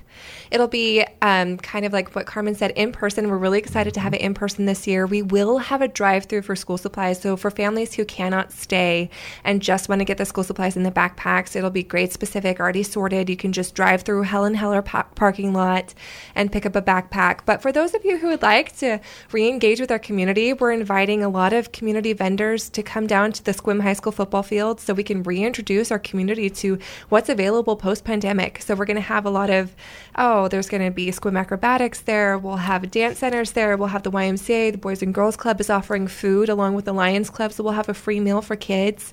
It'll 0.51 0.69
be 0.69 1.05
um, 1.23 1.59
kind 1.59 1.87
of 1.87 1.93
like 1.93 2.15
what 2.17 2.27
Carmen 2.27 2.57
said 2.57 2.73
in 2.73 2.91
person. 2.91 3.31
We're 3.31 3.39
really 3.39 3.61
excited 3.61 3.95
to 3.95 4.01
have 4.01 4.15
it 4.15 4.21
in 4.21 4.35
person 4.35 4.67
this 4.67 4.87
year. 4.89 5.07
We 5.07 5.23
will 5.23 5.59
have 5.59 5.81
a 5.81 5.87
drive 5.87 6.25
through 6.25 6.43
for 6.43 6.57
school 6.57 6.77
supplies. 6.77 7.21
So, 7.21 7.37
for 7.37 7.53
families 7.53 7.95
who 7.95 8.05
cannot 8.05 8.51
stay 8.51 9.11
and 9.45 9.63
just 9.63 9.89
want 9.89 10.01
to 10.01 10.05
get 10.05 10.19
the 10.19 10.27
school 10.27 10.43
supplies 10.43 10.77
in 10.77 10.83
the 10.83 10.91
backpacks, 10.91 11.55
it'll 11.55 11.71
be 11.71 11.85
grade 11.85 12.13
specific, 12.13 12.59
already 12.59 12.83
sorted. 12.83 13.31
You 13.31 13.37
can 13.37 13.53
just 13.53 13.77
drive 13.77 14.03
through 14.03 14.23
Helen 14.23 14.57
Haller 14.57 14.83
pa- 14.83 15.07
parking 15.15 15.53
lot 15.53 15.95
and 16.35 16.51
pick 16.51 16.67
up 16.67 16.75
a 16.75 16.83
backpack. 16.83 17.41
But 17.47 17.63
for 17.63 17.71
those 17.71 17.95
of 17.95 18.05
you 18.05 18.19
who 18.19 18.27
would 18.27 18.43
like 18.43 18.77
to 18.79 18.99
re 19.31 19.49
engage 19.49 19.79
with 19.79 19.93
our 19.93 20.01
community, 20.01 20.53
we're 20.53 20.73
inviting 20.73 21.23
a 21.23 21.29
lot 21.29 21.53
of 21.53 21.71
community 21.71 22.13
vendors 22.13 22.69
to 22.71 22.83
come 22.83 23.07
down 23.07 23.31
to 23.31 23.45
the 23.45 23.52
the 23.53 23.63
Sequim 23.63 23.83
High 23.83 23.93
School 23.93 24.13
football 24.13 24.43
field 24.43 24.81
so 24.81 24.95
we 24.95 25.03
can 25.03 25.23
reintroduce 25.23 25.91
our 25.91 25.99
community 25.99 26.49
to 26.51 26.79
what's 27.09 27.29
available 27.29 27.77
post 27.77 28.05
pandemic. 28.05 28.63
So 28.63 28.75
we're 28.75 28.85
going 28.85 28.97
to 28.97 29.01
have 29.01 29.27
a 29.27 29.31
lot 29.31 29.51
of, 29.51 29.75
oh, 30.17 30.49
there's 30.49 30.69
going 30.69 30.85
to 30.85 30.91
be 30.91 31.09
Sequim 31.09 31.39
acrobatics 31.39 32.01
there. 32.01 32.39
We'll 32.39 32.57
have 32.57 32.91
dance 32.91 33.19
centers 33.19 33.53
there. 33.53 33.77
We'll 33.77 33.89
have 33.89 34.03
the 34.03 34.11
YMCA. 34.11 34.73
The 34.73 34.79
Boys 34.79 35.03
and 35.03 35.15
Girls 35.15 35.37
Club 35.37 35.61
is 35.61 35.71
offering 35.71 36.07
food 36.09 36.49
along 36.49 36.75
with 36.75 36.85
the 36.85 36.93
Lions 36.93 37.31
Club. 37.31 37.53
So 37.53 37.63
we'll 37.63 37.73
have 37.75 37.89
a 37.89 37.95
free 37.95 38.21
meal 38.21 38.43
for 38.43 38.57
kids. 38.57 39.13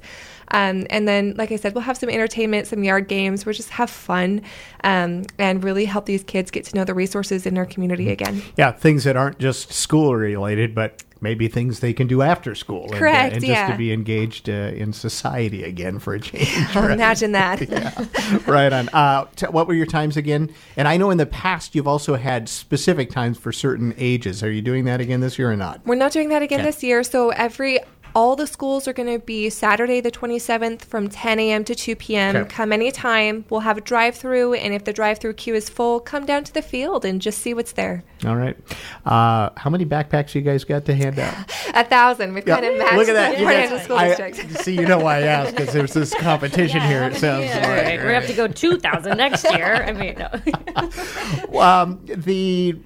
Um, 0.51 0.87
and 0.89 1.07
then, 1.07 1.35
like 1.37 1.51
I 1.51 1.57
said, 1.57 1.75
we'll 1.75 1.83
have 1.83 1.97
some 1.97 2.09
entertainment, 2.09 2.67
some 2.67 2.83
yard 2.83 3.07
games. 3.07 3.45
We'll 3.45 3.53
just 3.53 3.69
have 3.69 3.89
fun 3.89 4.41
um, 4.83 5.25
and 5.37 5.63
really 5.63 5.85
help 5.85 6.05
these 6.05 6.23
kids 6.23 6.49
get 6.49 6.65
to 6.65 6.75
know 6.75 6.83
the 6.83 6.93
resources 6.93 7.45
in 7.45 7.57
our 7.57 7.65
community 7.65 8.09
again. 8.09 8.41
Yeah, 8.57 8.71
things 8.71 9.03
that 9.03 9.15
aren't 9.15 9.39
just 9.39 9.71
school 9.71 10.15
related, 10.15 10.73
but 10.73 11.03
maybe 11.21 11.47
things 11.47 11.79
they 11.79 11.93
can 11.93 12.07
do 12.07 12.21
after 12.21 12.55
school. 12.55 12.85
and, 12.85 12.95
uh, 12.95 12.97
Correct, 12.99 13.33
And, 13.33 13.41
just 13.41 13.51
yeah. 13.51 13.71
to 13.71 13.77
be 13.77 13.91
engaged 13.91 14.49
uh, 14.49 14.53
in 14.53 14.93
society 14.93 15.63
again 15.63 15.99
for 15.99 16.13
a 16.13 16.19
change. 16.19 16.49
Oh, 16.75 16.81
right? 16.81 16.91
Imagine 16.91 17.31
that. 17.33 17.61
yeah. 17.69 18.39
right 18.47 18.71
on. 18.71 18.89
Uh, 18.89 19.25
t- 19.35 19.45
what 19.47 19.67
were 19.67 19.73
your 19.73 19.85
times 19.85 20.17
again? 20.17 20.53
And 20.77 20.87
I 20.87 20.97
know 20.97 21.09
in 21.09 21.17
the 21.17 21.25
past 21.25 21.75
you've 21.75 21.87
also 21.87 22.15
had 22.15 22.47
specific 22.47 23.09
times 23.11 23.37
for 23.37 23.51
certain 23.51 23.93
ages. 23.97 24.43
Are 24.43 24.51
you 24.51 24.61
doing 24.61 24.85
that 24.85 25.01
again 25.01 25.19
this 25.19 25.37
year 25.37 25.51
or 25.51 25.55
not? 25.57 25.85
We're 25.85 25.95
not 25.95 26.11
doing 26.11 26.29
that 26.29 26.41
again 26.41 26.61
Okay. 26.61 26.69
this 26.69 26.83
year. 26.83 27.03
So 27.03 27.29
every 27.31 27.79
all 28.15 28.35
the 28.35 28.47
schools 28.47 28.87
are 28.87 28.93
going 28.93 29.11
to 29.11 29.23
be 29.23 29.49
Saturday 29.49 30.01
the 30.01 30.11
27th 30.11 30.81
from 30.85 31.07
10 31.09 31.39
a.m. 31.39 31.63
to 31.65 31.75
2 31.75 31.95
p.m. 31.95 32.35
Okay. 32.35 32.49
Come 32.49 32.71
anytime. 32.73 33.45
We'll 33.49 33.59
have 33.61 33.77
a 33.77 33.81
drive-through, 33.81 34.53
and 34.55 34.73
if 34.73 34.83
the 34.83 34.93
drive-through 34.93 35.33
queue 35.33 35.55
is 35.55 35.69
full, 35.69 35.99
come 35.99 36.25
down 36.25 36.43
to 36.45 36.53
the 36.53 36.61
field 36.61 37.05
and 37.05 37.21
just 37.21 37.39
see 37.39 37.53
what's 37.53 37.73
there. 37.73 38.03
All 38.25 38.35
right. 38.35 38.57
Uh, 39.05 39.49
how 39.57 39.69
many 39.69 39.85
backpacks 39.85 40.35
you 40.35 40.41
guys 40.41 40.63
got 40.63 40.85
to 40.85 40.95
hand 40.95 41.19
out? 41.19 41.33
A 41.73 41.83
thousand. 41.85 42.33
We've 42.33 42.43
kind 42.45 42.65
of 42.65 42.77
matched 42.77 42.95
Look 42.95 43.07
at 43.09 43.13
that. 43.13 43.31
the 43.35 43.39
You 43.39 43.45
Port 43.45 43.53
guys- 43.55 43.63
Angeles 43.63 43.83
School 43.83 43.97
I- 43.97 44.07
District. 44.15 44.59
see, 44.63 44.73
you 44.75 44.85
know 44.85 44.99
why 44.99 45.17
I 45.17 45.21
asked 45.21 45.55
because 45.55 45.73
there's 45.73 45.93
this 45.93 46.13
competition 46.15 46.81
here. 46.81 47.03
It 47.03 47.15
sounds 47.15 47.45
Yeah, 47.45 47.57
like. 47.59 47.67
right. 47.85 47.97
We're 47.97 48.03
gonna 48.03 48.13
have 48.15 48.27
to 48.27 48.33
go 48.33 48.47
2,000 48.47 49.17
next 49.17 49.43
year. 49.51 49.75
I 49.75 49.91
mean, 49.93 50.15
no. 50.17 51.59
um, 51.59 51.99
the 52.05 52.77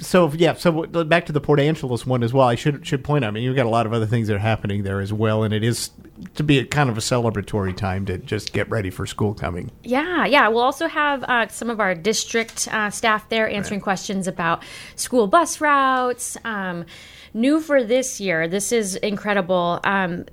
so 0.00 0.30
yeah, 0.32 0.54
so 0.54 0.86
back 0.86 1.26
to 1.26 1.32
the 1.32 1.40
Port 1.40 1.60
Angeles 1.60 2.06
one 2.06 2.22
as 2.22 2.32
well. 2.32 2.48
I 2.48 2.54
should 2.54 2.86
should 2.86 3.04
point 3.04 3.24
out. 3.24 3.28
I 3.28 3.30
mean, 3.32 3.44
you've 3.44 3.56
got 3.56 3.66
a 3.66 3.70
lot 3.70 3.86
of 3.86 3.92
other 3.92 4.06
things 4.06 4.28
that 4.28 4.34
are 4.34 4.38
happening 4.38 4.82
there 4.82 5.00
as 5.00 5.12
well, 5.12 5.42
and 5.42 5.52
it 5.52 5.62
is 5.62 5.90
to 6.34 6.42
be 6.42 6.58
a 6.58 6.64
kind 6.64 6.90
of 6.90 6.96
a 6.96 7.00
celebratory 7.00 7.76
time 7.76 8.06
to 8.06 8.18
just 8.18 8.52
get 8.52 8.68
ready 8.70 8.90
for 8.90 9.06
school 9.06 9.34
coming. 9.34 9.70
Yeah, 9.82 10.26
yeah. 10.26 10.48
We'll 10.48 10.62
also 10.62 10.88
have 10.88 11.22
uh, 11.24 11.48
some 11.48 11.70
of 11.70 11.80
our 11.80 11.94
district 11.94 12.68
uh, 12.70 12.90
staff 12.90 13.28
there 13.28 13.48
answering 13.48 13.80
questions 13.80 14.26
about 14.26 14.62
school 14.96 15.26
bus 15.26 15.60
routes. 15.60 16.36
Um, 16.44 16.86
new 17.32 17.60
for 17.60 17.82
this 17.84 18.20
year, 18.20 18.48
this 18.48 18.72
is 18.72 18.96
incredible. 18.96 19.80
Um, 19.84 20.24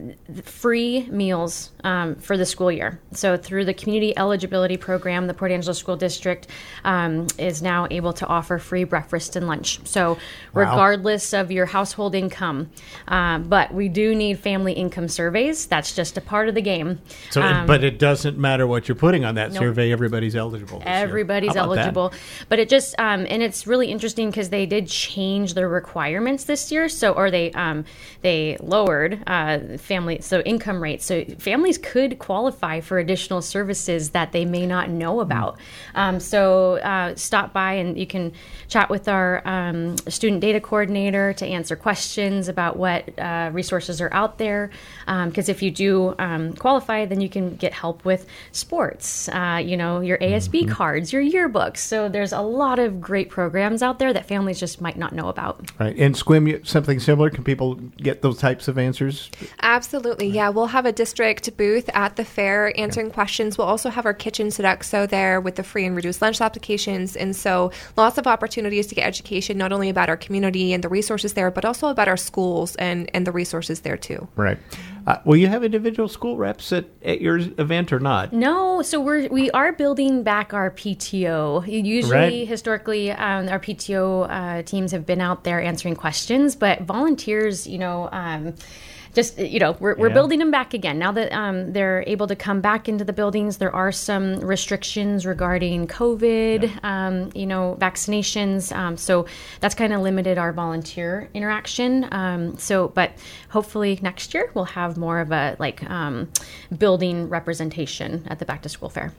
free 0.43 1.07
meals 1.09 1.71
um, 1.83 2.15
for 2.15 2.37
the 2.37 2.45
school 2.45 2.71
year. 2.71 2.99
So 3.11 3.37
through 3.37 3.65
the 3.65 3.73
community 3.73 4.17
eligibility 4.17 4.77
program, 4.77 5.27
the 5.27 5.33
Port 5.33 5.51
Angeles 5.51 5.77
School 5.77 5.95
District 5.95 6.47
um, 6.83 7.27
is 7.37 7.61
now 7.61 7.87
able 7.91 8.13
to 8.13 8.25
offer 8.25 8.57
free 8.57 8.83
breakfast 8.83 9.35
and 9.35 9.47
lunch. 9.47 9.79
So 9.85 10.17
regardless 10.53 11.33
of 11.33 11.51
your 11.51 11.65
household 11.65 12.15
income, 12.15 12.69
um, 13.07 13.43
but 13.43 13.73
we 13.73 13.89
do 13.89 14.15
need 14.15 14.39
family 14.39 14.73
income 14.73 15.07
surveys. 15.07 15.65
That's 15.65 15.95
just 15.95 16.17
a 16.17 16.21
part 16.21 16.49
of 16.49 16.55
the 16.55 16.61
game. 16.61 16.99
So, 17.29 17.41
Um, 17.41 17.65
but 17.65 17.83
it 17.83 17.99
doesn't 17.99 18.37
matter 18.37 18.67
what 18.67 18.87
you're 18.87 18.95
putting 18.95 19.23
on 19.23 19.35
that 19.35 19.51
Nope. 19.51 19.63
survey. 19.63 19.91
Everybody's 19.91 20.35
eligible. 20.35 20.81
Everybody's 20.85 21.51
about 21.51 21.69
that? 21.75 21.79
eligible, 21.79 22.13
but 22.49 22.59
it 22.59 22.69
just 22.69 22.95
um, 22.99 23.25
and 23.29 23.41
it's 23.41 23.67
really 23.67 23.87
interesting 23.91 24.29
because 24.29 24.49
they 24.49 24.65
did 24.65 24.87
change 24.87 25.53
their 25.53 25.69
requirements 25.69 26.45
this 26.45 26.71
year. 26.71 26.86
So 26.87 27.13
or 27.13 27.31
they 27.31 27.51
um, 27.51 27.85
they 28.21 28.57
lowered 28.61 29.23
uh, 29.27 29.77
family 29.77 30.21
so 30.21 30.41
income 30.41 30.81
rates. 30.81 31.05
So 31.05 31.23
families 31.39 31.77
could 31.77 32.19
qualify 32.19 32.79
for 32.79 32.99
additional 32.99 33.41
services 33.41 34.11
that 34.11 34.31
they 34.31 34.45
may 34.45 34.65
not 34.65 34.89
know 34.89 35.19
about. 35.19 35.57
Um, 35.95 36.19
so 36.19 36.77
uh, 36.77 37.15
stop 37.15 37.53
by 37.53 37.73
and 37.73 37.97
you 37.97 38.07
can 38.07 38.33
chat 38.67 38.89
with 38.89 39.07
our 39.07 39.47
um, 39.47 39.97
student 40.07 40.41
data 40.41 40.59
coordinator 40.59 41.33
to 41.33 41.45
answer 41.45 41.75
questions 41.75 42.47
about 42.47 42.77
what 42.77 43.17
uh, 43.19 43.49
resources 43.53 44.01
are 44.01 44.13
out 44.13 44.37
there. 44.37 44.69
Because 45.05 45.49
if 45.49 45.61
you 45.61 45.71
do 45.71 46.15
um, 46.19 46.53
qualify, 46.53 47.05
then 47.05 47.21
you 47.21 47.29
can 47.29 47.55
get 47.55 47.73
help 47.73 48.05
with 48.05 48.27
sports. 48.51 49.29
Uh, 49.29 49.61
you 49.63 49.77
know 49.77 49.99
your 50.01 50.17
ASB 50.17 50.69
cards, 50.69 51.13
your 51.13 51.21
yearbooks. 51.21 51.77
So 51.77 52.09
there's 52.09 52.31
a 52.31 52.41
lot 52.41 52.79
of 52.79 53.01
great 53.01 53.29
programs 53.29 53.81
out 53.81 53.99
there 53.99 54.13
that 54.13 54.27
families 54.27 54.59
just 54.59 54.81
might 54.81 54.97
not 54.97 55.13
know 55.13 55.29
about. 55.29 55.71
Right. 55.79 55.95
And 55.97 56.15
Sequim, 56.15 56.47
you- 56.47 56.59
something 56.77 56.99
similar. 56.99 57.29
Can 57.31 57.43
people 57.43 57.75
get 57.75 58.21
those 58.21 58.37
types 58.37 58.67
of 58.67 58.77
answers? 58.77 59.31
Absolutely. 59.61 60.27
Yeah, 60.27 60.49
we'll 60.49 60.67
have 60.67 60.85
a 60.85 60.91
district 60.91 61.57
booth 61.57 61.89
at 61.93 62.15
the 62.17 62.23
fair 62.23 62.77
answering 62.79 63.09
questions. 63.09 63.57
We'll 63.57 63.67
also 63.67 63.89
have 63.89 64.05
our 64.05 64.13
kitchen 64.13 64.47
Sodexo 64.47 65.09
there 65.09 65.41
with 65.41 65.55
the 65.55 65.63
free 65.63 65.85
and 65.85 65.95
reduced 65.95 66.21
lunch 66.21 66.39
applications. 66.39 67.15
And 67.15 67.35
so 67.35 67.71
lots 67.95 68.19
of 68.19 68.27
opportunities 68.27 68.85
to 68.87 68.95
get 68.95 69.07
education, 69.07 69.57
not 69.57 69.73
only 69.73 69.89
about 69.89 70.07
our 70.07 70.17
community 70.17 70.71
and 70.71 70.83
the 70.83 70.89
resources 70.89 71.33
there, 71.33 71.49
but 71.49 71.65
also 71.65 71.87
about 71.87 72.07
our 72.07 72.17
schools 72.17 72.75
and, 72.75 73.09
and 73.15 73.25
the 73.25 73.31
resources 73.31 73.81
there 73.81 73.97
too. 73.97 74.27
Right. 74.35 74.59
Uh, 75.07 75.17
will 75.23 75.37
you 75.37 75.47
have 75.47 75.63
individual 75.63 76.09
school 76.09 76.35
reps 76.35 76.73
at, 76.73 76.83
at 77.01 77.21
your 77.21 77.37
event 77.37 77.93
or 77.93 77.99
not? 77.99 78.33
No, 78.33 78.81
so 78.81 78.99
we're 78.99 79.29
we 79.29 79.49
are 79.51 79.71
building 79.71 80.21
back 80.21 80.53
our 80.53 80.69
PTO. 80.69 81.65
Usually, 81.65 82.11
Right. 82.13 82.47
historically, 82.47 83.11
um, 83.11 83.47
our 83.47 83.57
PTO 83.59 84.27
uh, 84.29 84.63
teams 84.63 84.91
have 84.91 85.05
been 85.05 85.21
out 85.21 85.45
there 85.45 85.61
answering 85.61 85.95
questions, 85.95 86.57
but 86.57 86.81
volunteers, 86.81 87.65
you 87.65 87.77
know. 87.77 88.09
Um, 88.11 88.55
just 89.13 89.37
you 89.37 89.59
know, 89.59 89.75
we're, 89.79 89.95
we're 89.95 90.07
Yeah. 90.09 90.13
building 90.13 90.39
them 90.39 90.51
back 90.51 90.73
again 90.73 90.99
now 90.99 91.11
that 91.11 91.31
um, 91.33 91.73
they're 91.73 92.03
able 92.07 92.27
to 92.27 92.35
come 92.35 92.61
back 92.61 92.87
into 92.89 93.03
the 93.03 93.13
buildings. 93.13 93.57
There 93.57 93.73
are 93.75 93.91
some 93.91 94.39
restrictions 94.39 95.25
regarding 95.25 95.87
COVID, 95.87 96.83
um, 96.83 97.31
you 97.33 97.45
know, 97.45 97.77
vaccinations. 97.79 98.75
Um, 98.75 98.97
so 98.97 99.25
that's 99.59 99.75
kind 99.75 99.93
of 99.93 100.01
limited 100.01 100.37
our 100.37 100.53
volunteer 100.53 101.29
interaction. 101.33 102.07
Um, 102.11 102.57
so, 102.57 102.89
but 102.89 103.11
hopefully 103.49 103.99
next 104.01 104.33
year 104.33 104.51
we'll 104.53 104.65
have 104.65 104.97
more 104.97 105.19
of 105.19 105.31
a 105.31 105.55
like 105.59 105.87
um, 105.89 106.29
building 106.77 107.29
representation 107.29 108.25
at 108.27 108.39
the 108.39 108.45
back 108.45 108.61
to 108.63 108.69
school 108.69 108.89
fair. 108.89 109.13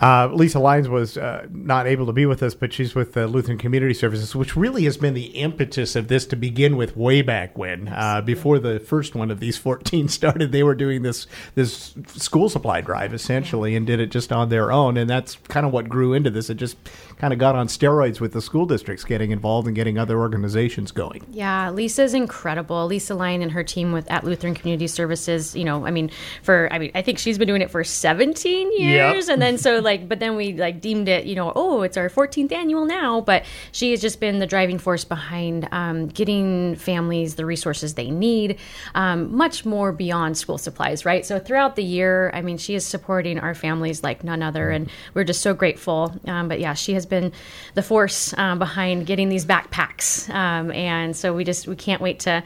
Uh, 0.00 0.28
Lisa 0.32 0.58
Lyons 0.58 0.88
was 0.88 1.16
uh, 1.16 1.46
not 1.50 1.86
able 1.86 2.06
to 2.06 2.12
be 2.12 2.26
with 2.26 2.42
us, 2.42 2.54
but 2.54 2.72
she's 2.72 2.94
with 2.94 3.12
the 3.12 3.26
Lutheran 3.26 3.58
Community 3.58 3.94
Services, 3.94 4.34
which 4.34 4.56
really 4.56 4.84
has 4.84 4.96
been 4.96 5.14
the 5.14 5.26
impetus 5.26 5.96
of 5.96 6.08
this 6.08 6.26
to 6.26 6.36
begin 6.36 6.76
with 6.76 6.96
way 6.96 7.22
back 7.22 7.56
when. 7.56 7.88
Uh, 7.88 8.20
before 8.20 8.58
the 8.58 8.80
first 8.80 9.13
one 9.14 9.30
of 9.30 9.40
these 9.40 9.56
14 9.56 10.08
started, 10.08 10.52
they 10.52 10.62
were 10.62 10.74
doing 10.74 11.02
this 11.02 11.26
this 11.54 11.94
school 12.08 12.48
supply 12.48 12.80
drive 12.80 13.14
essentially 13.14 13.76
and 13.76 13.86
did 13.86 14.00
it 14.00 14.10
just 14.10 14.32
on 14.32 14.48
their 14.48 14.72
own. 14.72 14.96
And 14.96 15.08
that's 15.08 15.36
kind 15.48 15.66
of 15.66 15.72
what 15.72 15.88
grew 15.88 16.12
into 16.12 16.30
this. 16.30 16.50
It 16.50 16.56
just 16.56 16.76
kind 17.18 17.32
of 17.32 17.38
got 17.38 17.54
on 17.54 17.68
steroids 17.68 18.20
with 18.20 18.32
the 18.32 18.42
school 18.42 18.66
districts 18.66 19.04
getting 19.04 19.30
involved 19.30 19.66
and 19.66 19.76
getting 19.76 19.98
other 19.98 20.18
organizations 20.18 20.92
going. 20.92 21.24
Yeah, 21.30 21.70
Lisa's 21.70 22.14
incredible. 22.14 22.86
Lisa 22.86 23.14
Lyon 23.14 23.42
and 23.42 23.52
her 23.52 23.64
team 23.64 23.92
with 23.92 24.10
at 24.10 24.24
Lutheran 24.24 24.54
Community 24.54 24.86
Services. 24.86 25.54
You 25.54 25.64
know, 25.64 25.86
I 25.86 25.90
mean, 25.90 26.10
for 26.42 26.68
I 26.72 26.78
mean, 26.78 26.90
I 26.94 27.02
think 27.02 27.18
she's 27.18 27.38
been 27.38 27.48
doing 27.48 27.62
it 27.62 27.70
for 27.70 27.84
17 27.84 28.72
years, 28.78 29.28
and 29.28 29.40
then 29.40 29.58
so 29.58 29.78
like, 29.80 30.08
but 30.08 30.20
then 30.20 30.36
we 30.36 30.54
like 30.54 30.80
deemed 30.80 31.08
it. 31.08 31.26
You 31.26 31.34
know, 31.34 31.52
oh, 31.54 31.82
it's 31.82 31.96
our 31.96 32.08
14th 32.08 32.52
annual 32.52 32.84
now. 32.84 33.20
But 33.20 33.44
she 33.72 33.90
has 33.92 34.00
just 34.00 34.20
been 34.20 34.38
the 34.38 34.46
driving 34.46 34.78
force 34.78 35.04
behind 35.04 35.68
um, 35.72 36.08
getting 36.08 36.76
families 36.76 37.34
the 37.34 37.46
resources 37.46 37.94
they 37.94 38.10
need, 38.10 38.58
um, 38.94 39.03
much 39.04 39.64
more 39.64 39.92
beyond 39.92 40.36
school 40.36 40.58
supplies, 40.58 41.04
right? 41.04 41.24
So 41.26 41.38
throughout 41.38 41.76
the 41.76 41.84
year, 41.84 42.30
I 42.32 42.42
mean, 42.42 42.58
she 42.58 42.74
is 42.74 42.86
supporting 42.86 43.38
our 43.38 43.54
families 43.54 44.02
like 44.02 44.24
none 44.24 44.42
other, 44.42 44.70
and 44.70 44.88
we're 45.14 45.24
just 45.24 45.42
so 45.42 45.54
grateful. 45.54 46.14
Um, 46.26 46.48
but 46.48 46.60
yeah, 46.60 46.74
she 46.74 46.94
has 46.94 47.06
been 47.06 47.32
the 47.74 47.82
force 47.82 48.36
um, 48.38 48.58
behind 48.58 49.06
getting 49.06 49.28
these 49.28 49.44
backpacks, 49.44 50.28
um, 50.32 50.70
and 50.72 51.16
so 51.16 51.34
we 51.34 51.44
just 51.44 51.66
we 51.66 51.76
can't 51.76 52.00
wait 52.00 52.20
to 52.20 52.42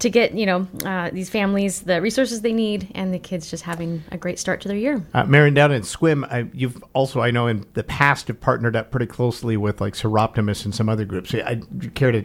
to 0.00 0.10
get 0.10 0.32
you 0.34 0.46
know 0.46 0.66
uh, 0.84 1.10
these 1.12 1.28
families 1.28 1.82
the 1.82 2.00
resources 2.00 2.40
they 2.40 2.52
need, 2.52 2.90
and 2.94 3.14
the 3.14 3.18
kids 3.18 3.50
just 3.50 3.64
having 3.64 4.02
a 4.10 4.16
great 4.16 4.38
start 4.38 4.60
to 4.62 4.68
their 4.68 4.76
year. 4.76 5.04
Uh, 5.14 5.24
Marion, 5.24 5.54
down 5.54 5.72
in 5.72 5.82
Sequim, 5.82 6.24
I, 6.30 6.48
you've 6.52 6.82
also, 6.92 7.20
I 7.20 7.30
know, 7.30 7.46
in 7.46 7.66
the 7.74 7.84
past 7.84 8.28
have 8.28 8.40
partnered 8.40 8.76
up 8.76 8.90
pretty 8.90 9.06
closely 9.06 9.56
with 9.56 9.80
like 9.80 9.94
Soroptimist 9.94 10.64
and 10.64 10.74
some 10.74 10.88
other 10.88 11.04
groups. 11.04 11.34
I 11.34 11.60
you 11.80 11.90
care 11.90 12.12
to 12.12 12.24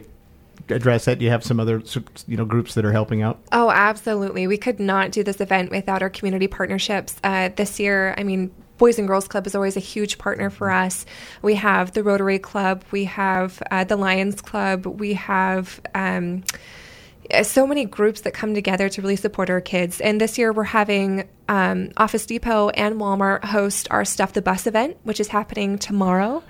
address 0.68 1.04
that? 1.06 1.18
Do 1.18 1.24
you 1.24 1.30
have 1.30 1.44
some 1.44 1.60
other 1.60 1.82
you 2.26 2.36
know 2.36 2.44
groups 2.44 2.74
that 2.74 2.84
are 2.84 2.92
helping 2.92 3.22
out? 3.22 3.40
Oh, 3.52 3.70
absolutely. 3.70 4.46
We 4.46 4.58
could 4.58 4.80
not 4.80 5.12
do 5.12 5.22
this 5.22 5.40
event 5.40 5.70
without 5.70 6.02
our 6.02 6.10
community 6.10 6.46
partnerships. 6.46 7.16
Uh, 7.22 7.50
this 7.54 7.78
year, 7.78 8.14
I 8.18 8.22
mean, 8.22 8.50
Boys 8.78 8.98
and 8.98 9.08
Girls 9.08 9.26
Club 9.26 9.46
is 9.46 9.54
always 9.54 9.76
a 9.76 9.80
huge 9.80 10.18
partner 10.18 10.50
for 10.50 10.70
us. 10.70 11.06
We 11.42 11.54
have 11.54 11.92
the 11.92 12.02
Rotary 12.02 12.38
Club, 12.38 12.84
we 12.90 13.04
have 13.04 13.62
uh, 13.70 13.84
the 13.84 13.96
Lions 13.96 14.40
Club, 14.40 14.86
we 14.86 15.14
have. 15.14 15.80
Um, 15.94 16.44
uh, 17.32 17.42
so 17.42 17.66
many 17.66 17.84
groups 17.84 18.20
that 18.20 18.34
come 18.34 18.54
together 18.54 18.88
to 18.88 19.02
really 19.02 19.16
support 19.16 19.50
our 19.50 19.60
kids. 19.60 20.00
And 20.00 20.20
this 20.20 20.38
year 20.38 20.52
we're 20.52 20.62
having 20.62 21.28
um, 21.48 21.90
Office 21.96 22.24
Depot 22.24 22.68
and 22.70 23.00
Walmart 23.00 23.44
host 23.44 23.88
our 23.90 24.04
Stuff 24.04 24.32
the 24.32 24.42
Bus 24.42 24.66
event, 24.66 24.96
which 25.02 25.18
is 25.18 25.28
happening 25.28 25.76
tomorrow. 25.78 26.44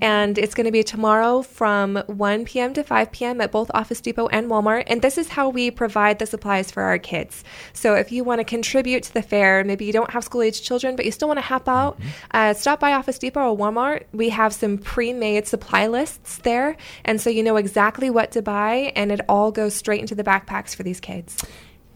And 0.00 0.38
it's 0.38 0.54
going 0.54 0.66
to 0.66 0.72
be 0.72 0.82
tomorrow 0.82 1.42
from 1.42 1.96
1 2.06 2.44
p.m. 2.44 2.74
to 2.74 2.82
5 2.82 3.12
p.m. 3.12 3.40
at 3.40 3.52
both 3.52 3.70
Office 3.74 4.00
Depot 4.00 4.28
and 4.28 4.48
Walmart. 4.48 4.84
And 4.86 5.02
this 5.02 5.18
is 5.18 5.28
how 5.28 5.48
we 5.48 5.70
provide 5.70 6.18
the 6.18 6.26
supplies 6.26 6.70
for 6.70 6.82
our 6.82 6.98
kids. 6.98 7.44
So 7.72 7.94
if 7.94 8.12
you 8.12 8.24
want 8.24 8.40
to 8.40 8.44
contribute 8.44 9.02
to 9.04 9.14
the 9.14 9.22
fair, 9.22 9.64
maybe 9.64 9.84
you 9.84 9.92
don't 9.92 10.10
have 10.10 10.24
school 10.24 10.42
age 10.42 10.62
children, 10.62 10.96
but 10.96 11.04
you 11.04 11.12
still 11.12 11.28
want 11.28 11.38
to 11.38 11.42
help 11.42 11.68
out, 11.68 11.98
uh, 12.32 12.54
stop 12.54 12.80
by 12.80 12.92
Office 12.92 13.18
Depot 13.18 13.52
or 13.52 13.56
Walmart. 13.56 14.04
We 14.12 14.30
have 14.30 14.52
some 14.52 14.78
pre 14.78 15.12
made 15.12 15.46
supply 15.46 15.86
lists 15.86 16.38
there. 16.38 16.76
And 17.04 17.20
so 17.20 17.30
you 17.30 17.42
know 17.42 17.56
exactly 17.56 18.10
what 18.10 18.32
to 18.32 18.42
buy, 18.42 18.92
and 18.96 19.12
it 19.12 19.20
all 19.28 19.50
goes 19.50 19.74
straight 19.74 20.00
into 20.00 20.14
the 20.14 20.24
backpacks 20.24 20.74
for 20.74 20.82
these 20.82 21.00
kids. 21.00 21.42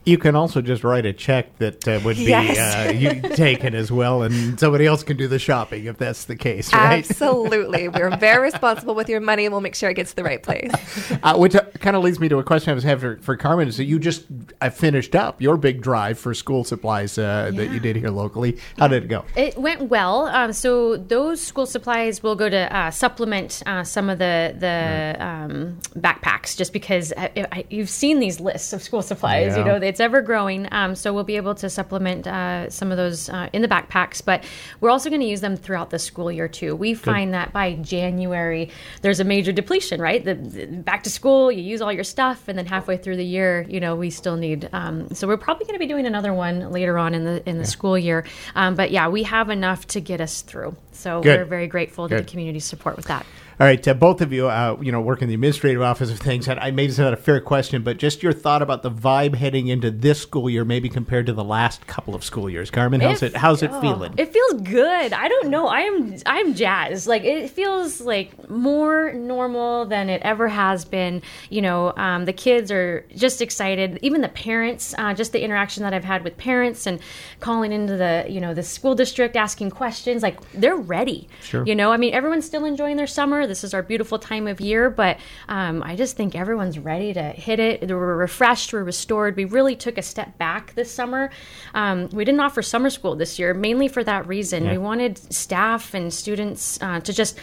You 0.06 0.16
can 0.16 0.34
also 0.34 0.62
just 0.62 0.82
write 0.82 1.04
a 1.04 1.12
check 1.12 1.58
that 1.58 1.86
uh, 1.86 2.00
would 2.04 2.16
be 2.16 2.22
Yes. 2.24 2.58
uh, 2.58 2.92
you 2.92 3.20
taken 3.36 3.74
as 3.74 3.92
well, 3.92 4.22
and 4.22 4.58
somebody 4.58 4.86
else 4.86 5.02
can 5.02 5.16
do 5.18 5.28
the 5.28 5.38
shopping 5.38 5.84
if 5.84 5.98
that's 5.98 6.24
the 6.24 6.36
case, 6.36 6.72
right? 6.72 6.98
Absolutely. 7.10 7.88
We're 7.88 8.16
very 8.16 8.42
responsible 8.42 8.94
with 8.94 9.10
your 9.10 9.20
money 9.20 9.44
and 9.44 9.52
we'll 9.52 9.60
make 9.60 9.74
sure 9.74 9.90
it 9.90 9.94
gets 9.94 10.10
to 10.10 10.16
the 10.16 10.24
right 10.24 10.42
place. 10.42 10.70
Uh, 11.22 11.36
which 11.36 11.54
uh, 11.54 11.62
kind 11.80 11.96
of 11.96 12.02
leads 12.02 12.18
me 12.18 12.28
to 12.30 12.38
a 12.38 12.42
question 12.42 12.70
I 12.70 12.74
was 12.74 12.84
having 12.84 13.16
for, 13.18 13.22
for 13.22 13.36
Carmen: 13.36 13.68
is 13.68 13.76
that 13.76 13.84
you 13.84 13.98
just 13.98 14.24
uh, 14.62 14.70
finished 14.70 15.14
up 15.14 15.40
your 15.42 15.56
big 15.58 15.82
drive 15.82 16.18
for 16.18 16.32
school 16.32 16.64
supplies 16.64 17.18
uh, 17.18 17.50
that 17.54 17.70
you 17.72 17.78
did 17.80 17.96
here 17.96 18.08
locally? 18.08 18.56
How 18.78 18.88
did 18.88 19.04
it 19.04 19.08
go? 19.08 19.24
It 19.36 19.58
went 19.58 19.82
well. 19.90 20.26
Um, 20.28 20.52
so 20.54 20.96
those 20.96 21.40
school 21.42 21.66
supplies 21.66 22.22
will 22.22 22.36
go 22.36 22.48
to 22.48 22.74
uh, 22.74 22.90
supplement 22.90 23.62
uh, 23.66 23.84
some 23.84 24.08
of 24.08 24.18
the 24.18 24.54
the 24.58 25.16
um, 25.22 25.78
backpacks, 25.98 26.56
just 26.56 26.72
because 26.72 27.12
I, 27.16 27.46
I, 27.52 27.64
you've 27.68 27.90
seen 27.90 28.18
these 28.18 28.40
lists 28.40 28.72
of 28.72 28.82
school 28.82 29.02
supplies. 29.02 29.52
You 29.56 29.64
Yeah. 29.64 29.72
know, 29.72 29.78
it's 29.90 30.00
ever 30.00 30.22
growing. 30.22 30.68
Um, 30.72 30.94
so 30.94 31.12
we'll 31.12 31.24
be 31.24 31.36
able 31.36 31.54
to 31.56 31.68
supplement 31.68 32.26
uh, 32.26 32.70
some 32.70 32.90
of 32.90 32.96
those 32.96 33.28
uh, 33.28 33.48
in 33.52 33.60
the 33.60 33.68
backpacks, 33.68 34.24
but 34.24 34.44
we're 34.80 34.90
also 34.90 35.10
going 35.10 35.20
to 35.20 35.26
use 35.26 35.40
them 35.40 35.56
throughout 35.56 35.90
the 35.90 35.98
school 35.98 36.30
year 36.32 36.48
too. 36.48 36.74
We 36.74 36.94
find 36.94 37.34
that 37.34 37.52
by 37.52 37.74
January 37.74 38.70
there's 39.02 39.20
a 39.20 39.24
major 39.24 39.52
depletion. 39.52 40.00
Right, 40.00 40.24
the, 40.24 40.34
the- 40.36 40.66
back 40.66 41.02
to 41.02 41.10
school, 41.10 41.50
you 41.52 41.62
use 41.62 41.82
all 41.82 41.92
your 41.92 42.04
stuff, 42.04 42.48
and 42.48 42.56
then 42.56 42.66
halfway 42.66 42.96
through 42.96 43.16
the 43.16 43.24
year, 43.24 43.66
you 43.68 43.80
know, 43.80 43.96
we 43.96 44.10
still 44.10 44.36
need. 44.36 44.68
Um, 44.72 45.12
so 45.14 45.26
we're 45.26 45.36
probably 45.36 45.66
going 45.66 45.74
to 45.74 45.80
be 45.80 45.86
doing 45.88 46.06
another 46.06 46.32
one 46.32 46.70
later 46.70 46.96
on 46.96 47.14
in 47.14 47.24
the 47.24 47.48
in 47.48 47.58
the 47.58 47.66
school 47.66 47.98
year. 47.98 48.24
Um, 48.54 48.76
but 48.76 48.90
yeah, 48.92 49.08
we 49.08 49.24
have 49.24 49.50
enough 49.50 49.86
to 49.88 50.00
get 50.00 50.20
us 50.20 50.42
through. 50.42 50.76
So 50.92 51.20
Good. 51.20 51.38
we're 51.40 51.44
very 51.46 51.66
grateful 51.66 52.08
to 52.08 52.16
the 52.16 52.22
community's 52.22 52.64
support 52.64 52.96
with 52.96 53.06
that. 53.06 53.26
All 53.60 53.66
right, 53.66 53.86
uh, 53.86 53.92
both 53.92 54.22
of 54.22 54.32
you, 54.32 54.48
uh, 54.48 54.78
you 54.80 54.90
know, 54.90 55.02
work 55.02 55.20
in 55.20 55.28
the 55.28 55.34
administrative 55.34 55.82
office 55.82 56.10
of 56.10 56.18
things. 56.18 56.48
And 56.48 56.58
I 56.58 56.70
maybe 56.70 56.88
it's 56.88 56.98
not 56.98 57.12
a 57.12 57.16
fair 57.16 57.42
question, 57.42 57.82
but 57.82 57.98
just 57.98 58.22
your 58.22 58.32
thought 58.32 58.62
about 58.62 58.82
the 58.82 58.90
vibe 58.90 59.34
heading 59.34 59.66
into 59.66 59.90
this 59.90 60.18
school 60.18 60.48
year, 60.48 60.64
maybe 60.64 60.88
compared 60.88 61.26
to 61.26 61.34
the 61.34 61.44
last 61.44 61.86
couple 61.86 62.14
of 62.14 62.24
school 62.24 62.48
years. 62.48 62.70
Carmen, 62.70 63.02
how's 63.02 63.22
it? 63.22 63.36
How's 63.36 63.62
it 63.62 63.70
oh, 63.70 63.80
feeling? 63.82 64.14
It 64.16 64.32
feels 64.32 64.62
good. 64.62 65.12
I 65.12 65.28
don't 65.28 65.48
know. 65.48 65.66
I 65.66 65.80
am 65.80 66.16
I'm 66.24 66.54
jazzed. 66.54 67.06
Like 67.06 67.22
it 67.24 67.50
feels 67.50 68.00
like 68.00 68.48
more 68.48 69.12
normal 69.12 69.84
than 69.84 70.08
it 70.08 70.22
ever 70.22 70.48
has 70.48 70.86
been. 70.86 71.20
You 71.50 71.60
know, 71.60 71.94
um, 71.98 72.24
the 72.24 72.32
kids 72.32 72.70
are 72.70 73.04
just 73.14 73.42
excited. 73.42 73.98
Even 74.00 74.22
the 74.22 74.30
parents, 74.30 74.94
uh, 74.96 75.12
just 75.12 75.32
the 75.32 75.44
interaction 75.44 75.82
that 75.82 75.92
I've 75.92 76.02
had 76.02 76.24
with 76.24 76.38
parents 76.38 76.86
and 76.86 76.98
calling 77.40 77.72
into 77.72 77.98
the 77.98 78.24
you 78.26 78.40
know 78.40 78.54
the 78.54 78.62
school 78.62 78.94
district 78.94 79.36
asking 79.36 79.72
questions. 79.72 80.22
Like 80.22 80.40
they're 80.52 80.76
ready. 80.76 81.28
Sure. 81.42 81.62
You 81.66 81.74
know, 81.74 81.92
I 81.92 81.98
mean, 81.98 82.14
everyone's 82.14 82.46
still 82.46 82.64
enjoying 82.64 82.96
their 82.96 83.06
summer. 83.06 83.49
This 83.50 83.64
is 83.64 83.74
our 83.74 83.82
beautiful 83.82 84.16
time 84.16 84.46
of 84.46 84.60
year, 84.60 84.90
but 84.90 85.18
um, 85.48 85.82
I 85.82 85.96
just 85.96 86.16
think 86.16 86.36
everyone's 86.36 86.78
ready 86.78 87.12
to 87.14 87.22
hit 87.22 87.58
it. 87.58 87.88
We're 87.90 88.16
refreshed, 88.16 88.72
we're 88.72 88.84
restored. 88.84 89.34
We 89.36 89.44
really 89.44 89.74
took 89.74 89.98
a 89.98 90.02
step 90.02 90.38
back 90.38 90.72
this 90.76 90.88
summer. 90.88 91.30
Um, 91.74 92.08
we 92.10 92.24
didn't 92.24 92.38
offer 92.38 92.62
summer 92.62 92.90
school 92.90 93.16
this 93.16 93.40
year, 93.40 93.52
mainly 93.52 93.88
for 93.88 94.04
that 94.04 94.28
reason. 94.28 94.70
We 94.70 94.78
wanted 94.78 95.18
staff 95.32 95.94
and 95.94 96.14
students 96.14 96.80
uh, 96.80 97.00
to 97.00 97.12
just 97.12 97.36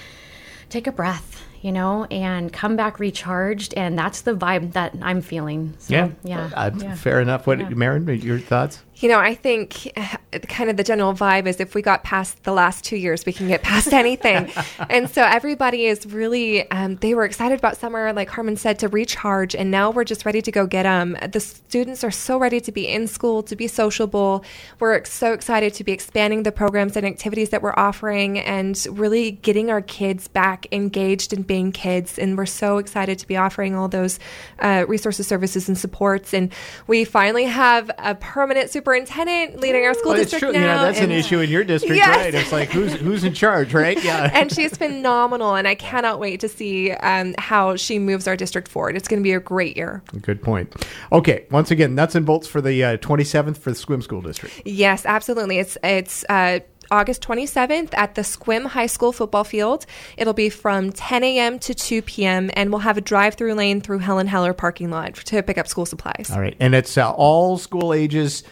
take 0.70 0.88
a 0.88 0.94
breath. 0.94 1.44
You 1.64 1.72
know, 1.72 2.06
and 2.12 2.54
come 2.54 2.76
back 2.76 3.00
recharged, 3.00 3.74
and 3.74 3.98
that's 3.98 4.22
the 4.22 4.36
vibe 4.36 4.74
that 4.74 4.96
I'm 5.02 5.22
feeling. 5.22 5.74
So, 5.80 5.92
yeah, 5.92 6.10
yeah, 6.24 6.52
Uh, 6.54 6.70
yeah. 6.78 6.94
Fair 6.94 7.20
enough. 7.20 7.48
What, 7.48 7.60
Yeah. 7.60 7.70
Marin, 7.70 8.08
your 8.22 8.38
thoughts? 8.38 8.84
You 9.00 9.10
know, 9.10 9.20
I 9.20 9.36
think 9.36 9.92
uh, 9.96 10.18
kind 10.48 10.72
of 10.72 10.78
the 10.78 10.84
general 10.84 11.14
vibe 11.14 11.46
is 11.46 11.60
if 11.60 11.76
we 11.76 11.84
got 11.84 12.04
past 12.04 12.44
the 12.46 12.52
last 12.52 12.84
two 12.84 12.98
years, 12.98 13.28
we 13.28 13.34
can 13.34 13.48
get 13.48 13.62
past 13.62 13.94
anything. 13.94 14.52
and 14.90 15.08
so 15.08 15.22
everybody 15.22 15.86
is 15.86 16.08
really, 16.08 16.70
um, 16.72 16.96
they 16.96 17.14
were 17.14 17.24
excited 17.24 17.60
about 17.60 17.78
summer, 17.78 18.12
like 18.12 18.28
Carmen 18.28 18.58
said, 18.58 18.80
to 18.80 18.88
recharge. 18.88 19.54
And 19.54 19.70
now 19.70 19.92
we're 19.92 20.04
just 20.04 20.26
ready 20.26 20.42
to 20.42 20.52
go 20.52 20.66
get 20.66 20.84
them. 20.84 21.16
The 21.32 21.40
students 21.40 22.04
are 22.04 22.10
so 22.10 22.40
ready 22.40 22.60
to 22.60 22.72
be 22.72 22.88
in 22.88 23.06
school, 23.06 23.44
to 23.44 23.56
be 23.56 23.68
sociable. 23.68 24.44
We're 24.80 25.06
so 25.06 25.32
excited 25.32 25.76
to 25.76 25.84
be 25.84 25.92
expanding 25.92 26.42
the 26.42 26.52
programs 26.52 26.98
and 26.98 27.06
activities 27.06 27.52
that 27.52 27.62
we're 27.62 27.76
offering 27.78 28.40
and 28.40 28.84
really 28.90 29.32
getting 29.32 29.70
our 29.70 29.82
kids 29.82 30.28
back 30.28 30.66
engaged 30.72 31.34
in 31.34 31.44
being 31.44 31.72
kids. 31.72 32.18
And 32.18 32.36
we're 32.36 32.48
so 32.48 32.80
excited 32.80 33.20
to 33.20 33.28
be 33.28 33.38
offering 33.38 33.76
all 33.76 33.90
those 33.90 34.18
uh, 34.58 34.86
resources, 34.88 35.28
services, 35.28 35.68
and 35.68 35.78
supports. 35.78 36.34
And 36.34 36.52
we 36.88 37.06
finally 37.06 37.46
have 37.46 37.92
a 38.00 38.16
permanent 38.16 38.72
superintendent 38.88 39.60
leading 39.60 39.84
our 39.86 39.94
school 39.94 40.14
Well, 40.14 40.24
district 40.24 40.54
now. 40.54 40.76
Know, 40.78 40.82
that's 40.84 41.02
an 41.02 41.12
issue 41.12 41.40
in 41.40 41.50
your 41.50 41.64
district, 41.66 41.98
Yes. 41.98 42.16
right? 42.16 42.34
It's 42.34 42.52
like 42.54 42.70
who's 42.70 42.94
who's 42.94 43.24
in 43.26 43.34
charge, 43.34 43.74
right? 43.74 44.02
Yeah. 44.02 44.30
and 44.34 44.52
she's 44.52 44.78
phenomenal, 44.78 45.56
and 45.56 45.68
I 45.68 45.76
cannot 45.76 46.20
wait 46.20 46.40
to 46.40 46.48
see 46.48 46.92
um, 46.92 47.36
how 47.38 47.76
she 47.76 48.00
moves 48.00 48.28
our 48.28 48.38
district 48.38 48.70
forward. 48.70 48.96
It's 48.96 49.08
going 49.10 49.20
to 49.20 49.24
be 49.24 49.34
a 49.34 49.40
great 49.42 49.76
year. 49.76 50.02
Good 50.22 50.42
point. 50.42 50.74
Okay, 51.12 51.46
once 51.52 51.70
again, 51.70 51.96
nuts 51.96 52.16
and 52.16 52.26
bolts 52.26 52.48
for 52.48 52.62
the 52.62 52.84
uh, 52.84 52.98
27th 52.98 53.58
for 53.58 53.72
the 53.72 53.78
Sequim 53.78 54.02
School 54.02 54.22
District. 54.22 54.62
Yes, 54.66 55.06
absolutely. 55.06 55.60
It's 55.60 55.78
it's 55.84 56.24
uh, 56.30 56.60
August 56.90 57.22
27th 57.28 57.90
at 57.94 58.16
the 58.16 58.22
Sequim 58.22 58.68
High 58.68 58.86
School 58.86 59.12
football 59.12 59.44
field. 59.44 59.86
It'll 60.16 60.34
be 60.34 60.48
from 60.50 60.94
10 60.94 61.26
a.m. 61.26 61.60
to 61.60 61.74
2 61.74 62.02
p.m. 62.04 62.50
and 62.54 62.70
we'll 62.70 62.80
have 62.80 62.98
a 62.98 63.02
drive-through 63.02 63.54
lane 63.56 63.82
through 63.82 64.00
Helen 64.00 64.28
Haller 64.28 64.54
parking 64.54 64.90
lot 64.90 65.16
to 65.16 65.44
pick 65.44 65.58
up 65.58 65.68
school 65.68 65.86
supplies. 65.86 66.32
All 66.32 66.40
right, 66.40 66.56
and 66.62 66.74
it's 66.74 66.98
uh, 66.98 67.12
all 67.12 67.58
school 67.58 67.94
ages 67.94 68.44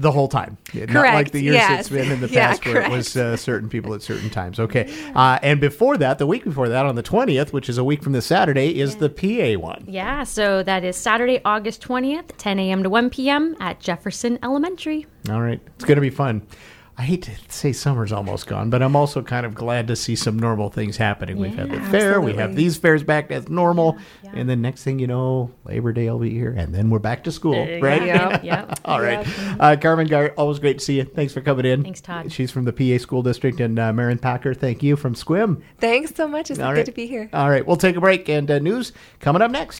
the 0.00 0.10
whole 0.10 0.28
time. 0.28 0.56
Not 0.74 1.04
like 1.04 1.30
the 1.30 1.40
years 1.40 1.56
yes. 1.56 1.80
it's 1.80 1.88
been 1.90 2.10
in 2.10 2.20
the 2.20 2.28
Yeah, 2.30 2.48
past 2.48 2.64
where 2.64 2.82
it 2.82 2.90
was 2.90 3.16
uh, 3.16 3.36
certain 3.36 3.68
people 3.68 3.92
at 3.92 4.02
certain 4.02 4.30
times. 4.30 4.58
Okay, 4.58 4.90
uh, 5.14 5.38
and 5.42 5.60
before 5.60 5.96
that, 5.98 6.18
the 6.18 6.26
week 6.26 6.44
before 6.44 6.68
that, 6.70 6.86
on 6.86 6.94
the 6.94 7.02
20th, 7.02 7.52
which 7.52 7.68
is 7.68 7.76
a 7.76 7.84
week 7.84 8.02
from 8.02 8.12
this 8.12 8.26
Saturday, 8.26 8.80
is 8.80 8.96
the 8.96 9.10
PA 9.10 9.60
one. 9.60 9.84
Yeah, 9.86 10.24
so 10.24 10.62
that 10.62 10.84
is 10.84 10.96
Saturday, 10.96 11.40
August 11.44 11.82
20th, 11.82 12.30
10 12.38 12.58
a.m. 12.58 12.82
to 12.82 12.90
1 12.90 13.10
p.m. 13.10 13.56
at 13.60 13.78
Jefferson 13.80 14.38
Elementary. 14.42 15.06
All 15.28 15.42
right, 15.42 15.60
it's 15.74 15.84
going 15.84 15.96
to 15.96 16.02
be 16.02 16.10
fun. 16.10 16.46
I 17.00 17.02
hate 17.04 17.22
to 17.22 17.30
say 17.48 17.72
summer's 17.72 18.12
almost 18.12 18.46
gone, 18.46 18.68
but 18.68 18.82
I'm 18.82 18.94
also 18.94 19.22
kind 19.22 19.46
of 19.46 19.54
glad 19.54 19.86
to 19.86 19.96
see 19.96 20.14
some 20.14 20.38
normal 20.38 20.68
things 20.68 20.98
happening. 20.98 21.38
We've 21.38 21.54
had 21.54 21.70
the 21.70 21.76
Yeah, 21.76 21.90
fair, 21.90 22.20
we 22.20 22.34
have 22.34 22.54
these 22.54 22.76
fairs 22.76 23.02
back 23.02 23.30
as 23.30 23.48
normal, 23.48 23.96
and 24.34 24.50
then 24.50 24.60
next 24.60 24.84
thing 24.84 24.98
you 24.98 25.06
know, 25.06 25.50
Labor 25.64 25.94
Day 25.94 26.10
will 26.10 26.18
be 26.18 26.28
here, 26.28 26.52
and 26.54 26.74
then 26.74 26.90
we're 26.90 26.98
back 26.98 27.24
to 27.24 27.32
school, 27.32 27.56
right? 27.80 28.04
Yeah. 28.04 28.38
Yep. 28.50 28.80
All 28.84 29.00
right. 29.00 29.26
Uh, 29.58 29.76
Carmen 29.80 30.08
Gar, 30.08 30.34
always 30.36 30.58
great 30.58 30.78
to 30.78 30.84
see 30.84 30.98
you. 30.98 31.04
Thanks 31.04 31.32
for 31.32 31.40
coming 31.40 31.64
in. 31.64 31.82
Thanks, 31.82 32.00
Todd. 32.02 32.30
She's 32.30 32.50
from 32.50 32.64
the 32.66 32.72
PA 32.72 33.02
School 33.02 33.22
District, 33.22 33.60
and 33.60 33.78
uh, 33.78 33.92
Marin 33.94 34.18
Packer, 34.18 34.52
thank 34.52 34.82
you 34.82 34.96
from 34.96 35.14
Sequim. 35.14 35.62
Thanks 35.78 36.14
so 36.14 36.28
much. 36.28 36.50
It's 36.50 36.60
All 36.60 36.72
good 36.72 36.78
right. 36.80 36.86
to 36.86 36.92
be 36.92 37.06
here. 37.06 37.30
All 37.32 37.48
right. 37.48 37.66
We'll 37.66 37.76
take 37.78 37.96
a 37.96 38.00
break, 38.00 38.28
and 38.28 38.50
uh, 38.50 38.58
news 38.58 38.92
coming 39.20 39.40
up 39.40 39.50
next. 39.50 39.78